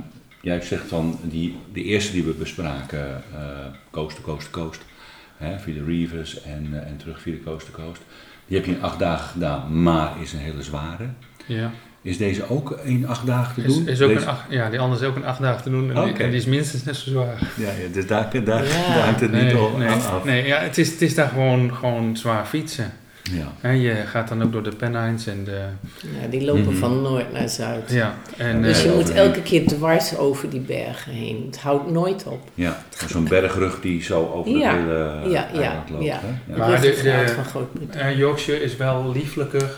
jij 0.47 0.61
zegt 0.61 0.87
van 0.87 1.19
die, 1.23 1.55
de 1.73 1.83
eerste 1.83 2.11
die 2.11 2.23
we 2.23 2.31
bespraken, 2.31 3.23
eh, 3.33 3.39
coast 3.91 4.15
to 4.15 4.21
coast 4.21 4.51
to 4.51 4.61
coast, 4.61 4.81
hè, 5.37 5.59
via 5.59 5.73
de 5.73 5.83
Reavers 5.87 6.41
en, 6.41 6.67
eh, 6.71 6.89
en 6.89 6.97
terug 6.97 7.21
via 7.21 7.33
de 7.33 7.43
coast 7.43 7.65
to 7.65 7.83
coast. 7.83 8.01
Die 8.47 8.57
heb 8.57 8.65
je 8.65 8.71
in 8.71 8.81
acht 8.81 8.99
dagen 8.99 9.27
gedaan, 9.29 9.81
maar 9.83 10.11
is 10.21 10.33
een 10.33 10.39
hele 10.39 10.63
zware. 10.63 11.05
Ja. 11.45 11.71
Is 12.01 12.17
deze 12.17 12.49
ook 12.49 12.79
in 12.83 13.07
acht 13.07 13.25
dagen 13.25 13.53
te 13.53 13.61
Is, 13.61 13.73
doen? 13.75 13.87
is 13.87 14.01
ook 14.01 14.09
Deze- 14.09 14.21
een 14.21 14.27
acht, 14.27 14.45
ja, 14.49 14.69
die 14.69 14.79
andere 14.79 15.01
is 15.01 15.07
ook 15.07 15.15
een 15.15 15.25
acht 15.25 15.41
dagen 15.41 15.63
te 15.63 15.69
doen. 15.69 15.89
En, 15.95 16.03
die, 16.03 16.13
Oké. 16.13 16.23
en 16.23 16.29
die 16.29 16.39
is 16.39 16.45
minstens 16.45 16.83
net 16.83 16.95
zo 16.95 17.09
zwaar. 17.09 17.51
Ja, 17.57 17.71
ja, 17.71 17.87
dus 17.93 18.07
daar, 18.07 18.43
daar, 18.43 18.63
Ja. 18.65 18.71
daar 18.93 19.03
hangt 19.03 19.19
het 19.19 19.31
niet 19.31 19.41
Nee, 19.41 19.55
al 19.55 19.77
nee, 19.77 19.87
aan 19.87 20.01
af. 20.01 20.23
nee 20.23 20.45
ja, 20.47 20.59
het, 20.59 20.77
is, 20.77 20.89
het 20.91 21.01
is 21.01 21.15
daar 21.15 21.27
gewoon, 21.29 21.75
gewoon 21.75 22.17
zwaar 22.17 22.45
fietsen. 22.45 22.91
Ja. 23.31 23.51
Hè, 23.59 23.69
je 23.71 23.93
gaat 23.95 24.27
dan 24.27 24.43
ook 24.43 24.51
door 24.51 24.63
de 24.63 24.75
Pennines 24.75 25.27
en 25.27 25.43
de... 25.43 25.61
Ja, 26.21 26.27
die 26.29 26.45
lopen 26.45 26.61
Mhm. 26.63 26.75
van 26.75 27.01
noord 27.01 27.31
naar 27.33 27.49
zuid. 27.49 27.91
Ja, 27.91 28.15
en, 28.37 28.61
Dus 28.61 28.77
eh, 28.77 28.83
je 28.85 28.91
moet 28.95 29.09
elke 29.09 29.41
keer 29.41 29.67
dwars 29.67 30.17
over 30.17 30.49
die 30.49 30.59
bergen 30.59 31.11
heen. 31.11 31.43
Het 31.45 31.59
houdt 31.59 31.91
nooit 31.91 32.23
op. 32.25 32.39
Ja, 32.53 32.83
zo'n 33.07 33.27
bergrug 33.27 33.81
die 33.81 34.03
zo 34.03 34.31
over 34.33 34.51
Ja, 34.51 34.75
hele 34.75 34.93
ja, 35.29 35.29
ja, 35.29 35.47
eiland 35.53 35.89
loopt. 35.89 36.03
ja. 36.03 36.19
Hè? 36.21 36.27
Ja. 36.27 36.53
De 36.53 36.57
Maar 36.57 36.81
de- 36.81 36.87
ruggengraat 36.87 37.27
de- 37.27 37.33
van 37.33 37.45
Groot-Brittannië. 37.45 38.11
eh, 38.11 38.17
Yorkshire 38.17 38.61
is 38.63 38.75
wel 38.75 39.11
lieflijker, 39.11 39.69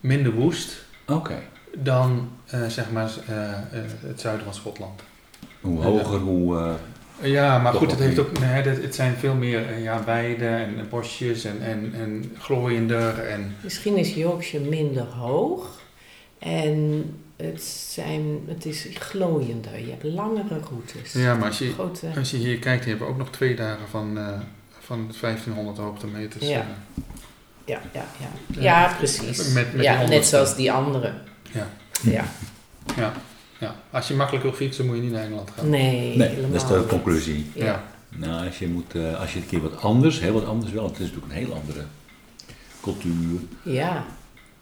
minder 0.00 0.32
woest 0.32 0.84
Oké. 1.06 1.34
dan 1.78 2.28
eh, 2.46 2.60
zeg 2.68 2.90
maar 2.90 3.10
eh, 3.26 3.50
eh, 3.52 3.58
het 4.06 4.20
zuiden 4.20 4.44
van 4.44 4.54
Schotland. 4.54 5.02
Hoe 5.60 5.82
hoger, 5.82 6.18
hoe... 6.18 6.72
Ja, 7.20 7.58
maar 7.58 7.72
Toch 7.72 7.80
goed, 7.80 7.90
het, 7.90 8.00
heeft 8.00 8.18
ook, 8.18 8.38
nee, 8.38 8.48
het, 8.48 8.82
het 8.82 8.94
zijn 8.94 9.14
veel 9.16 9.34
meer 9.34 9.68
eh, 9.68 9.82
ja, 9.82 10.04
weiden 10.04 10.48
en, 10.58 10.78
en 10.78 10.88
bosjes 10.88 11.44
en, 11.44 11.62
en, 11.62 11.92
en 11.94 12.32
glooiender. 12.38 13.18
En, 13.18 13.56
Misschien 13.60 13.96
is 13.96 14.14
Yorkshire 14.14 14.68
minder 14.68 15.04
hoog. 15.04 15.80
En 16.38 17.04
het, 17.36 17.62
zijn, 17.64 18.38
het 18.48 18.66
is 18.66 18.86
glooiender. 18.94 19.78
Je 19.78 19.90
hebt 19.90 20.02
langere 20.04 20.58
routes. 20.68 21.12
ja, 21.12 21.34
maar 21.34 21.46
als 21.48 21.58
je, 21.58 21.72
Grote, 21.72 22.06
als 22.16 22.30
je 22.30 22.36
hier 22.36 22.58
kijkt, 22.58 22.84
je 22.84 22.90
hebt 22.90 23.02
ook 23.02 23.16
nog 23.16 23.30
twee 23.30 23.54
dagen 23.56 23.88
van, 23.90 24.18
eh, 24.18 24.28
van 24.80 25.12
1500 25.20 25.78
hoogtemeters. 25.78 26.48
Ja. 26.48 26.60
eh. 26.60 26.64
ja, 27.64 27.80
ja, 27.92 28.04
ja. 28.20 28.28
Ja. 28.46 28.62
ja, 28.62 28.94
precies. 28.96 29.38
Met- 29.38 29.54
met 29.54 29.72
die 29.72 29.82
ja, 29.82 30.06
net 30.08 30.26
zoals 30.26 30.56
die 30.56 30.72
andere. 30.72 31.12
Ja. 31.52 31.68
Ja. 32.02 32.24
Ja, 32.96 33.12
ja. 33.64 33.74
Als 33.90 34.08
je 34.08 34.14
makkelijk 34.14 34.44
wil 34.44 34.52
fietsen, 34.52 34.86
moet 34.86 34.96
je 34.96 35.02
niet 35.02 35.12
naar 35.12 35.22
Engeland 35.22 35.50
gaan. 35.50 35.68
Nee, 35.68 36.18
dat 36.18 36.28
is 36.52 36.66
de 36.66 36.76
niet. 36.76 36.86
conclusie. 36.86 37.50
Ja. 37.54 37.64
Ja. 37.64 37.84
Nou, 38.16 38.46
als 38.46 38.58
je, 38.58 38.68
moet, 38.68 38.94
eh, 38.94 39.20
als 39.20 39.32
je 39.32 39.38
een 39.38 39.46
keer 39.46 39.60
wat 39.60 39.80
anders, 39.80 40.20
heel 40.20 40.32
wat 40.32 40.44
anders 40.44 40.72
wel, 40.72 40.84
het 40.84 40.92
is 40.92 40.98
natuurlijk 40.98 41.32
een 41.32 41.38
heel 41.38 41.54
andere 41.54 41.84
cultuur. 42.80 43.40
ja, 43.62 44.04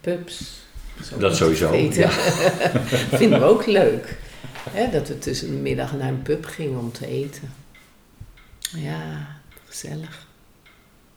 pubs. 0.01 0.61
Dat 1.19 1.37
sowieso, 1.37 1.69
vergeten. 1.69 2.11
Vinden 3.19 3.41
we 3.41 3.45
ook 3.45 3.67
leuk. 3.67 4.19
Hè, 4.71 4.91
dat 4.91 5.09
we 5.09 5.19
tussen 5.19 5.51
de 5.51 5.57
middag 5.57 5.93
naar 5.93 6.09
een 6.09 6.23
pub 6.23 6.45
gingen 6.45 6.79
om 6.79 6.93
te 6.93 7.07
eten. 7.07 7.53
Ja, 8.77 9.27
gezellig. 9.65 10.27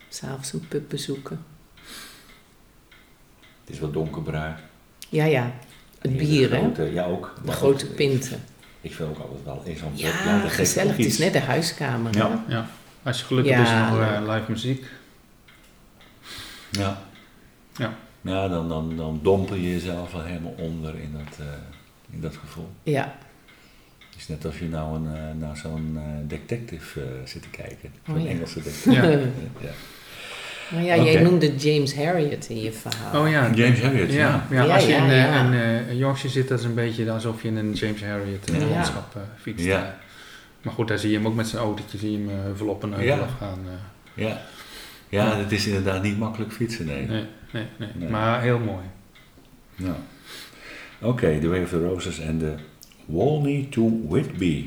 S'avonds 0.10 0.54
een 0.54 0.68
pub 0.68 0.90
bezoeken. 0.90 1.46
Het 3.64 3.74
is 3.74 3.80
wat 3.80 3.94
donkerbruin. 3.94 4.56
Ja, 5.10 5.26
ja. 5.26 5.54
Het 6.10 6.18
bier, 6.18 6.52
hè? 6.52 6.58
Grote, 6.58 6.84
ja, 6.94 7.06
ook. 7.06 7.34
De 7.46 7.52
grote 7.52 7.86
ook- 7.86 7.96
pinten. 7.96 8.40
Ik 8.82 8.94
vind 8.94 9.10
ook 9.10 9.18
altijd 9.18 9.44
wel 9.44 9.62
in 9.66 9.78
zo'n 9.78 9.92
Ja, 9.94 10.40
gezellig. 10.48 10.98
Het 10.98 11.06
is 11.06 11.18
net 11.18 11.34
de 11.34 11.40
huiskamer. 11.40 12.16
Ja. 12.18 12.44
hè? 12.48 12.54
Ja. 12.56 12.68
Als 13.04 13.20
je 13.20 13.26
geluk 13.26 13.46
hebt, 13.50 13.68
Ja, 13.68 13.86
is 13.86 13.92
nog 13.92 14.02
eh, 14.02 14.34
live 14.36 14.52
muziek. 14.52 14.86
Ja. 16.72 17.02
Ja. 17.78 17.94
Ja, 18.22 18.48
dan, 18.48 18.70
dan, 18.70 18.96
dan 18.98 19.20
dompel 19.24 19.56
je 19.56 19.72
jezelf 19.72 20.12
wel 20.12 20.24
helemaal 20.24 20.54
onder 20.58 20.96
in 21.00 21.14
dat, 21.14 21.38
eh, 21.40 21.46
in 22.12 22.22
dat 22.22 22.36
gevoel. 22.36 22.70
Ja. 22.84 23.16
Het 24.10 24.16
is 24.24 24.28
net 24.28 24.46
als 24.46 24.60
je 24.60 24.66
nou 24.66 24.96
een, 24.96 25.16
eh, 25.16 25.22
naar 25.40 25.58
zo'n 25.58 25.94
eh, 25.96 26.04
detective 26.30 27.02
eh, 27.02 27.08
zit 27.26 27.42
te 27.42 27.50
kijken. 27.50 27.92
Zo'n 28.06 28.16
Oh, 28.16 28.22
ja. 28.24 28.30
Engelse 28.30 28.62
detective. 28.62 28.92
Ja. 28.92 29.70
ja. 30.70 30.76
Maar 30.76 30.84
ja, 30.86 31.04
jij 31.04 31.22
noemde 31.22 31.56
James 31.56 31.96
Harriet 31.96 32.48
in 32.50 32.62
je 32.62 32.72
verhaal. 32.72 33.22
Oh 33.24 33.30
ja. 33.30 33.52
James 33.54 33.82
Harriet, 33.82 34.12
ja. 34.14 34.48
Ja, 34.50 34.66
als 34.66 34.84
je 34.86 34.90
ja, 34.92 35.04
in, 35.04 35.10
eh, 35.12 35.18
ja. 35.18 35.46
in 35.46 35.54
eh, 35.54 35.98
Yorkshire 36.00 36.34
zit, 36.34 36.48
dat 36.48 36.60
is 36.60 36.66
een 36.66 36.74
beetje 36.74 37.12
alsof 37.12 37.42
je 37.42 37.48
in 37.48 37.56
een 37.56 37.74
James 37.74 38.04
Harriet 38.04 38.50
eh, 38.52 38.60
Ja. 38.60 38.66
landschap 38.68 39.18
fietst. 39.42 39.66
Ja. 39.66 39.98
Maar 40.62 40.74
goed, 40.74 40.88
daar 40.88 41.00
zie 41.00 41.10
je 41.10 41.18
hem 41.18 41.28
ook 41.28 41.36
met 41.36 41.48
zijn 41.48 41.62
autootje, 41.62 41.98
zie 41.98 42.12
je 42.12 42.18
hem 42.18 42.30
eh, 42.30 42.36
een 42.36 42.94
heuvel 42.94 43.04
Ja. 43.04 43.18
afgaan. 43.18 43.60
eh. 43.66 44.24
Ja. 44.26 44.42
ja, 45.10 45.38
het 45.38 45.52
is 45.52 45.68
inderdaad 45.68 46.04
niet 46.04 46.18
makkelijk 46.20 46.52
fietsen, 46.54 46.86
nee. 46.86 47.06
nee, 47.08 47.24
nee, 47.52 47.66
nee, 47.78 47.90
Nee. 47.96 48.10
Maar 48.10 48.42
heel 48.42 48.60
mooi. 48.60 48.84
Ja. 49.76 49.96
Oké, 51.02 51.40
The 51.40 51.48
Way 51.48 51.64
of 51.64 51.70
the 51.70 51.88
Roses 51.88 52.20
en 52.20 52.38
de 52.38 52.54
Walney 53.06 53.68
to 53.70 53.92
Whitby. 54.08 54.66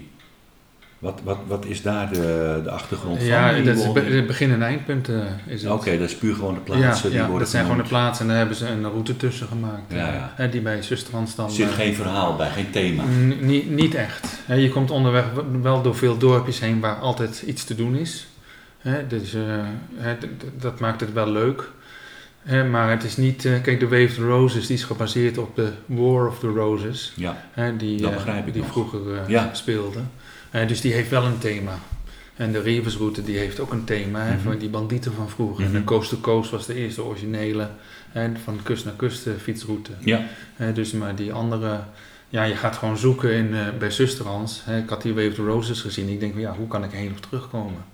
Wat, 0.98 1.20
wat, 1.24 1.38
wat 1.46 1.64
is 1.64 1.82
daar 1.82 2.12
de, 2.12 2.60
de 2.64 2.70
achtergrond 2.70 3.22
Ja, 3.22 3.54
van? 3.54 3.64
dat 3.64 3.76
is 3.76 3.82
de 3.92 4.24
begin- 4.26 4.50
en 4.52 4.62
eindpunt 4.62 5.08
is 5.46 5.62
het. 5.62 5.72
Oké, 5.72 5.98
dat 5.98 6.08
is 6.08 6.16
puur 6.16 6.34
gewoon 6.34 6.54
de 6.54 6.72
Ja, 6.72 6.78
plaatsen 6.78 7.10
die 7.10 7.18
ja, 7.18 7.22
worden 7.24 7.38
dat 7.42 7.48
zijn 7.48 7.62
gewoon 7.64 7.78
de 7.82 7.88
plaatsen 7.88 8.22
en 8.24 8.28
daar 8.30 8.38
hebben 8.38 8.56
ze 8.56 8.66
een 8.68 8.82
route 8.90 9.16
tussen 9.16 9.46
gemaakt. 9.46 9.92
Ja, 9.92 10.08
eh, 10.08 10.44
ja. 10.44 10.50
die 10.50 10.60
bij 10.60 10.82
Susterans 10.82 11.34
dan... 11.34 11.46
Er 11.46 11.52
zit 11.52 11.68
eh, 11.68 11.74
geen 11.74 11.94
verhaal 11.94 12.36
bij, 12.36 12.50
geen 12.50 12.70
thema. 12.70 13.02
Niet, 13.40 13.70
niet 13.70 13.94
echt. 13.94 14.38
Je 14.46 14.68
komt 14.70 14.90
onderweg 14.90 15.24
wel 15.62 15.82
door 15.82 15.96
veel 15.96 16.18
dorpjes 16.18 16.60
heen 16.60 16.80
waar 16.80 16.96
altijd 16.96 17.42
iets 17.46 17.64
te 17.64 17.74
doen 17.74 17.96
is. 17.96 18.26
Dus 19.08 19.34
eh, 19.34 19.42
dat 20.60 20.80
maakt 20.80 21.00
het 21.00 21.12
wel 21.12 21.30
leuk. 21.30 21.68
Maar 22.70 22.90
het 22.90 23.04
is 23.04 23.16
niet... 23.16 23.48
kijk, 23.62 23.80
de 23.80 23.88
Waved 23.88 24.16
Roses 24.16 24.66
die 24.66 24.76
is 24.76 24.84
gebaseerd 24.84 25.38
op 25.38 25.56
de 25.56 25.72
War 25.86 26.26
of 26.26 26.38
the 26.38 26.46
Roses. 26.48 27.12
Ja, 27.16 27.36
die 27.76 28.00
Dat 28.00 28.12
begrijp 28.12 28.46
ik 28.46 28.52
die 28.52 28.62
nog. 28.62 28.70
vroeger 28.72 29.00
eh, 29.14 29.28
Ja. 29.28 29.50
speelde. 29.52 29.98
Eh, 30.50 30.68
dus 30.68 30.80
die 30.80 30.92
heeft 30.92 31.10
wel 31.10 31.24
een 31.24 31.38
thema. 31.38 31.78
En 32.36 32.52
de 32.52 32.60
Reversroute 32.60 33.22
die 33.22 33.38
heeft 33.38 33.60
ook 33.60 33.72
een 33.72 33.84
thema. 33.84 34.24
Mhm. 34.24 34.38
van 34.38 34.58
die 34.58 34.68
bandieten 34.68 35.12
van 35.12 35.28
vroeger. 35.30 35.64
Mhm. 35.64 35.74
En 35.74 35.80
de 35.80 35.86
Coast 35.86 36.10
to 36.10 36.16
Coast 36.16 36.50
was 36.50 36.66
de 36.66 36.74
eerste 36.74 37.02
originele. 37.02 37.68
hè, 38.08 38.30
van 38.44 38.60
kust 38.62 38.84
naar 38.84 38.94
kust 38.94 39.26
eh, 39.26 39.32
fietsroute. 39.42 39.90
ja. 39.98 40.24
Hè, 40.56 40.72
dus 40.72 40.92
maar 40.92 41.14
die 41.14 41.32
andere, 41.32 41.80
ja, 42.28 42.42
je 42.42 42.54
gaat 42.54 42.76
gewoon 42.76 42.98
zoeken 42.98 43.32
in, 43.32 43.54
eh, 43.54 43.66
bij 43.78 43.90
Susterans. 43.90 44.62
Hè, 44.64 44.78
ik 44.78 44.88
had 44.88 45.02
die 45.02 45.14
Wave 45.14 45.32
the 45.32 45.44
Roses 45.44 45.80
gezien. 45.80 46.08
Ik 46.08 46.20
denk 46.20 46.32
van 46.32 46.40
ja, 46.40 46.54
hoe 46.54 46.68
kan 46.68 46.84
ik 46.84 46.90
heen 46.90 47.10
of 47.12 47.20
terugkomen? 47.20 47.84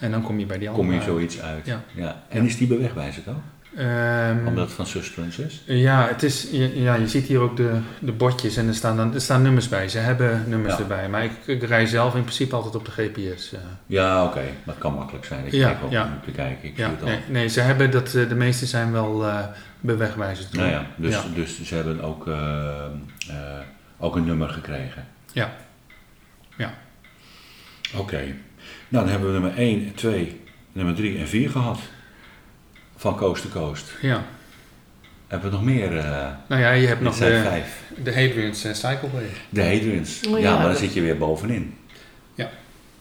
En 0.00 0.10
dan 0.10 0.22
kom 0.22 0.38
je 0.38 0.46
bij 0.46 0.58
die 0.58 0.68
andere. 0.68 0.88
kom 0.88 0.98
je 0.98 1.04
zoiets 1.04 1.40
uit. 1.40 1.66
Ja. 1.94 2.24
En 2.28 2.44
is 2.44 2.56
die 2.56 2.66
bewegwijzer 2.66 3.22
ook? 3.28 3.42
Ehm, 3.76 4.46
Omdat 4.46 4.64
het 4.66 4.74
van 4.74 4.86
Sustrans 4.86 5.38
is? 5.38 5.62
ja, 5.66 6.06
het 6.08 6.22
is, 6.22 6.48
je, 6.50 6.80
ja, 6.82 6.94
je 6.94 7.08
ziet 7.08 7.26
hier 7.26 7.40
ook 7.40 7.56
de, 7.56 7.78
de 8.00 8.12
bordjes 8.12 8.56
en 8.56 8.66
er 8.68 8.74
staan, 8.74 8.96
dan, 8.96 9.14
er 9.14 9.20
staan 9.20 9.42
nummers 9.42 9.68
bij. 9.68 9.88
Ze 9.88 9.98
hebben 9.98 10.44
nummers 10.46 10.74
Ja. 10.74 10.80
erbij. 10.80 11.08
Maar 11.08 11.24
ik, 11.24 11.30
ik 11.46 11.62
rij 11.62 11.86
zelf 11.86 12.14
in 12.14 12.22
principe 12.22 12.54
altijd 12.56 12.74
op 12.76 12.84
de 12.84 12.90
GPS. 12.90 13.52
eh. 13.52 13.58
Ja, 13.86 14.24
oké. 14.24 14.40
Maar 14.40 14.74
het 14.74 14.78
kan 14.78 14.94
makkelijk 14.94 15.24
zijn. 15.24 15.46
Ik 15.46 15.52
Ja, 15.52 15.68
kijk 15.72 15.90
ja. 15.92 16.02
om 16.04 16.10
te 16.24 16.30
kijken. 16.30 16.68
Ik 16.68 16.76
ja, 16.76 16.84
zie 16.84 16.94
het 16.94 17.02
al. 17.02 17.08
nee, 17.08 17.20
nee, 17.28 17.48
ze 17.48 17.60
hebben 17.60 17.90
dat, 17.90 18.14
eh, 18.14 18.28
de 18.28 18.34
meeste 18.34 18.66
zijn 18.66 18.92
wel 18.92 19.26
eh 19.26 19.38
bewegwijzers. 19.80 20.50
Nou 20.50 20.70
ja, 20.70 20.86
dus, 20.96 21.14
Ja. 21.14 21.22
dus 21.34 21.62
ze 21.62 21.74
hebben 21.74 22.00
ook, 22.02 22.26
ook 23.98 24.16
een 24.16 24.24
nummer 24.24 24.48
gekregen. 24.48 25.06
Ja. 25.32 25.52
Ja. 26.56 26.74
Oké. 27.96 28.20
Nou, 28.88 29.04
dan 29.04 29.08
hebben 29.08 29.26
we 29.26 29.38
nummer 29.40 29.58
1, 29.58 29.94
2, 29.94 30.40
nummer 30.72 30.94
3 30.94 31.18
en 31.18 31.28
4 31.28 31.50
gehad. 31.50 31.78
Van 32.98 33.16
Coast 33.16 33.42
to 33.42 33.48
Coast. 33.60 33.84
ja. 34.02 34.24
Hebben 35.26 35.50
we 35.50 35.56
nog 35.56 35.64
meer? 35.64 35.98
eh 35.98 36.28
Nou 36.48 36.60
ja, 36.62 36.70
je 36.70 36.86
hebt 36.86 37.00
nog 37.00 37.16
de, 37.18 37.40
vijf. 37.44 37.82
de 38.02 38.14
Hadrian's 38.14 38.64
eh, 38.64 38.74
Cycleway. 38.74 39.26
De 39.48 39.62
Hadrians. 39.62 40.20
Oh 40.26 40.30
ja, 40.32 40.38
ja, 40.38 40.50
maar 40.52 40.62
dan 40.62 40.70
dat- 40.70 40.80
zit 40.80 40.92
je 40.94 41.00
weer 41.00 41.18
bovenin. 41.18 41.74
Ja. 42.34 42.50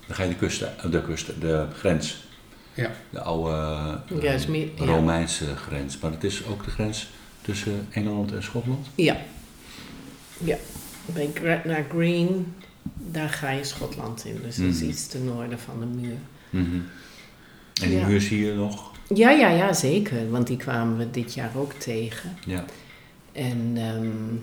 Dan 0.07 0.15
ga 0.15 0.23
je 0.23 0.29
de 0.29 0.35
kust, 0.35 0.61
eh, 0.61 0.69
de 0.91 1.01
kust, 1.01 1.41
de 1.41 1.65
grens. 1.77 2.23
Ja. 2.73 2.91
De 3.09 3.21
oude 3.21 3.49
Ja, 3.51 4.03
ja. 4.21 4.85
Romeinse 4.85 5.55
grens. 5.55 5.99
Maar 5.99 6.11
het 6.11 6.23
is 6.23 6.45
ook 6.45 6.63
de 6.65 6.71
grens 6.71 7.09
tussen 7.41 7.87
Engeland 7.91 8.31
en 8.33 8.43
Schotland. 8.43 8.87
Ja. 8.95 9.17
Ja. 10.37 10.57
Bij 11.05 11.29
Gretna 11.33 11.77
Green, 11.89 12.53
daar 12.97 13.29
ga 13.29 13.49
je 13.49 13.63
Schotland 13.63 14.25
in. 14.25 14.39
Dus 14.43 14.55
dat 14.55 14.65
is 14.65 14.79
Mhm. 14.79 14.89
iets 14.89 15.07
ten 15.07 15.25
noorden 15.25 15.59
van 15.59 15.79
de 15.79 15.85
muur. 15.85 16.17
Mhm. 16.49 16.75
En 17.81 17.89
die 17.89 17.97
Ja. 17.99 18.07
muur 18.07 18.21
zie 18.21 18.45
je 18.45 18.53
nog. 18.53 18.91
Ja, 19.13 19.29
ja, 19.29 19.49
ja, 19.49 19.73
zeker. 19.73 20.29
Want 20.29 20.47
die 20.47 20.57
kwamen 20.57 20.97
we 20.97 21.11
dit 21.11 21.33
jaar 21.33 21.51
ook 21.55 21.73
tegen. 21.73 22.37
Ja. 22.45 22.65
En, 23.31 23.71
ehm, 23.75 24.35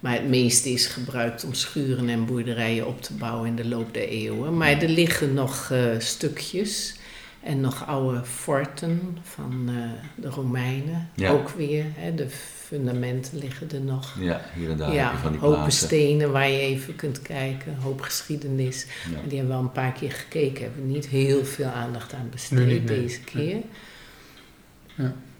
maar 0.00 0.12
het 0.12 0.28
meeste 0.28 0.70
is 0.70 0.86
gebruikt 0.86 1.44
om 1.44 1.54
schuren 1.54 2.08
en 2.08 2.26
boerderijen 2.26 2.86
op 2.86 3.02
te 3.02 3.14
bouwen 3.14 3.48
in 3.48 3.56
de 3.56 3.68
loop 3.68 3.94
der 3.94 4.08
eeuwen. 4.08 4.56
Maar 4.56 4.82
er 4.82 4.88
liggen 4.88 5.34
nog 5.34 5.70
eh, 5.70 5.98
stukjes 5.98 6.94
en 7.44 7.60
nog 7.60 7.86
oude 7.86 8.24
forten 8.24 9.18
van 9.22 9.64
eh, 9.68 9.74
de 10.14 10.28
Romeinen. 10.28 11.08
Ja. 11.14 11.30
Ook 11.30 11.48
weer, 11.48 11.84
hè, 11.94 12.14
de 12.14 12.28
fundamenten 12.66 13.38
liggen 13.38 13.70
er 13.70 13.80
nog. 13.80 14.16
ja, 14.20 14.40
hier 14.54 14.70
en 14.70 14.76
daar 14.76 14.86
heb 14.86 14.96
ja, 14.96 15.10
je 15.10 15.16
van 15.16 15.30
die 15.32 15.40
hopen 15.40 15.58
plaatsen. 15.58 15.86
stenen 15.86 16.32
waar 16.32 16.48
je 16.48 16.58
even 16.58 16.96
kunt 16.96 17.22
kijken, 17.22 17.72
een 17.72 17.82
hoop 17.82 18.00
geschiedenis. 18.00 18.86
Ja. 19.10 19.16
En 19.22 19.28
die 19.28 19.38
hebben 19.38 19.54
we 19.56 19.60
al 19.62 19.66
een 19.66 19.72
paar 19.72 19.92
keer 19.92 20.12
gekeken, 20.12 20.62
hebben 20.64 20.86
we 20.86 20.92
niet 20.92 21.06
heel 21.06 21.44
veel 21.44 21.66
aandacht 21.66 22.12
aan 22.12 22.28
besteed 22.30 22.58
Nee, 22.58 22.66
niet, 22.66 22.84
nee. 22.88 23.00
deze 23.00 23.20
keer. 23.20 23.56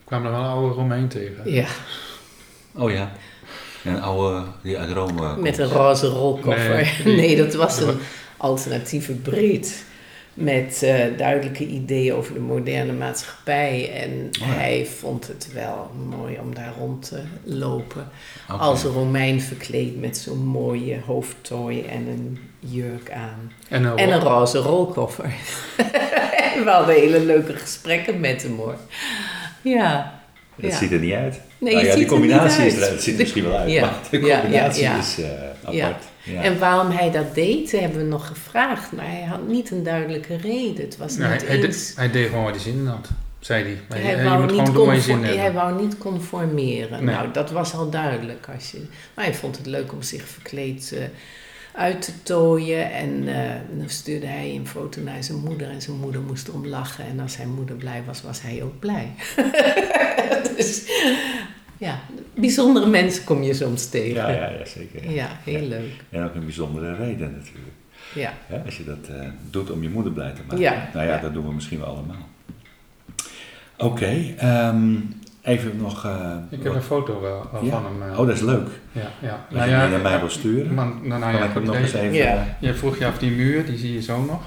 kwamen 0.04 0.26
er 0.26 0.32
wel 0.32 0.40
een 0.44 0.50
oude 0.50 0.74
Romein 0.74 1.08
tegen. 1.08 1.52
Ja, 1.52 1.66
Oh 2.76 2.90
ja. 2.90 3.12
En 3.84 3.94
een 3.94 4.02
oude 4.02 4.44
die 4.62 4.78
uit 4.78 4.90
Rome 4.92 5.12
komt. 5.28 5.40
met 5.40 5.58
een 5.58 5.68
roze 5.68 6.06
rolkoffer. 6.06 6.92
Nee, 7.04 7.16
Nee, 7.20 7.36
dat 7.36 7.54
was 7.54 7.80
een 7.80 7.98
alternatieve 8.36 9.12
Brit. 9.12 9.84
Met 10.34 10.82
eh, 10.82 11.04
duidelijke 11.18 11.66
ideeën 11.66 12.14
over 12.14 12.34
de 12.34 12.40
moderne 12.40 12.92
maatschappij. 12.92 13.90
En 13.92 14.10
Oh 14.42 14.46
ja. 14.48 14.52
hij 14.54 14.86
vond 14.98 15.26
het 15.26 15.48
wel 15.52 15.90
mooi 16.08 16.38
om 16.38 16.54
daar 16.54 16.72
rond 16.78 17.08
te 17.08 17.20
lopen. 17.44 18.08
Als 18.48 18.84
een 18.84 18.90
Romein 18.92 19.40
verkleed 19.40 20.00
met 20.00 20.16
zo'n 20.16 20.44
mooie 20.46 20.98
hoofdtooi 21.06 21.82
en 21.82 22.06
een 22.06 22.38
jurk 22.58 23.10
aan. 23.10 23.52
En 23.68 23.84
een, 23.84 23.96
En 23.96 24.12
een 24.12 24.20
ro- 24.20 24.28
roze 24.28 24.58
rolkoffer. 24.58 25.24
We 26.64 26.70
hadden 26.70 26.94
hele 26.94 27.20
leuke 27.20 27.52
gesprekken 27.52 28.20
met 28.20 28.42
hem 28.42 28.56
hoor. 28.56 28.76
Ja. 29.62 30.22
Dat 30.56 30.70
ja. 30.70 30.76
ziet 30.76 30.92
er 30.92 30.98
niet 30.98 31.12
uit. 31.12 31.40
Nee, 31.58 31.74
nou 31.74 31.86
het 31.86 31.94
ja, 31.94 31.98
die 31.98 32.02
ziet 32.08 32.12
er 32.12 32.18
niet 32.20 32.30
combinatie 32.30 32.66
is 32.66 32.76
er, 32.76 32.90
het 32.90 33.02
ziet 33.02 33.14
er 33.14 33.20
misschien 33.20 33.44
wel 33.44 33.56
uit, 33.56 33.70
ja, 33.70 33.80
maar 33.80 33.94
de 34.10 34.20
ja, 34.20 34.26
ja, 34.26 34.40
combinatie 34.40 34.82
ja. 34.82 34.98
is 34.98 35.18
eh, 35.18 35.28
apart. 35.62 35.74
Ja. 35.76 35.96
Ja. 36.22 36.42
En 36.42 36.58
waarom 36.58 36.90
hij 36.90 37.10
dat 37.10 37.34
deed, 37.34 37.72
hebben 37.72 37.98
we 37.98 38.04
nog 38.04 38.26
gevraagd. 38.26 38.92
Maar 38.92 39.06
hij 39.06 39.22
had 39.24 39.46
niet 39.48 39.70
een 39.70 39.82
duidelijke 39.82 40.36
reden. 40.36 40.84
Het 40.84 40.96
was 40.96 41.16
Nou, 41.16 41.32
niet 41.32 41.46
hij, 41.46 41.56
hij, 41.56 41.64
eens... 41.66 41.86
de- 41.94 42.00
hij 42.00 42.10
deed 42.10 42.28
gewoon 42.28 42.42
waar 42.42 42.52
hij 42.52 42.60
zin 42.60 42.72
in 42.78 42.86
had, 42.86 43.08
zei 43.40 43.62
hij. 43.62 43.78
Maar 43.88 43.98
je- 43.98 44.04
Hij, 44.04 44.16
je 44.16 44.22
wou 44.28 44.40
moet 44.42 44.50
niet 44.50 44.68
gewoon 44.68 44.74
doen 44.92 45.00
zin 45.00 45.24
hij 45.24 45.52
wou 45.52 45.82
niet 45.82 45.98
conformeren. 45.98 47.04
Nee. 47.04 47.14
Nou, 47.14 47.28
dat 47.32 47.50
was 47.50 47.74
al 47.74 47.90
duidelijk. 47.90 48.46
Als 48.54 48.70
je, 48.70 48.78
maar 49.14 49.24
hij 49.24 49.34
vond 49.34 49.56
het 49.56 49.66
leuk 49.66 49.92
om 49.92 50.02
zich 50.02 50.22
verkleed 50.28 50.92
eh, 50.94 51.02
uit 51.74 52.02
te 52.02 52.22
tooien. 52.22 52.92
En 52.92 53.28
eh, 53.28 53.54
dan 53.78 53.88
stuurde 53.88 54.26
hij 54.26 54.54
een 54.54 54.66
foto 54.66 55.02
naar 55.02 55.24
zijn 55.24 55.38
moeder. 55.38 55.68
En 55.68 55.82
zijn 55.82 55.96
moeder 55.96 56.20
moest 56.20 56.48
erom 56.48 56.66
lachen. 56.66 57.04
En 57.04 57.20
als 57.20 57.32
zijn 57.32 57.54
moeder 57.54 57.76
blij 57.76 58.02
was, 58.06 58.22
was 58.22 58.42
hij 58.42 58.62
ook 58.62 58.78
blij. 58.78 59.12
dus 60.56 60.90
ja, 61.78 62.00
bijzondere 62.34 62.86
mensen 62.86 63.24
kom 63.24 63.42
je 63.42 63.54
soms 63.54 63.88
tegen. 63.88 64.14
Ja, 64.14 64.30
ja, 64.30 64.48
ja, 64.48 64.64
zeker. 64.64 65.10
Ja, 65.10 65.28
heel 65.44 65.68
leuk. 65.68 65.92
En 66.10 66.24
ook 66.24 66.34
een 66.34 66.44
bijzondere 66.44 66.94
reden 66.94 67.32
natuurlijk. 67.32 67.74
Ja. 68.14 68.32
Ja, 68.48 68.62
als 68.64 68.76
je 68.76 68.84
dat 68.84 69.08
eh, 69.08 69.28
doet 69.50 69.70
om 69.70 69.82
je 69.82 69.88
moeder 69.88 70.12
blij 70.12 70.32
te 70.32 70.40
maken. 70.46 70.58
Ja, 70.58 70.88
Nou 70.92 71.06
ja, 71.06 71.14
ja. 71.14 71.20
dat 71.20 71.32
doen 71.32 71.46
we 71.46 71.52
misschien 71.52 71.78
wel 71.78 71.88
allemaal. 71.88 72.28
Oké, 73.78 74.34
ehm, 74.36 74.96
even 75.44 75.76
nog... 75.76 76.04
eh, 76.04 76.30
Ik 76.50 76.58
heb 76.58 76.66
wat- 76.66 76.74
een 76.76 76.82
foto 76.82 77.20
wel, 77.20 77.48
wel 77.52 77.64
Ja. 77.64 77.70
van 77.70 77.84
hem. 77.84 78.10
eh, 78.12 78.18
Oh, 78.20 78.26
dat 78.26 78.34
is 78.36 78.40
leuk. 78.42 78.68
ja, 78.92 79.10
ja. 79.22 79.46
Als 79.54 79.64
je 79.64 79.70
die 79.70 79.88
naar 79.88 80.00
mij 80.00 80.18
wil 80.20 80.30
sturen, 80.30 80.74
Maar, 80.74 80.86
nou, 81.02 81.20
nou 81.20 81.36
ja, 81.36 81.44
ik 81.44 81.64
nog 81.64 81.74
eens 81.76 81.92
even... 81.92 82.12
Ja. 82.12 82.24
eh, 82.36 82.42
Je 82.58 82.74
vroeg 82.74 82.98
je 82.98 83.06
af 83.06 83.18
die 83.18 83.30
muur, 83.30 83.66
die 83.66 83.78
zie 83.78 83.92
je 83.92 84.02
zo 84.02 84.20
nog. 84.22 84.40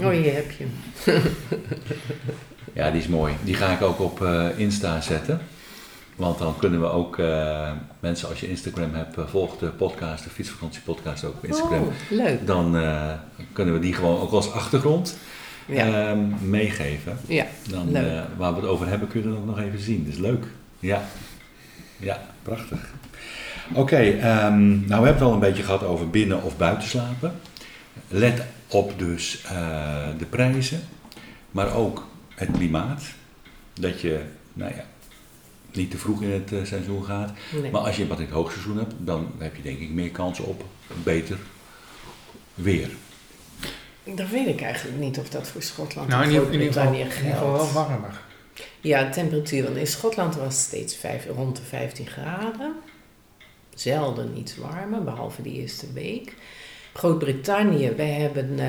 Oh, 0.00 0.08
hier 0.10 0.34
heb 0.34 0.50
je 0.50 0.64
hem. 1.04 1.22
Ja, 2.72 2.90
die 2.90 3.00
is 3.00 3.06
mooi. 3.08 3.32
Die 3.44 3.54
ga 3.54 3.72
ik 3.72 3.82
ook 3.82 4.00
op 4.00 4.22
eh, 4.22 4.46
Insta 4.56 5.00
zetten. 5.00 5.40
Want 6.16 6.38
dan 6.38 6.54
kunnen 6.58 6.80
we 6.80 6.86
ook 6.90 7.18
eh, 7.18 7.70
mensen, 8.00 8.28
als 8.28 8.40
je 8.40 8.48
Instagram 8.48 8.94
hebt, 8.94 9.16
eh, 9.18 9.24
volg 9.26 9.58
de 9.58 9.66
podcast, 9.66 10.24
de 10.24 10.30
fietsvakantiepodcast 10.30 11.24
ook 11.24 11.34
op 11.34 11.44
Instagram. 11.44 11.80
Oh, 11.80 11.92
leuk. 12.10 12.46
Dan 12.46 12.76
eh, 12.76 13.10
kunnen 13.52 13.74
we 13.74 13.80
die 13.80 13.94
gewoon 13.94 14.20
ook 14.20 14.32
als 14.32 14.52
achtergrond 14.52 15.16
Ja. 15.66 16.10
ehm, 16.10 16.50
meegeven. 16.50 17.18
Ja, 17.26 17.46
Dan, 17.70 17.94
eh, 17.96 18.22
waar 18.36 18.54
we 18.54 18.60
het 18.60 18.68
over 18.68 18.88
hebben, 18.88 19.08
kunnen 19.08 19.30
we 19.30 19.36
dat 19.36 19.46
nog 19.46 19.58
even 19.58 19.78
zien. 19.80 20.04
Dat 20.04 20.12
is 20.12 20.18
leuk. 20.20 20.44
Ja, 20.80 21.02
ja 21.96 22.20
prachtig. 22.42 22.78
Oké, 23.74 23.96
ehm, 23.96 24.68
nou 24.68 24.86
we 24.86 24.94
hebben 24.94 25.12
het 25.14 25.22
al 25.22 25.32
een 25.32 25.38
beetje 25.38 25.62
gehad 25.62 25.84
over 25.84 26.10
binnen 26.10 26.42
of 26.42 26.56
buiten 26.56 26.88
slapen. 26.88 27.32
Let 28.08 28.42
op 28.68 28.98
dus 28.98 29.42
eh, 29.44 30.08
de 30.18 30.24
prijzen, 30.24 30.80
maar 31.50 31.74
ook 31.74 32.06
het 32.34 32.50
klimaat. 32.50 33.02
Dat 33.72 34.00
je, 34.00 34.20
nou 34.52 34.74
ja, 34.74 34.84
niet 35.72 35.90
te 35.90 35.98
vroeg 35.98 36.22
in 36.22 36.30
het 36.30 36.52
eh, 36.52 36.58
seizoen 36.64 37.04
gaat. 37.04 37.32
Nee. 37.62 37.70
Maar 37.70 37.80
als 37.80 37.96
je 37.96 38.06
wat 38.06 38.18
in 38.18 38.24
het 38.24 38.34
hoogseizoen 38.34 38.76
hebt, 38.76 38.94
dan 38.98 39.32
heb 39.38 39.56
je 39.56 39.62
denk 39.62 39.78
ik 39.78 39.90
meer 39.90 40.10
kans 40.10 40.40
op 40.40 40.64
beter 41.02 41.38
weer. 42.54 42.90
Dat 44.04 44.28
weet 44.28 44.46
ik 44.46 44.60
eigenlijk 44.60 44.98
niet 44.98 45.18
of 45.18 45.28
dat 45.28 45.48
voor 45.48 45.62
Schotland 45.62 46.08
Nou, 46.08 46.22
in 46.24 46.30
ieder, 46.30 46.46
in 46.46 46.52
ieder 46.52 46.66
geval, 46.72 46.92
in 46.92 47.10
Groot-Brittannië 47.10 47.26
ieder 47.28 47.38
geval 47.38 47.72
wel 47.72 47.72
warmer. 47.88 48.20
Ja, 48.80 49.04
de 49.04 49.10
temperatuur. 49.10 49.62
Want 49.64 49.76
in 49.76 49.86
Schotland 49.86 50.34
was 50.36 50.44
het 50.44 50.62
steeds 50.62 50.96
vijf, 50.96 51.26
rond 51.36 51.56
de 51.56 51.62
15 51.62 52.06
graden. 52.06 52.72
Zelden 53.74 54.36
iets 54.38 54.56
warmer, 54.56 55.04
behalve 55.04 55.42
die 55.42 55.52
eerste 55.60 55.92
week. 55.92 56.34
Groot-Brittannië, 56.94 57.90
wij 57.96 58.10
hebben 58.10 58.58
eh, 58.58 58.66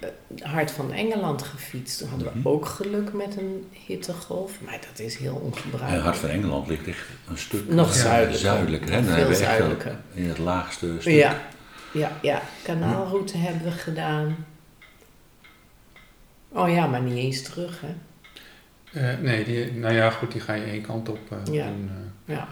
het 0.00 0.42
hart 0.42 0.70
van 0.70 0.92
Engeland 0.92 1.42
gefietst. 1.42 1.98
Toen 1.98 2.08
hadden 2.08 2.32
we 2.32 2.38
Mhm. 2.38 2.48
ook 2.48 2.66
geluk 2.66 3.12
met 3.12 3.36
een 3.36 3.66
hittegolf. 3.86 4.52
Maar 4.64 4.78
dat 4.90 4.98
is 5.06 5.16
heel 5.16 5.34
ongebruikelijk. 5.44 5.92
het 5.92 6.02
hart 6.02 6.16
van 6.16 6.28
Engeland 6.28 6.68
ligt 6.68 6.86
echt 6.86 7.06
een 7.28 7.38
stuk 7.38 7.68
Nog 7.68 7.88
eh, 7.88 7.94
zuidelijker. 7.94 8.38
zuidelijker. 8.40 8.88
Hè? 8.90 8.94
Dan 8.94 9.04
Veel 9.04 9.14
hebben 9.14 9.34
we 9.36 9.40
echt 9.40 9.50
zuidelijker. 9.50 9.90
een- 9.90 10.22
in 10.22 10.28
het 10.28 10.38
laagste 10.38 10.96
stuk. 11.00 11.12
Ja, 11.14 11.40
ja, 11.92 12.12
ja. 12.22 12.42
Kanaalroute 12.62 13.36
hebben 13.36 13.62
we 13.64 13.70
gedaan. 13.70 14.36
Oh 16.56 16.68
ja, 16.70 16.86
maar 16.86 17.00
niet 17.02 17.16
eens 17.16 17.42
terug, 17.42 17.80
hè? 17.80 17.94
Eh, 19.00 19.18
nee, 19.22 19.44
die, 19.44 19.72
nou 19.72 19.94
ja, 19.94 20.10
goed, 20.10 20.32
die 20.32 20.40
ga 20.40 20.52
je 20.54 20.64
één 20.64 20.82
kant 20.82 21.08
op 21.08 21.18
eh, 21.30 21.54
Ja. 21.54 21.66
doen. 21.66 21.90
eh. 22.26 22.34
Ja. 22.34 22.48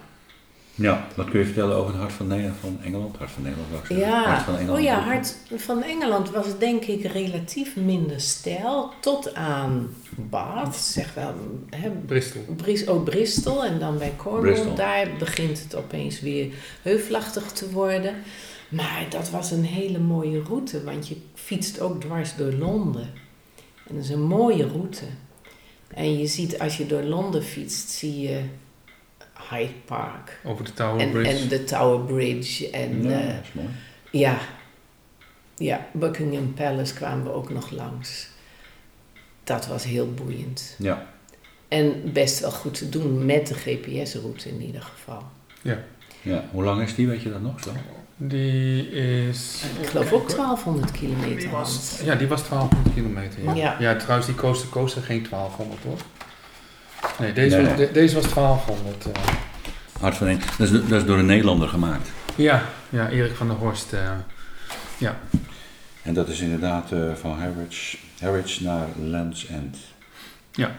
Ja, 0.77 1.07
wat 1.17 1.31
kun 1.31 1.39
je 1.39 1.45
vertellen 1.45 1.77
over 1.77 1.91
het 1.93 2.01
hart 2.01 2.13
van, 2.13 2.27
Nederland, 2.27 2.57
van 2.61 2.79
Engeland? 2.85 3.17
Hart 3.17 3.31
van 3.31 3.43
Nederland, 3.43 3.71
zeggen. 3.71 3.97
Ja, 3.97 4.25
Hart 4.25 4.43
van 4.43 4.57
Engeland. 4.57 4.79
oh 4.79 4.85
ja, 4.85 5.01
Hart 5.01 5.37
van 5.57 5.83
Engeland 5.83 6.31
was 6.31 6.59
denk 6.59 6.85
ik 6.85 7.05
relatief 7.05 7.77
minder 7.77 8.21
stijl 8.21 8.93
tot 9.01 9.35
aan 9.35 9.89
Bath, 10.17 10.77
zeg 10.77 11.15
wel, 11.15 11.35
hè, 11.71 11.91
Bristol. 11.91 12.43
Bris, 12.57 12.85
oh, 12.87 13.05
Bristol 13.05 13.65
en 13.65 13.79
dan 13.79 13.99
bij 13.99 14.13
Cornwall. 14.17 14.53
Bristol. 14.53 14.75
Daar 14.75 15.09
begint 15.19 15.63
het 15.63 15.75
opeens 15.77 16.21
weer 16.21 16.53
heuvelachtig 16.83 17.53
te 17.53 17.71
worden. 17.71 18.15
Maar 18.69 19.07
dat 19.11 19.31
was 19.31 19.51
een 19.51 19.65
hele 19.65 19.99
mooie 19.99 20.43
route, 20.43 20.85
want 20.85 21.09
je 21.09 21.17
fietst 21.35 21.81
ook 21.81 22.01
dwars 22.01 22.37
door 22.37 22.53
Londen. 22.53 23.11
En 23.95 24.01
dat 24.01 24.09
is 24.09 24.15
een 24.17 24.23
mooie 24.27 24.67
route. 24.67 25.05
En 25.89 26.19
je 26.19 26.27
ziet, 26.27 26.59
als 26.59 26.77
je 26.77 26.87
door 26.87 27.03
Londen 27.03 27.43
fietst, 27.45 27.89
zie 27.89 28.21
je 28.21 28.41
Hyde 29.51 29.73
Park. 29.85 30.41
Over 30.45 30.65
de 30.65 30.73
Tower 30.73 31.01
En, 31.01 31.11
Bridge. 31.11 31.31
en 31.43 31.49
de 31.49 31.65
Tower 31.65 32.01
Bridge. 32.07 32.71
En 32.71 33.03
Ja, 33.03 33.21
eh, 33.21 33.27
dat 33.27 33.43
is 33.43 33.53
mooi. 33.53 33.69
ja. 34.11 34.39
ja, 35.57 35.87
Buckingham 35.93 36.55
Palace 36.55 36.95
kwamen 36.95 37.25
we 37.25 37.33
ook 37.33 37.51
nog 37.51 37.71
langs. 37.71 38.29
Dat 39.45 39.67
was 39.67 39.85
heel 39.85 40.13
boeiend. 40.15 40.75
Ja, 40.79 41.07
En 41.69 42.13
best 42.13 42.41
wel 42.41 42.51
goed 42.51 42.75
te 42.79 42.89
doen 42.89 43.25
met 43.27 43.47
de 43.47 43.55
GPS-route 43.55 44.49
in 44.49 44.61
ieder 44.63 44.83
geval. 44.83 45.23
ja. 45.63 45.85
Hoe 46.51 46.65
lang 46.65 46.83
is 46.83 46.95
die, 46.95 47.07
weet 47.07 47.23
je 47.23 47.31
dat 47.31 47.41
nog 47.43 47.61
zo? 47.63 47.71
Die 48.17 48.91
is... 48.91 49.63
Ik 49.81 49.87
geloof 49.89 50.13
ook 50.13 50.29
1200 50.29 50.91
kilometer. 50.91 51.37
Die 51.37 51.49
Hans. 51.49 51.75
was, 51.77 52.01
ja, 52.05 52.15
die 52.15 52.29
was 52.29 52.49
1200 52.49 52.95
kilometer. 52.95 53.43
Ja, 53.45 53.55
Ja. 53.55 53.77
ja. 53.79 53.97
trouwens, 53.97 54.27
die 54.27 54.37
coaster 54.37 54.69
coaster 54.69 55.03
geen 55.03 55.27
1200 55.31 55.83
hoor. 55.83 55.99
Nee, 57.19 57.33
deze, 57.33 57.57
Nee, 57.57 57.67
was, 57.67 57.77
de- 57.77 57.91
deze 57.93 58.15
was 58.15 58.35
1200. 58.35 59.05
eh. 59.07 59.23
Hart 60.01 60.17
van 60.17 60.27
Engeland. 60.27 60.59
Dat 60.59 60.71
is, 60.71 60.89
dat 60.89 61.01
is 61.01 61.07
door 61.07 61.19
een 61.19 61.27
Nederlander 61.27 61.69
gemaakt. 61.69 62.09
ja, 62.35 62.63
ja, 62.89 63.09
Erik 63.09 63.35
van 63.35 63.47
der 63.49 63.57
Horst. 63.57 63.93
eh, 63.93 64.11
En 66.03 66.15
dat 66.15 66.29
is 66.29 66.41
inderdaad 66.41 66.93
eh, 66.93 67.13
van 67.15 67.39
Harwich, 67.39 67.97
Harwich 68.21 68.61
naar 68.61 68.87
Land's 69.05 69.47
End. 69.47 69.77
Ja. 70.53 70.71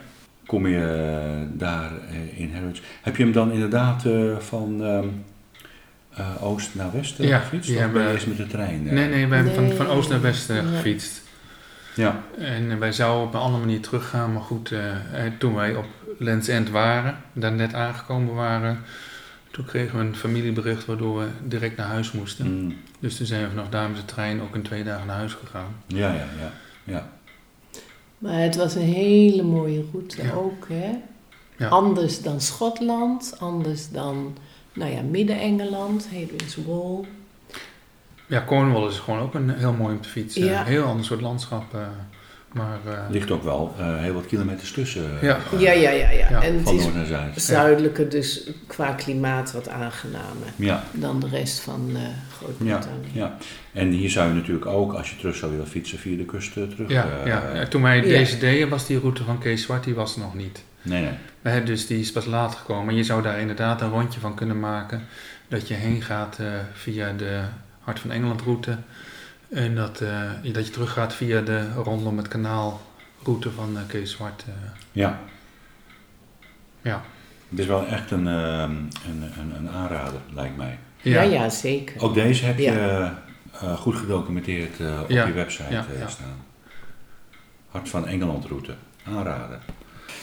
Kom 0.46 0.68
je 0.68 1.48
daar 1.54 1.92
eh, 2.10 2.40
in 2.40 2.54
Harwich. 2.54 2.82
Heb 3.02 3.16
je 3.16 3.24
hem 3.24 3.32
dan 3.32 3.52
inderdaad 3.52 4.06
eh, 4.06 4.38
van 4.40 4.84
ehm, 4.84 5.08
eh, 6.16 6.44
oost 6.44 6.76
naar 6.76 6.92
west 6.92 7.20
eh, 7.20 7.28
Ja, 7.28 7.40
gefietst? 7.40 7.68
die 7.70 7.78
Of 7.78 7.82
ben 7.84 7.92
je 7.92 7.98
hebben- 7.98 8.14
eerst 8.14 8.28
met 8.28 8.38
de 8.38 8.48
trein? 8.48 8.88
eh? 8.88 8.94
nee, 8.94 9.10
nee, 9.10 9.28
wij 9.28 9.38
hebben 9.44 9.76
van, 9.76 9.88
oost 9.88 10.10
naar 10.10 10.22
west 10.22 10.52
gefietst. 10.52 11.22
Ja, 11.96 12.24
En 12.38 12.80
wij 12.80 12.92
zouden 12.92 13.28
op 13.28 13.34
een 13.34 13.40
andere 13.40 13.66
manier 13.66 13.82
teruggaan, 13.82 14.34
maar 14.34 14.42
goed, 14.42 14.74
toen 15.40 15.54
wij 15.56 15.76
op 15.76 15.86
Land's 16.20 16.48
End 16.48 16.70
waren, 16.70 17.18
daar 17.34 17.52
net 17.52 17.74
aangekomen 17.74 18.34
waren, 18.34 18.80
toen 19.52 19.66
kregen 19.66 19.98
we 20.00 20.06
een 20.06 20.16
familiebericht 20.16 20.86
waardoor 20.86 21.20
we 21.20 21.26
direct 21.44 21.78
naar 21.78 21.88
huis 21.88 22.12
moesten. 22.12 22.52
Mm, 22.64 22.76
Dus 23.00 23.18
toen 23.18 23.26
zijn 23.26 23.44
we 23.44 23.50
vanaf 23.50 23.70
daar 23.70 23.90
met 23.90 23.98
de 24.00 24.06
trein 24.06 24.42
ook 24.42 24.56
in 24.56 24.62
twee 24.62 24.84
dagen 24.84 25.08
naar 25.08 25.16
huis 25.16 25.34
gegaan. 25.34 25.76
ja, 25.88 26.08
ja, 26.14 26.26
ja. 26.40 26.52
ja. 26.84 27.10
Maar 28.18 28.40
het 28.40 28.56
was 28.56 28.76
een 28.76 28.82
hele 28.94 29.44
mooie 29.44 29.84
route 29.92 30.24
Ja. 30.24 30.32
ook, 30.32 30.68
hè? 30.70 30.92
Ja. 31.58 31.68
Anders 31.68 32.22
dan 32.22 32.42
Schotland, 32.42 33.36
anders 33.40 33.90
dan, 33.90 34.38
nou 34.76 34.92
ja, 34.92 35.02
Midden-Engeland, 35.02 36.04
Hadrian's 36.04 36.58
Wall. 36.68 37.06
Ja, 38.28 38.44
Cornwall 38.48 38.88
is 38.88 38.98
gewoon 39.00 39.20
ook 39.20 39.34
een 39.34 39.50
heel 39.50 39.74
mooi 39.74 39.96
om 39.96 40.02
te 40.02 40.10
fietsen. 40.10 40.46
Ja. 40.46 40.60
Een 40.60 40.66
heel 40.66 40.84
ander 40.84 41.06
soort 41.06 41.22
landschap. 41.22 41.74
eh, 41.74 41.80
maar 42.52 42.80
eh, 42.88 43.00
ligt 43.10 43.32
ook 43.32 43.44
wel 43.44 43.74
eh, 43.80 43.98
heel 43.98 44.14
wat 44.14 44.26
kilometers 44.26 44.72
tussen. 44.72 45.04
Ja. 45.22 45.38
Ja, 45.58 45.72
ja, 45.72 45.90
ja, 45.90 46.10
ja. 46.12 46.30
Ja, 46.30 46.42
en 46.42 46.54
het 46.54 46.64
Van 46.64 46.76
is 46.76 46.82
noord 46.84 46.96
naar 46.96 47.06
zuid. 47.06 47.42
zuidelijker, 47.42 48.10
dus 48.10 48.50
qua 48.68 48.92
klimaat 48.94 49.52
wat 49.52 49.70
aangenamer 49.70 50.48
Ja, 50.56 50.84
dan 50.92 51.20
de 51.20 51.28
rest 51.28 51.60
van 51.60 51.90
eh, 51.96 52.02
Groot-Brittannië. 52.38 53.08
ja. 53.12 53.38
En 53.76 53.90
hier 53.90 54.10
zou 54.10 54.28
je 54.28 54.34
natuurlijk 54.34 54.66
ook, 54.66 54.94
als 54.94 55.10
je 55.10 55.16
terug 55.18 55.36
zou 55.36 55.52
willen 55.52 55.68
fietsen, 55.68 55.98
via 56.00 56.18
de 56.18 56.26
kust 56.26 56.58
eh, 56.58 56.64
terug. 56.64 56.90
ja, 56.90 57.04
eh, 57.22 57.28
ja. 57.28 57.54
Ja, 57.56 57.66
toen 57.68 57.82
wij 57.82 57.96
Ja. 57.96 58.02
deze 58.02 58.38
deden 58.38 58.70
was 58.70 58.88
die 58.88 59.00
route 59.00 59.24
van 59.24 59.38
Kees 59.40 59.62
Zwart, 59.62 59.84
die 59.84 59.94
was 59.96 60.16
nog 60.18 60.34
niet. 60.36 60.64
Nee, 60.82 61.10
nee. 61.44 61.64
Dus 61.64 61.88
die 61.88 62.00
is 62.00 62.12
pas 62.12 62.26
later 62.26 62.60
gekomen. 62.60 62.90
En 62.90 62.96
je 62.96 63.04
zou 63.04 63.22
daar 63.22 63.40
inderdaad 63.40 63.82
een 63.82 63.90
rondje 63.90 64.20
van 64.20 64.36
kunnen 64.36 64.60
maken. 64.60 65.02
Dat 65.48 65.68
je 65.68 65.74
heen 65.74 66.02
gaat 66.02 66.40
eh, 66.40 66.48
via 66.74 67.12
de 67.14 67.42
Hart 67.80 68.00
van 68.00 68.12
Engeland 68.12 68.42
route. 68.42 68.78
En 69.50 69.76
dat, 69.76 70.02
eh, 70.02 70.22
dat 70.54 70.66
je 70.66 70.72
terug 70.72 70.92
gaat 70.92 71.14
via 71.16 71.42
de 71.42 71.72
rondom 71.74 72.18
het 72.18 72.28
kanaal 72.28 72.82
route 73.24 73.52
van 73.52 73.78
eh, 73.78 73.82
Kees 73.88 74.12
Zwart. 74.12 74.44
eh. 74.48 74.54
Ja. 74.92 75.20
Ja. 76.82 77.02
Het 77.50 77.60
is 77.60 77.66
wel 77.66 77.88
echt 77.88 78.12
een, 78.12 78.28
ehm, 78.28 78.72
een, 78.72 79.24
een, 79.40 79.54
een 79.58 79.70
aanrader, 79.70 80.20
lijkt 80.34 80.58
mij. 80.58 80.78
Ja, 81.02 81.22
ja, 81.22 81.50
zeker. 81.50 82.02
Ook 82.02 82.14
deze 82.14 82.46
heb 82.46 82.58
je 82.58 82.64
Ja. 82.64 83.24
Eh, 83.62 83.78
goed 83.78 83.96
gedocumenteerd 83.96 84.80
eh, 84.80 85.00
op 85.04 85.10
Ja, 85.10 85.26
je 85.28 85.34
website 85.34 85.72
ja, 85.74 85.86
eh, 85.94 86.00
ja. 86.00 86.08
staan. 86.08 86.44
Hart 87.68 87.90
van 87.90 88.08
Engeland 88.08 88.46
route, 88.46 88.74
aanraden. 89.04 89.60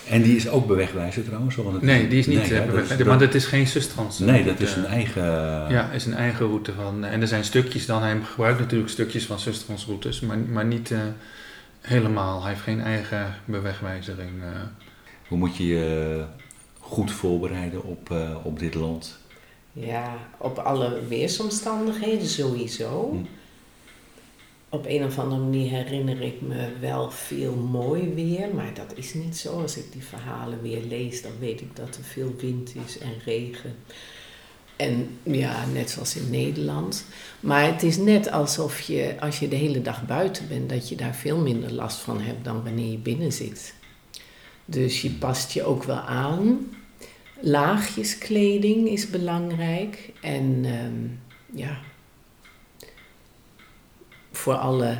En 0.08 0.22
die 0.22 0.36
is 0.36 0.48
ook 0.48 0.66
bewegwijzer 0.66 1.24
trouwens? 1.24 1.56
Want 1.56 1.72
het 1.72 1.82
Nee, 1.82 2.08
die 2.08 2.18
is 2.18 2.26
niet. 2.26 2.38
Nee, 2.38 2.52
hè, 2.52 2.56
dat 2.66 2.66
bewe- 2.74 2.94
is- 2.98 3.04
maar 3.04 3.18
dat 3.18 3.34
is 3.34 3.44
geen 3.44 3.66
Sustrans. 3.66 4.18
nee, 4.18 4.44
dat 4.44 4.60
is 4.60 4.74
een 4.76 4.86
eigen... 4.86 5.22
Ja, 5.70 5.90
is 5.90 6.06
een 6.06 6.14
eigen 6.14 6.46
route 6.46 6.72
van. 6.72 7.04
En 7.04 7.20
er 7.20 7.28
zijn 7.28 7.44
stukjes 7.44 7.86
dan. 7.86 8.02
Hij 8.02 8.20
gebruikt 8.24 8.58
natuurlijk 8.58 8.90
stukjes 8.90 9.26
van 9.26 9.38
Sustrans 9.38 9.86
routes, 9.86 10.20
maar, 10.20 10.38
maar 10.38 10.64
niet 10.64 10.94
helemaal. 11.80 12.40
Hij 12.42 12.50
heeft 12.50 12.62
geen 12.62 12.80
eigen 12.80 13.34
bewegwijzering. 13.44 14.30
Hoe 15.28 15.38
moet 15.38 15.56
je 15.56 15.66
je 15.66 16.24
goed 16.78 17.10
voorbereiden 17.12 17.82
op, 17.84 18.14
op 18.42 18.58
dit 18.58 18.74
land? 18.74 19.18
Ja, 19.72 20.28
op 20.38 20.58
alle 20.58 21.06
weersomstandigheden 21.06 22.28
sowieso. 22.28 23.10
Hm. 23.10 23.24
Op 24.68 24.86
een 24.86 25.04
of 25.04 25.18
andere 25.18 25.40
manier 25.40 25.70
herinner 25.70 26.20
ik 26.20 26.40
me 26.40 26.68
wel 26.80 27.10
veel 27.10 27.54
mooi 27.54 28.14
weer, 28.14 28.54
maar 28.54 28.74
dat 28.74 28.92
is 28.96 29.14
niet 29.14 29.36
zo. 29.36 29.60
Als 29.60 29.76
ik 29.76 29.92
die 29.92 30.04
verhalen 30.04 30.62
weer 30.62 30.82
lees, 30.82 31.22
dan 31.22 31.32
weet 31.38 31.60
ik 31.60 31.76
dat 31.76 31.96
er 31.96 32.04
veel 32.04 32.34
wind 32.38 32.72
is 32.86 32.98
en 32.98 33.14
regen. 33.24 33.76
En 34.76 35.18
ja, 35.22 35.66
net 35.66 35.90
zoals 35.90 36.16
in 36.16 36.30
Nederland. 36.30 37.04
Maar 37.40 37.64
het 37.66 37.82
is 37.82 37.96
net 37.96 38.30
alsof 38.30 38.80
je, 38.80 39.14
als 39.20 39.38
je 39.38 39.48
de 39.48 39.56
hele 39.56 39.82
dag 39.82 40.06
buiten 40.06 40.48
bent, 40.48 40.68
dat 40.68 40.88
je 40.88 40.96
daar 40.96 41.14
veel 41.14 41.38
minder 41.38 41.72
last 41.72 41.98
van 41.98 42.20
hebt 42.20 42.44
dan 42.44 42.64
wanneer 42.64 42.90
je 42.90 42.98
binnen 42.98 43.32
zit. 43.32 43.74
Dus 44.64 45.02
je 45.02 45.10
past 45.10 45.52
je 45.52 45.64
ook 45.64 45.84
wel 45.84 46.00
aan. 46.00 46.70
Laagjes 47.44 48.18
kleding 48.18 48.88
is 48.88 49.10
belangrijk. 49.10 50.12
En 50.20 50.60
ehm, 50.64 51.58
ja, 51.58 51.78
voor 54.32 54.54
alle 54.54 54.98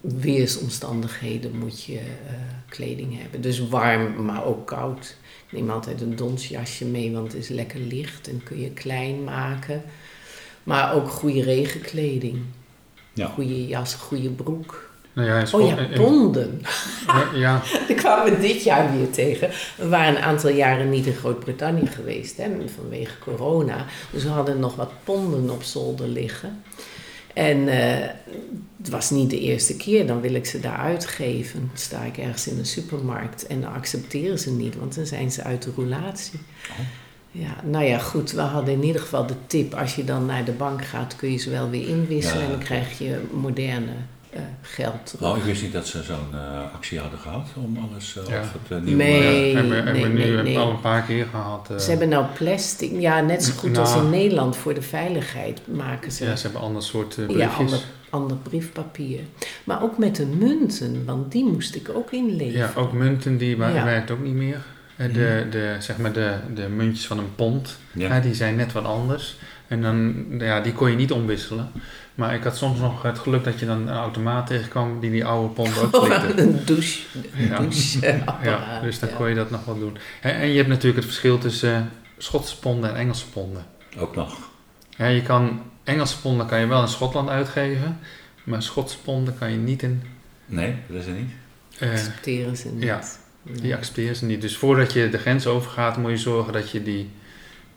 weersomstandigheden 0.00 1.58
moet 1.58 1.84
je 1.84 1.98
eh, 1.98 2.34
kleding 2.68 3.20
hebben. 3.20 3.40
Dus 3.40 3.68
warm, 3.68 4.24
maar 4.24 4.44
ook 4.44 4.66
koud. 4.66 5.16
Ik 5.46 5.52
neem 5.52 5.70
altijd 5.70 6.00
een 6.00 6.16
donsjasje 6.16 6.84
mee, 6.84 7.12
want 7.12 7.32
het 7.32 7.42
is 7.42 7.48
lekker 7.48 7.80
licht 7.80 8.28
en 8.28 8.42
kun 8.42 8.60
je 8.60 8.70
klein 8.70 9.24
maken. 9.24 9.82
Maar 10.62 10.94
ook 10.94 11.08
goede 11.08 11.42
regenkleding. 11.42 12.38
Ja. 13.12 13.26
Goede 13.26 13.66
jas, 13.66 13.94
goede 13.94 14.30
broek. 14.30 14.90
Nou 15.12 15.28
ja, 15.28 15.46
Oh 15.52 15.68
ja, 15.68 15.88
ponden. 15.94 16.60
Ja, 17.34 17.62
Die 17.86 17.96
kwamen 18.02 18.32
we 18.34 18.40
dit 18.40 18.62
jaar 18.62 18.96
weer 18.96 19.10
tegen. 19.10 19.50
We 19.76 19.88
waren 19.88 20.16
een 20.16 20.22
aantal 20.22 20.50
jaren 20.50 20.90
niet 20.90 21.06
in 21.06 21.14
Groot-Brittannië 21.14 21.86
geweest 21.86 22.36
hè, 22.36 22.50
vanwege 22.76 23.18
corona. 23.18 23.86
Dus 24.10 24.22
we 24.22 24.28
hadden 24.28 24.58
nog 24.58 24.76
wat 24.76 24.90
ponden 25.04 25.50
op 25.50 25.62
zolder 25.62 26.08
liggen. 26.08 26.62
En 27.34 27.68
eh, 27.68 28.08
het 28.78 28.88
was 28.88 29.10
niet 29.10 29.30
de 29.30 29.40
eerste 29.40 29.76
keer, 29.76 30.06
dan 30.06 30.20
wil 30.20 30.34
ik 30.34 30.46
ze 30.46 30.60
daar 30.60 30.76
uitgeven. 30.76 31.60
Dan 31.60 31.78
sta 31.78 32.02
ik 32.02 32.16
ergens 32.18 32.46
in 32.48 32.56
de 32.56 32.64
supermarkt 32.64 33.46
en 33.46 33.60
dan 33.60 33.72
accepteren 33.72 34.38
ze 34.38 34.50
niet, 34.50 34.76
want 34.76 34.94
dan 34.94 35.06
zijn 35.06 35.30
ze 35.30 35.42
uit 35.42 35.62
de 35.62 35.70
roulatie. 35.76 36.40
Ja, 37.30 37.54
nou 37.64 37.84
ja, 37.84 37.98
goed, 37.98 38.32
we 38.32 38.40
hadden 38.40 38.74
in 38.74 38.84
ieder 38.84 39.00
geval 39.00 39.26
de 39.26 39.34
tip, 39.46 39.74
als 39.74 39.94
je 39.94 40.04
dan 40.04 40.26
naar 40.26 40.44
de 40.44 40.52
bank 40.52 40.84
gaat, 40.84 41.16
kun 41.16 41.30
je 41.32 41.38
ze 41.38 41.50
wel 41.50 41.70
weer 41.70 41.88
inwisselen 41.88 42.38
Ja. 42.38 42.44
en 42.44 42.50
dan 42.50 42.60
krijg 42.64 42.98
je 42.98 43.20
moderne 43.32 43.92
geld 44.62 45.06
terug. 45.06 45.30
Oh, 45.30 45.36
ik 45.36 45.42
wist 45.42 45.62
niet 45.62 45.72
dat 45.72 45.86
ze 45.86 46.02
zo'n 46.02 46.16
eh, 46.32 46.74
actie 46.74 46.98
hadden 47.00 47.18
gehad 47.18 47.48
om 47.54 47.78
alles, 47.90 48.16
eh, 48.16 48.28
Ja. 48.28 48.40
of 48.40 48.52
het 48.52 48.78
eh, 48.78 48.84
nieuwe... 48.84 49.02
Nee. 49.02 49.48
ja, 49.50 49.56
hebben, 49.56 49.76
hebben 49.76 49.92
we 50.02 50.08
nee, 50.08 50.26
nu 50.28 50.34
nee, 50.34 50.42
nee. 50.42 50.58
al 50.58 50.70
een 50.70 50.80
paar 50.80 51.02
keer 51.02 51.26
gehad. 51.30 51.70
eh. 51.70 51.78
Ze 51.78 51.90
hebben 51.90 52.08
nou 52.08 52.26
plastic, 52.38 53.00
ja, 53.00 53.20
net 53.20 53.44
zo 53.44 53.52
goed 53.56 53.78
als 53.78 53.90
Nou. 53.90 54.04
in 54.04 54.10
Nederland 54.10 54.56
voor 54.56 54.74
de 54.74 54.82
veiligheid 54.82 55.60
maken 55.66 56.12
ze 56.12 56.24
ja, 56.24 56.36
ze 56.36 56.42
hebben 56.42 56.60
ander 56.60 56.82
soort 56.82 57.16
eh, 57.18 57.28
ja, 57.28 57.32
briefjes. 57.34 57.58
ander, 57.58 57.80
ander 58.10 58.36
briefpapier. 58.36 59.20
Maar 59.64 59.82
ook 59.82 59.98
met 59.98 60.16
de 60.16 60.26
munten, 60.26 61.04
want 61.04 61.32
die 61.32 61.44
moest 61.44 61.74
ik 61.74 61.88
ook 61.94 62.12
inleveren. 62.12 62.58
Ja, 62.74 62.80
ook 62.80 62.92
munten 62.92 63.36
die 63.36 63.56
wa- 63.56 63.68
Ja. 63.68 63.84
werkt 63.84 64.10
ook 64.10 64.22
niet 64.22 64.34
meer. 64.34 64.62
Eh, 64.96 65.12
De, 65.14 65.46
de, 65.50 65.76
zeg 65.78 65.96
maar 65.98 66.12
de, 66.12 66.34
de 66.54 66.68
muntjes 66.68 67.06
van 67.06 67.18
een 67.18 67.34
pond, 67.34 67.78
Ja. 67.92 68.20
die 68.20 68.34
zijn 68.34 68.56
net 68.56 68.72
wat 68.72 68.84
anders. 68.84 69.36
En 69.68 69.82
dan, 69.82 70.24
ja, 70.38 70.60
die 70.60 70.72
kon 70.72 70.90
je 70.90 70.96
niet 70.96 71.12
omwisselen. 71.12 71.70
Maar 72.14 72.34
ik 72.34 72.42
had 72.42 72.56
soms 72.56 72.78
nog 72.78 73.02
het 73.02 73.18
geluk 73.18 73.44
dat 73.44 73.58
je 73.60 73.66
dan 73.66 73.88
een 73.88 73.94
automaat 73.96 74.46
tegenkwam 74.46 75.00
die 75.00 75.10
die 75.10 75.24
oude 75.24 75.54
pond 75.54 75.78
uitslikte. 75.78 76.36
een 76.42 76.60
douche. 76.64 77.00
Een 77.36 77.46
Ja. 77.48 77.58
doucheapparaat, 77.58 78.44
Ja, 78.44 78.80
dus 78.80 78.98
dan 78.98 79.08
ja. 79.08 79.14
kon 79.14 79.28
je 79.28 79.34
dat 79.34 79.50
nog 79.50 79.64
wel 79.64 79.78
doen. 79.78 79.96
En, 80.20 80.34
en 80.34 80.48
je 80.48 80.56
hebt 80.56 80.68
natuurlijk 80.68 80.96
het 80.96 81.04
verschil 81.04 81.38
tussen 81.38 81.74
eh, 81.74 81.80
Schotse 82.18 82.58
ponden 82.58 82.90
en 82.90 82.96
Engelse 82.96 83.26
ponden. 83.28 83.64
Ook 83.98 84.14
nog. 84.16 84.38
Ja, 84.96 85.06
je 85.06 85.22
kan, 85.22 85.62
Engelse 85.84 86.20
ponden 86.20 86.46
kan 86.46 86.60
je 86.60 86.66
wel 86.66 86.82
in 86.82 86.88
Schotland 86.88 87.28
uitgeven, 87.28 87.98
maar 88.44 88.62
Schotse 88.62 88.98
ponden 88.98 89.38
kan 89.38 89.50
je 89.50 89.56
niet 89.56 89.82
in... 89.82 90.02
Nee, 90.46 90.74
dat 90.88 91.00
is 91.00 91.06
er 91.06 91.12
niet. 91.12 91.30
eh, 91.78 91.90
Accepteren 91.90 92.56
ze 92.56 92.68
niet. 92.68 92.82
ja. 92.82 93.00
Nee. 93.42 93.60
die 93.60 93.74
accepteren 93.74 94.16
ze 94.16 94.24
niet. 94.24 94.40
Dus 94.40 94.56
voordat 94.56 94.92
je 94.92 95.08
de 95.08 95.18
grens 95.18 95.46
overgaat, 95.46 95.96
moet 95.96 96.10
je 96.10 96.16
zorgen 96.16 96.52
dat 96.52 96.70
je 96.70 96.82
die, 96.82 97.10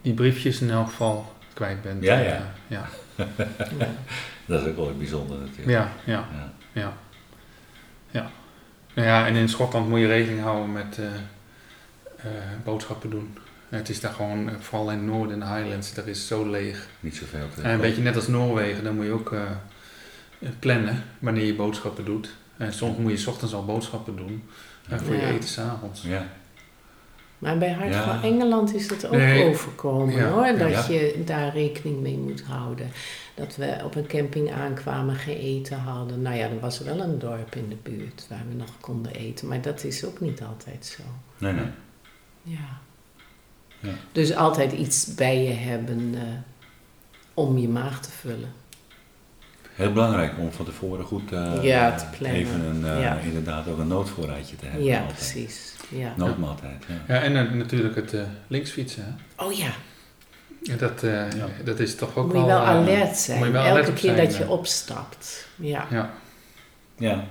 die 0.02 0.14
briefjes 0.14 0.62
in 0.62 0.70
elk 0.72 0.88
geval 0.88 1.34
kwijt 1.54 1.82
bent. 1.82 2.04
Ja, 2.04 2.20
ja. 2.20 2.54
Ja. 2.68 2.90
Dat 4.46 4.62
is 4.62 4.68
ook 4.68 4.76
wel 4.76 4.98
bijzonder 4.98 5.38
natuurlijk. 5.38 5.70
Ja, 5.70 5.92
ja, 6.06 6.28
Ja. 6.34 6.54
ja. 6.72 6.94
ja. 8.12 8.30
Nou 8.94 9.08
ja, 9.08 9.28
en 9.28 9.36
in 9.36 9.50
Schotland 9.50 9.90
moet 9.90 10.00
je 10.00 10.08
rekening 10.08 10.42
houden 10.42 10.72
met 10.72 10.98
eh, 11.00 11.06
eh, 12.18 12.32
boodschappen 12.64 13.10
doen. 13.10 13.38
Het 13.70 13.90
is 13.90 14.00
daar 14.00 14.14
gewoon, 14.14 14.50
eh, 14.50 14.56
vooral 14.60 14.92
in 14.92 14.98
het 14.98 15.08
noorden, 15.08 15.34
in 15.34 15.40
de 15.40 15.46
Highlands, 15.46 15.94
daar 15.94 16.08
is 16.08 16.28
zo 16.28 16.50
leeg. 16.50 16.88
Niet 17.00 17.16
zoveel 17.16 17.48
te 17.56 17.62
En 17.62 17.72
een 17.72 17.82
beetje 17.82 18.02
net 18.02 18.16
als 18.16 18.28
Noorwegen, 18.28 18.84
dan 18.84 18.96
moet 18.96 19.06
je 19.06 19.12
ook 19.12 19.34
eh, 19.34 19.42
plannen 20.60 21.04
wanneer 21.20 21.46
je 21.46 21.56
boodschappen 21.56 22.06
doet. 22.06 22.30
En 22.58 22.74
soms 22.74 22.98
moet 22.98 23.12
je 23.12 23.18
's 23.18 23.28
ochtends 23.28 23.54
al 23.54 23.66
boodschappen 23.66 24.16
doen 24.16 24.44
en 24.90 25.00
voor 25.00 25.16
je 25.16 25.26
eten 25.26 25.50
s'avonds. 25.50 26.02
Ja, 26.02 26.26
Maar 27.38 27.58
bij 27.58 27.72
Hart 27.72 27.96
van 27.96 28.22
Engeland 28.22 28.76
is 28.76 28.90
het 28.90 29.06
ook 29.06 29.12
Nee. 29.12 29.46
overkomen 29.50 30.30
hoor. 30.30 30.58
Dat 30.58 30.88
je 30.88 31.22
daar 31.26 31.54
rekening 31.54 32.02
mee 32.02 32.18
moet 32.18 32.42
houden. 32.44 32.88
Dat 33.36 33.56
we 33.56 33.82
op 33.84 33.96
een 33.96 34.08
camping 34.08 34.52
aankwamen, 34.54 35.16
geen 35.16 35.38
eten 35.38 35.78
hadden. 35.80 36.22
Nou 36.22 36.36
ja, 36.36 36.44
er 36.50 36.60
was 36.60 36.80
wel 36.80 37.00
een 37.00 37.20
dorp 37.20 37.56
in 37.56 37.70
de 37.70 37.78
buurt 37.84 38.26
waar 38.30 38.44
we 38.50 38.56
nog 38.56 38.80
konden 38.82 39.12
eten. 39.14 39.48
Maar 39.48 39.62
dat 39.62 39.84
is 39.84 40.06
ook 40.06 40.20
niet 40.20 40.42
altijd 40.42 40.86
zo. 40.86 41.04
nee, 41.38 41.54
nee. 41.54 41.66
Ja. 42.44 42.80
Ja. 43.80 43.94
Dus 44.12 44.36
altijd 44.36 44.72
iets 44.72 45.16
bij 45.16 45.44
je 45.44 45.54
hebben 45.54 46.12
eh, 46.16 46.22
om 47.34 47.58
je 47.58 47.68
maag 47.70 48.02
te 48.02 48.12
vullen. 48.12 48.52
Heel 49.78 49.94
belangrijk 49.94 50.32
om 50.40 50.52
van 50.52 50.66
tevoren 50.66 51.06
goed 51.06 51.32
eh, 51.32 51.54
Ja, 51.64 51.96
te 51.96 52.06
plannen. 52.18 52.40
even 52.40 52.60
een, 52.66 52.86
eh, 52.86 53.02
Ja. 53.02 53.18
inderdaad 53.24 53.68
ook 53.68 53.78
een 53.80 53.88
noodvoorraadje 53.88 54.56
te 54.56 54.66
hebben. 54.66 54.84
ja, 54.84 55.00
altijd. 55.00 55.16
precies. 55.16 55.76
Ja. 55.90 56.14
Noodmaaltijd, 56.18 56.84
ja. 56.88 57.14
Ja, 57.16 57.22
en 57.22 57.36
eh, 57.38 57.52
natuurlijk 57.52 57.96
het 57.96 58.14
eh, 58.14 58.22
linksfietsen. 58.48 59.04
Hè? 59.36 59.46
Oh 59.46 59.54
ja, 59.54 59.70
Ja, 60.62 60.76
Dat, 60.76 61.04
eh, 61.04 61.12
Ja. 61.32 61.48
dat 61.64 61.80
is 61.80 61.96
toch 61.96 62.16
ook 62.16 62.26
moet 62.34 62.42
je 62.42 62.46
wel 62.48 62.62
eh, 62.62 62.68
alert 62.70 63.18
zijn. 63.18 63.38
moet 63.38 63.48
je 63.48 63.54
wel 63.54 63.62
alert 63.62 63.78
Elke 63.78 63.90
op 63.90 63.96
keer 63.98 64.16
zijn, 64.16 64.26
dat 64.28 64.38
je 64.38 64.50
opstapt. 64.50 65.48
Ja. 65.56 65.86
Ja, 65.90 66.10
Ja. 66.98 67.24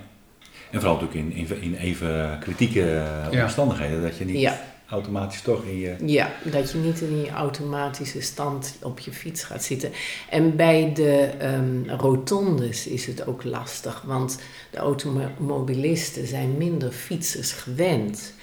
En 0.71 0.79
vooral 0.81 0.99
natuurlijk 1.01 1.35
in, 1.37 1.47
in, 1.47 1.61
in 1.61 1.75
even 1.75 2.37
kritieke 2.39 3.03
Ja. 3.31 3.43
omstandigheden, 3.43 4.01
dat 4.01 4.17
je 4.17 4.25
niet 4.25 4.39
Ja. 4.39 4.59
Automatisch 4.89 5.41
toch 5.41 5.63
in 5.63 5.79
je... 5.79 5.95
Ja, 6.05 6.31
dat 6.43 6.71
je 6.71 6.77
niet 6.77 7.01
in 7.01 7.21
die 7.21 7.29
automatische 7.29 8.21
stand 8.21 8.77
op 8.81 8.99
je 8.99 9.11
fiets 9.11 9.43
gaat 9.43 9.63
zitten. 9.63 9.91
En 10.29 10.55
bij 10.55 10.91
de 10.93 11.17
ehm, 11.39 11.89
rotondes 11.89 12.87
is 12.87 13.05
het 13.05 13.27
ook 13.27 13.43
lastig, 13.43 14.01
want 14.01 14.39
de 14.71 14.77
automobilisten 14.77 16.27
zijn 16.27 16.57
minder 16.57 16.91
fietsers 16.91 17.51
gewend. 17.51 18.33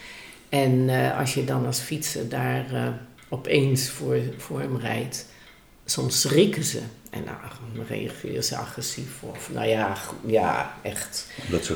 En 0.49 0.89
eh, 0.89 1.19
als 1.19 1.35
je 1.35 1.45
dan 1.45 1.67
als 1.67 1.81
fietser 1.81 2.29
daar 2.29 2.73
eh, 2.73 2.89
opeens 3.29 3.91
voor, 3.91 4.19
voor 4.37 4.61
hem 4.61 4.77
rijdt, 4.77 5.27
soms 5.85 6.21
schrikken 6.21 6.65
ze. 6.65 6.81
En 7.11 7.25
nou, 7.25 7.37
dan 7.75 7.85
reageren 7.89 8.45
ze 8.45 8.57
agressief. 8.57 9.23
Of 9.23 9.51
nou 9.53 9.67
ja, 9.67 9.97
ja 10.27 10.75
echt. 10.83 11.27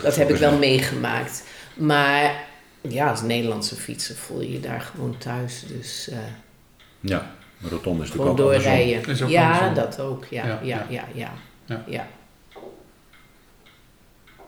Dat, 0.03 0.17
heb 0.17 0.31
ik 0.31 0.37
wel 0.37 0.59
meegemaakt. 0.59 1.43
Maar 1.75 2.48
ja, 2.81 3.11
als 3.11 3.23
Nederlandse 3.23 3.77
fietser 3.77 4.15
voel 4.17 4.41
je 4.41 4.53
je 4.53 4.61
daar 4.61 4.81
gewoon 4.81 5.19
thuis. 5.19 5.65
Dus 5.67 6.09
eh, 6.09 6.19
Ja, 7.01 7.31
maar 7.59 7.71
rotonde 7.71 8.03
is 8.03 8.09
natuurlijk 8.09 8.31
ook 8.41 8.47
doorrijden. 8.47 9.07
Is 9.07 9.23
ook 9.23 9.29
Ja, 9.29 9.51
andersom. 9.51 9.75
dat 9.75 10.01
ook. 10.01 10.25
Ja, 10.25 10.47
ja, 10.47 10.59
Ja, 10.63 10.87
ja, 10.89 11.05
ja. 11.15 11.33
Ja. 11.67 11.85
ja. 11.87 12.07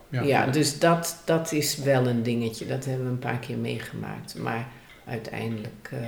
ja. 0.09 0.23
Ja, 0.23 0.47
dus 0.47 0.79
dat, 0.79 1.23
dat 1.25 1.53
is 1.53 1.77
wel 1.77 2.07
een 2.07 2.23
dingetje. 2.23 2.67
Dat 2.67 2.85
hebben 2.85 3.05
we 3.07 3.11
een 3.13 3.19
paar 3.19 3.39
keer 3.39 3.59
meegemaakt. 3.59 4.35
Maar 4.39 4.69
uiteindelijk... 5.07 5.89
eh, 5.91 5.99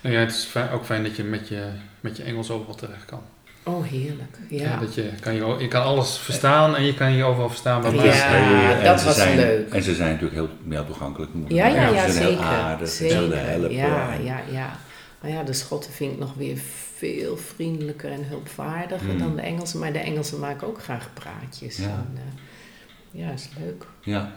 Nou 0.00 0.14
ja, 0.14 0.20
het 0.20 0.30
is 0.30 0.44
fijn- 0.44 0.70
ook 0.70 0.84
fijn 0.84 1.02
dat 1.02 1.16
je 1.16 1.24
met 1.24 1.48
je, 1.48 1.68
met 2.00 2.16
je 2.16 2.22
Engels 2.22 2.50
overal 2.50 2.74
terecht 2.74 3.04
kan. 3.04 3.22
Oh, 3.66 3.84
heerlijk. 3.86 4.38
Ja. 4.48 4.62
Ja, 4.62 4.76
dat 4.80 4.94
je, 4.94 5.10
kan 5.20 5.34
je, 5.34 5.56
je 5.58 5.68
kan 5.68 5.82
alles 5.82 6.18
verstaan 6.18 6.76
en 6.76 6.84
je 6.84 6.94
kan 6.94 7.12
je 7.12 7.24
overal 7.24 7.48
verstaan. 7.48 7.82
Maar 7.82 7.94
Ja. 7.94 8.82
Dat 8.82 9.02
was 9.02 9.14
zijn, 9.16 9.36
leuk. 9.36 9.72
En 9.72 9.82
ze 9.82 9.94
zijn 9.94 10.08
natuurlijk 10.12 10.34
heel 10.34 10.48
ja, 10.68 10.82
toegankelijk. 10.84 11.30
ja, 11.48 11.66
ja, 11.66 11.88
ja, 11.88 12.06
ze 12.06 12.12
zijn 12.12 12.12
zeker. 12.12 12.28
heel 12.28 12.52
aardig, 12.52 12.88
ze 12.88 13.02
willen 13.02 13.30
zeker. 13.30 13.48
helpen. 13.48 13.72
Ja, 13.72 14.12
en- 14.12 14.24
ja, 14.24 14.40
ja. 14.52 14.76
Maar 15.20 15.30
ja, 15.30 15.42
de 15.42 15.52
Schotten 15.52 15.92
vind 15.92 16.12
ik 16.12 16.18
nog 16.18 16.34
weer 16.34 16.56
veel 16.96 17.36
vriendelijker 17.36 18.10
en 18.12 18.24
hulpvaardiger 18.28 19.08
Hmm. 19.08 19.18
dan 19.18 19.36
de 19.36 19.42
Engelsen. 19.42 19.78
Maar 19.78 19.92
de 19.92 19.98
Engelsen 19.98 20.40
maken 20.40 20.66
ook 20.66 20.82
graag 20.82 21.08
praatjes. 21.14 21.76
Ja. 21.76 21.84
En, 21.84 22.08
eh, 22.14 23.20
ja, 23.20 23.30
is 23.30 23.48
leuk. 23.58 23.86
Ja, 24.00 24.32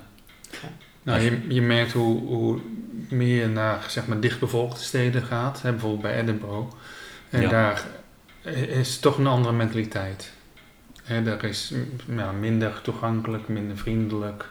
Nou, 1.03 1.21
je, 1.21 1.39
je 1.47 1.61
merkt 1.61 1.91
hoe, 1.91 2.19
hoe 2.27 2.59
meer 3.09 3.41
je 3.41 3.47
naar 3.47 3.85
zeg 3.87 4.07
maar, 4.07 4.19
dichtbevolkte 4.19 4.83
steden 4.83 5.23
gaat. 5.23 5.61
Hè, 5.61 5.71
bijvoorbeeld 5.71 6.01
bij 6.01 6.19
Edinburgh. 6.21 6.73
En 7.29 7.41
Ja. 7.41 7.49
daar 7.49 7.85
is 8.55 8.99
toch 8.99 9.17
een 9.17 9.27
andere 9.27 9.53
mentaliteit. 9.53 10.31
Daar 11.23 11.43
is 11.43 11.71
mm, 11.73 12.17
ja, 12.17 12.31
minder 12.31 12.81
toegankelijk, 12.81 13.47
minder 13.47 13.77
vriendelijk. 13.77 14.49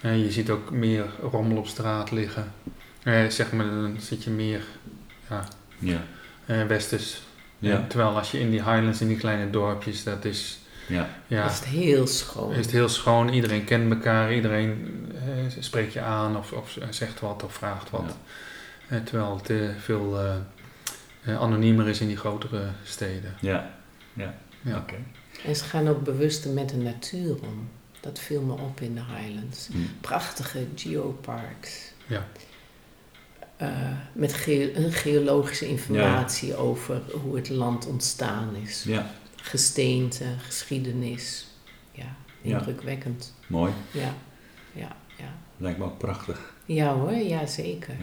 Je 0.00 0.30
ziet 0.30 0.50
ook 0.50 0.70
meer 0.70 1.04
rommel 1.30 1.56
op 1.56 1.66
straat 1.66 2.10
liggen. 2.10 2.52
Eh, 3.02 3.26
zeg 3.28 3.52
maar, 3.52 3.66
dan 3.66 3.96
zit 4.00 4.24
je 4.24 4.30
meer 4.30 4.62
ja, 5.28 5.44
ja, 5.78 6.02
eh, 6.46 6.66
westers. 6.66 7.22
ja, 7.58 7.84
terwijl 7.88 8.16
als 8.16 8.30
je 8.30 8.40
in 8.40 8.50
die 8.50 8.62
highlands, 8.62 9.00
in 9.00 9.08
die 9.08 9.16
kleine 9.16 9.50
dorpjes, 9.50 10.04
dat 10.04 10.24
is, 10.24 10.58
ja. 10.86 11.08
is 11.28 11.54
het 11.54 11.64
heel 11.64 12.06
schoon. 12.06 12.52
is 12.52 12.64
het 12.64 12.70
heel 12.70 12.88
schoon. 12.88 13.28
Iedereen 13.28 13.64
kent 13.64 13.92
elkaar, 13.92 14.34
iedereen 14.34 14.94
eh, 15.14 15.62
spreekt 15.62 15.92
je 15.92 16.00
aan 16.00 16.36
of, 16.36 16.52
of 16.52 16.78
zegt 16.90 17.20
wat 17.20 17.42
of 17.42 17.54
vraagt 17.54 17.90
wat. 17.90 18.16
Eh, 18.88 18.98
terwijl 18.98 19.36
het 19.36 19.50
eh, 19.50 19.68
veel 19.78 20.20
eh, 20.20 20.34
anoniemer 21.26 21.88
is 21.88 22.00
in 22.00 22.06
die 22.08 22.16
grotere 22.16 22.68
steden. 22.84 23.34
ja. 23.40 23.74
ja. 24.12 24.34
Ja. 24.62 24.76
Oké. 24.78 24.94
En 25.44 25.56
ze 25.56 25.64
gaan 25.64 25.88
ook 25.88 26.02
bewuster 26.02 26.50
met 26.50 26.68
de 26.68 26.76
natuur 26.76 27.34
om. 27.42 27.68
Dat 28.00 28.18
viel 28.18 28.40
me 28.42 28.52
op 28.52 28.80
in 28.80 28.94
de 28.94 29.00
Highlands. 29.16 29.68
Hm. 29.72 29.78
Prachtige 30.00 30.66
geoparks. 30.74 31.92
Ja. 32.06 32.26
Eh, 33.56 33.68
met 34.12 34.32
ge- 34.32 34.76
een 34.76 34.92
geologische 34.92 35.68
informatie 35.68 36.56
over 36.56 37.02
hoe 37.22 37.36
het 37.36 37.48
land 37.48 37.86
ontstaan 37.86 38.54
is. 38.62 38.82
Ja, 38.82 39.10
Gesteente, 39.36 40.24
geschiedenis. 40.38 41.46
Ja, 41.92 42.16
Ja. 42.42 42.56
indrukwekkend. 42.58 43.34
mooi. 43.46 43.72
Ja, 43.90 44.14
ja, 44.72 44.96
ja. 45.16 45.32
Lijkt 45.56 45.78
me 45.78 45.84
ook 45.84 45.98
prachtig. 45.98 46.54
Ja 46.64 46.94
hoor, 46.94 47.12
ja 47.12 47.46
zeker. 47.46 47.94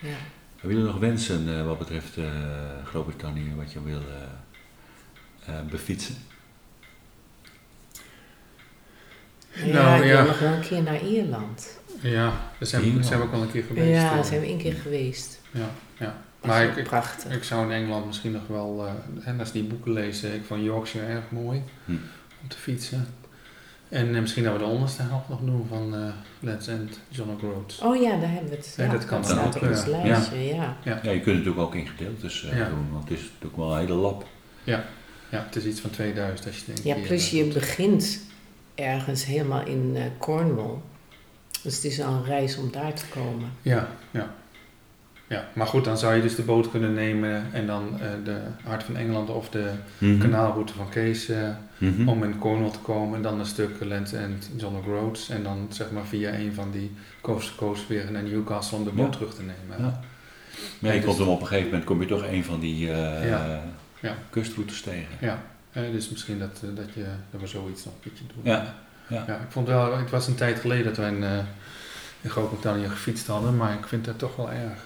Ja. 0.00 0.16
Hebben 0.58 0.76
jullie 0.78 0.92
nog 0.92 1.00
wensen 1.00 1.58
eh, 1.58 1.64
wat 1.66 1.78
betreft 1.78 2.16
eh, 2.16 2.24
Groot-Brittannië, 2.84 3.52
wat 3.56 3.72
je 3.72 3.82
wil 3.82 4.00
eh, 5.46 5.54
eh, 5.54 5.64
befietsen? 5.70 6.14
Ja, 9.52 9.72
Nou, 9.72 10.02
ik 10.02 10.08
ja. 10.08 10.16
wil 10.16 10.26
nog 10.26 10.38
wel 10.38 10.52
een 10.52 10.60
keer 10.60 10.82
naar 10.82 11.02
Ierland. 11.02 11.80
Ja, 12.00 12.24
daar 12.58 12.68
zijn, 12.68 12.80
we, 12.82 12.86
Ierland. 12.86 13.06
zijn 13.06 13.20
we 13.20 13.26
ook 13.26 13.32
al 13.32 13.42
een 13.42 13.50
keer 13.50 13.62
geweest. 13.64 14.00
Ja, 14.00 14.14
daar 14.14 14.24
zijn 14.24 14.40
we 14.40 14.46
één 14.46 14.58
keer 14.58 14.74
geweest. 14.74 15.40
Ja, 15.50 15.70
ja. 15.98 16.22
Maar 16.44 16.64
ik, 16.64 16.76
ik, 16.76 16.84
prachtig. 16.84 17.32
ik 17.32 17.44
zou 17.44 17.64
in 17.64 17.70
Engeland 17.72 18.06
misschien 18.06 18.32
nog 18.32 18.46
wel, 18.46 18.86
eh, 18.86 19.28
en 19.28 19.40
als 19.40 19.52
die 19.52 19.62
boeken 19.64 19.92
lezen, 19.92 20.34
ik 20.34 20.44
vond 20.44 20.62
Yorkshire 20.64 21.06
erg 21.06 21.30
mooi 21.30 21.62
Hm. 21.84 21.92
om 22.42 22.48
te 22.48 22.56
fietsen. 22.56 23.06
En 23.88 24.14
eh, 24.14 24.20
misschien 24.20 24.44
dat 24.44 24.52
we 24.52 24.58
de 24.58 24.64
onderste 24.64 25.02
helft 25.02 25.28
nog 25.28 25.40
doen 25.40 25.66
van 25.68 25.94
eh 25.94 26.00
Let's 26.40 26.66
End, 26.66 27.00
John 27.08 27.30
O'Groats. 27.30 27.78
Oh 27.78 28.02
ja, 28.02 28.10
daar 28.16 28.30
hebben 28.30 28.50
we 28.50 28.56
het. 28.56 28.74
Ja, 28.76 28.84
Ja, 28.84 28.90
dat 28.92 29.04
kan 29.04 29.20
dat 29.22 29.30
dan 29.30 29.38
staat 29.38 29.56
ook, 29.56 29.62
op 29.62 29.68
ons 29.68 29.84
ja. 29.84 29.90
lijstje, 29.90 30.44
ja. 30.54 30.76
Ja, 30.84 30.94
je 30.94 31.00
kunt 31.02 31.24
het 31.24 31.26
natuurlijk 31.26 31.58
ook 31.58 31.74
in 31.74 31.86
gedeeltes 31.86 32.44
eh, 32.44 32.58
Ja. 32.58 32.68
doen, 32.68 32.86
want 32.92 33.08
het 33.08 33.18
is 33.18 33.24
natuurlijk 33.24 33.56
wel 33.56 33.72
een 33.72 33.78
hele 33.78 33.94
lab. 33.94 34.26
Ja, 34.64 34.84
het 35.30 35.56
is 35.56 35.64
iets 35.64 35.80
van 35.80 35.90
2000 35.90 36.46
als 36.46 36.58
je 36.58 36.62
denkt. 36.66 36.82
Ja, 36.82 36.94
plus 37.06 37.30
je 37.30 37.44
begint 37.44 38.20
ergens 38.74 39.24
helemaal 39.24 39.66
in 39.66 39.92
eh, 39.96 40.02
Cornwall. 40.18 40.74
Dus 41.62 41.74
het 41.74 41.84
is 41.84 42.00
al 42.00 42.12
een 42.12 42.24
reis 42.24 42.56
om 42.56 42.70
daar 42.72 42.92
te 42.94 43.04
komen. 43.14 43.50
Ja, 43.62 43.88
ja. 44.10 44.34
Ja, 45.28 45.44
maar 45.52 45.66
goed, 45.66 45.84
dan 45.84 45.98
zou 45.98 46.14
je 46.14 46.22
dus 46.22 46.34
de 46.34 46.42
boot 46.42 46.70
kunnen 46.70 46.94
nemen 46.94 47.46
en 47.52 47.66
dan 47.66 48.00
eh, 48.00 48.08
de 48.24 48.36
Hart 48.64 48.82
van 48.82 48.96
Engeland 48.96 49.30
of 49.30 49.48
de 49.50 49.70
Mhm. 49.98 50.18
kanaalroute 50.18 50.72
van 50.72 50.88
Kees 50.88 51.28
eh, 51.28 51.48
Mhm. 51.78 52.08
om 52.08 52.24
in 52.24 52.38
Cornwall 52.38 52.70
te 52.70 52.78
komen. 52.78 53.16
En 53.16 53.22
dan 53.22 53.38
een 53.38 53.46
stuk 53.46 53.84
Lent 53.84 54.12
en 54.12 54.38
John 54.56 54.76
O'Groats. 54.76 55.28
En 55.28 55.42
dan 55.42 55.66
zeg 55.70 55.90
maar 55.90 56.04
via 56.06 56.32
een 56.34 56.54
van 56.54 56.70
die 56.70 56.94
coast 57.20 57.48
to 57.48 57.54
coast 57.66 57.86
weer 57.88 58.10
naar 58.12 58.22
Newcastle 58.22 58.78
om 58.78 58.84
de 58.84 58.90
boot 58.90 59.12
Ja. 59.12 59.18
terug 59.18 59.34
te 59.34 59.42
nemen. 59.42 59.84
Ja. 59.90 60.00
Maar 60.78 60.90
je 60.92 60.96
dus- 61.00 61.06
komt 61.06 61.18
hem 61.18 61.28
op 61.28 61.40
een 61.40 61.46
gegeven 61.46 61.68
moment, 61.70 61.84
kom 61.84 62.00
je 62.00 62.06
toch 62.06 62.24
een 62.26 62.44
van 62.44 62.60
die 62.60 62.90
eh, 62.92 63.28
Ja. 63.28 63.62
Ja. 64.00 64.14
Kustroutes 64.30 64.80
tegen. 64.82 65.14
Ja, 65.20 65.38
dus 65.72 66.10
misschien 66.10 66.38
dat, 66.38 66.60
dat, 66.74 66.92
je, 66.94 67.04
dat 67.30 67.40
we 67.40 67.46
zoiets 67.46 67.84
nog 67.84 67.94
een 67.94 68.00
keertje 68.00 68.24
doen. 68.34 68.42
Ja, 68.52 68.74
ja. 69.08 69.22
Ik 69.26 69.48
vond 69.50 69.66
wel, 69.66 69.96
het 69.98 70.10
was 70.10 70.26
een 70.26 70.34
tijd 70.34 70.58
geleden 70.60 70.84
dat 70.84 70.96
wij 70.96 71.08
in, 71.08 71.24
in 72.20 72.30
Groot-Brittannië 72.30 72.88
gefietst 72.88 73.26
hadden, 73.26 73.56
maar 73.56 73.72
ik 73.74 73.86
vind 73.86 74.04
dat 74.04 74.18
toch 74.18 74.36
wel 74.36 74.50
erg 74.50 74.84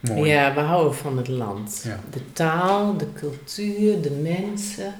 mooi. 0.00 0.30
Ja, 0.30 0.54
we 0.54 0.60
houden 0.60 0.94
van 0.94 1.16
het 1.16 1.28
land. 1.28 1.82
Ja. 1.84 2.00
De 2.10 2.32
taal, 2.32 2.96
de 2.96 3.12
cultuur, 3.12 4.02
de 4.02 4.10
mensen 4.10 4.94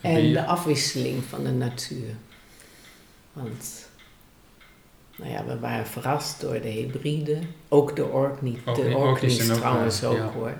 en 0.00 0.32
de 0.32 0.44
afwisseling 0.44 1.24
van 1.24 1.44
de 1.44 1.50
natuur. 1.50 2.14
Want, 3.32 3.88
nou 5.16 5.30
ja, 5.30 5.44
we 5.44 5.58
waren 5.58 5.86
verrast 5.86 6.40
door 6.40 6.60
de 6.60 6.68
hybride. 6.68 7.38
Ook 7.68 7.96
de 7.96 8.04
Orkney. 8.04 8.58
De 8.64 8.70
Orkneys 8.70 8.94
Orkneys 8.94 9.36
zijn 9.36 9.50
ook, 9.50 9.56
trouwens 9.56 10.04
ook 10.04 10.16
ja. 10.16 10.30
hoor. 10.32 10.54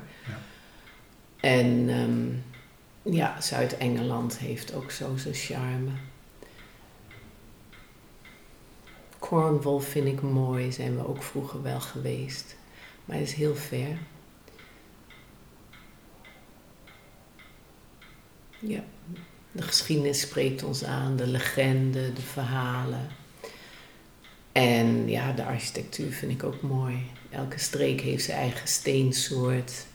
En 1.41 1.89
ehm, 1.89 3.15
ja, 3.15 3.41
Zuid-Engeland 3.41 4.39
heeft 4.39 4.75
ook 4.75 4.91
zo 4.91 5.17
zijn 5.17 5.35
charme. 5.35 5.91
Cornwall 9.19 9.81
vind 9.81 10.07
ik 10.07 10.23
mooi, 10.23 10.73
zijn 10.73 10.97
we 10.97 11.09
ook 11.09 11.23
vroeger 11.23 11.63
wel 11.63 11.81
geweest. 11.81 12.57
Maar 13.09 13.17
het 13.17 13.27
is 13.27 13.35
heel 13.35 13.55
ver. 13.55 13.99
Ja, 18.59 18.85
de 19.53 19.63
geschiedenis 19.63 20.21
spreekt 20.21 20.63
ons 20.63 20.85
aan, 20.85 21.17
de 21.17 21.27
legende, 21.27 22.13
de 22.13 22.23
verhalen. 22.23 23.09
En 24.53 25.09
ja, 25.09 25.33
de 25.33 25.45
architectuur 25.45 26.13
vind 26.13 26.33
ik 26.33 26.45
ook 26.45 26.63
mooi. 26.63 27.11
Elke 27.31 27.59
streek 27.59 28.01
heeft 28.01 28.25
zijn 28.25 28.39
eigen 28.39 28.69
steensoort. 28.69 29.87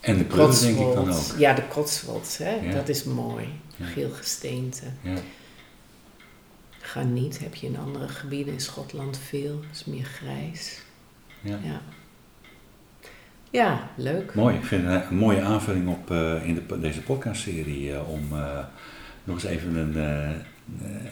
En 0.00 0.18
de 0.18 0.24
kleuren 0.24 0.60
denk 0.60 0.78
ik 0.78 0.94
dan 0.94 1.12
ook. 1.12 1.38
Ja, 1.38 1.54
de 1.54 1.68
Cotswolds, 1.68 2.36
hè? 2.36 2.54
Ja. 2.54 2.72
dat 2.72 2.88
is 2.88 3.04
mooi. 3.04 3.48
Ja. 3.76 3.86
Geel 3.86 4.10
gesteente. 4.10 4.84
Ja. 5.02 5.18
Graniet 6.90 7.38
heb 7.38 7.54
je 7.54 7.66
in 7.66 7.78
andere 7.78 8.08
gebieden 8.08 8.52
in 8.52 8.60
Schotland 8.60 9.18
veel. 9.18 9.60
is 9.72 9.84
meer 9.84 10.04
grijs. 10.04 10.82
Ja. 11.40 11.58
Ja, 11.62 11.80
ja 13.50 13.90
leuk. 13.96 14.34
Mooi, 14.34 14.56
ik 14.56 14.64
vind 14.64 14.86
het 14.86 15.04
een 15.10 15.16
mooie 15.16 15.40
aanvulling 15.40 15.88
op 15.88 16.10
eh, 16.10 16.46
in 16.46 16.54
de, 16.54 16.80
deze 16.80 17.02
podcastserie 17.02 17.92
eh, 17.92 18.08
om 18.08 18.28
eh, 18.32 18.58
nog 19.24 19.34
eens 19.34 19.44
even, 19.44 19.76
een, 19.76 19.96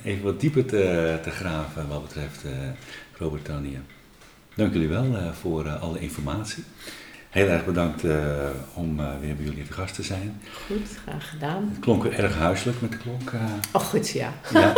even 0.04 0.24
wat 0.24 0.40
dieper 0.40 0.64
te, 0.64 1.18
te 1.22 1.30
graven 1.30 1.88
wat 1.88 2.02
betreft 2.02 2.44
Groot-Brittannië. 3.12 3.80
Dank 4.54 4.72
jullie 4.72 4.88
wel 4.88 5.32
voor 5.32 5.68
alle 5.68 6.00
informatie. 6.00 6.64
Heel 7.30 7.48
erg 7.48 7.64
bedankt 7.64 8.04
eh, 8.04 8.16
om 8.74 9.00
eh, 9.00 9.06
weer 9.20 9.36
bij 9.36 9.44
jullie 9.44 9.66
te 9.66 9.72
gast 9.72 9.94
te 9.94 10.02
zijn. 10.02 10.40
Goed, 10.66 10.88
graag 11.06 11.28
gedaan. 11.30 11.68
Het 11.74 11.80
klonk 11.80 12.04
erg 12.04 12.38
huiselijk 12.38 12.80
met 12.80 12.90
de 12.90 12.96
klok. 12.96 13.30
eh. 13.32 13.40
Oh, 13.72 13.82
goed, 13.82 14.10
ja. 14.10 14.32
ja. 14.52 14.72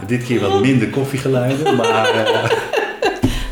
Dit 0.06 0.24
keer 0.24 0.40
wat 0.40 0.60
minder 0.60 0.88
koffiegeluiden, 0.88 1.76
maar 1.76 2.10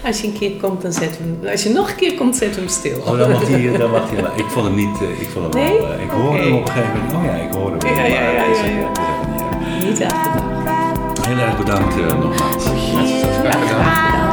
Als 0.04 0.20
je 0.20 0.26
een 0.26 0.38
keer 0.38 0.50
komt, 0.60 0.82
dan 0.82 0.92
zet 0.92 1.18
hem... 1.18 1.38
Als 1.50 1.62
je 1.62 1.68
nog 1.70 1.88
een 1.90 1.96
keer 1.96 2.14
komt, 2.14 2.36
zet 2.36 2.56
hem 2.56 2.68
stil. 2.68 2.98
oh, 2.98 3.18
dan 3.18 3.30
mag 3.30 3.48
hij, 3.48 3.76
dan 3.78 3.90
mag 3.90 4.10
hij, 4.10 4.22
maar 4.22 4.38
ik 4.38 4.44
vond 4.44 4.66
hem 4.66 4.74
niet, 4.74 5.00
ik 5.20 5.28
vond 5.32 5.54
hem 5.54 5.64
Nee? 5.64 5.78
wel, 5.80 5.92
ik 6.00 6.10
hoorde 6.10 6.42
hem 6.42 6.52
op 6.54 6.66
een 6.66 6.72
gegeven 6.72 6.96
moment, 6.98 7.12
oh 7.12 7.24
ja, 7.24 7.34
ik 7.34 7.52
hoorde 7.52 7.86
hem. 7.86 7.96
Ja, 7.96 8.04
ja, 8.04 8.32
maar 8.32 8.48
ja, 8.48 8.64
ja, 8.64 9.86
niet 9.86 10.02
uitgedacht. 10.02 11.26
Heel 11.26 11.38
erg 11.38 11.56
bedankt 11.58 11.96
nogmaals. 11.96 12.64
Graag 12.64 13.68
gedaan. 13.68 14.28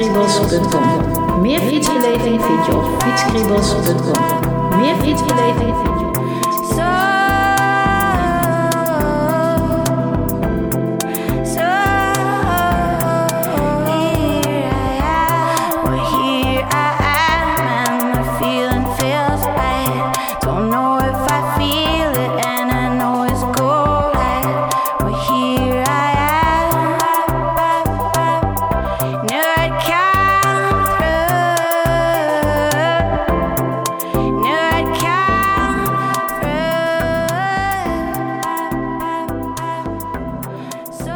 fietskriebels.com. 0.00 1.40
Meer 1.40 1.60
fietsbeleving 1.60 2.42
vind 2.42 2.66
je 2.66 2.76
op 2.76 3.02
fietskriebels.com. 3.02 4.78
Meer 4.80 4.94
fietsbeleving 4.96 5.76
vind 5.76 6.00
je 6.00 6.06
op 6.06 6.09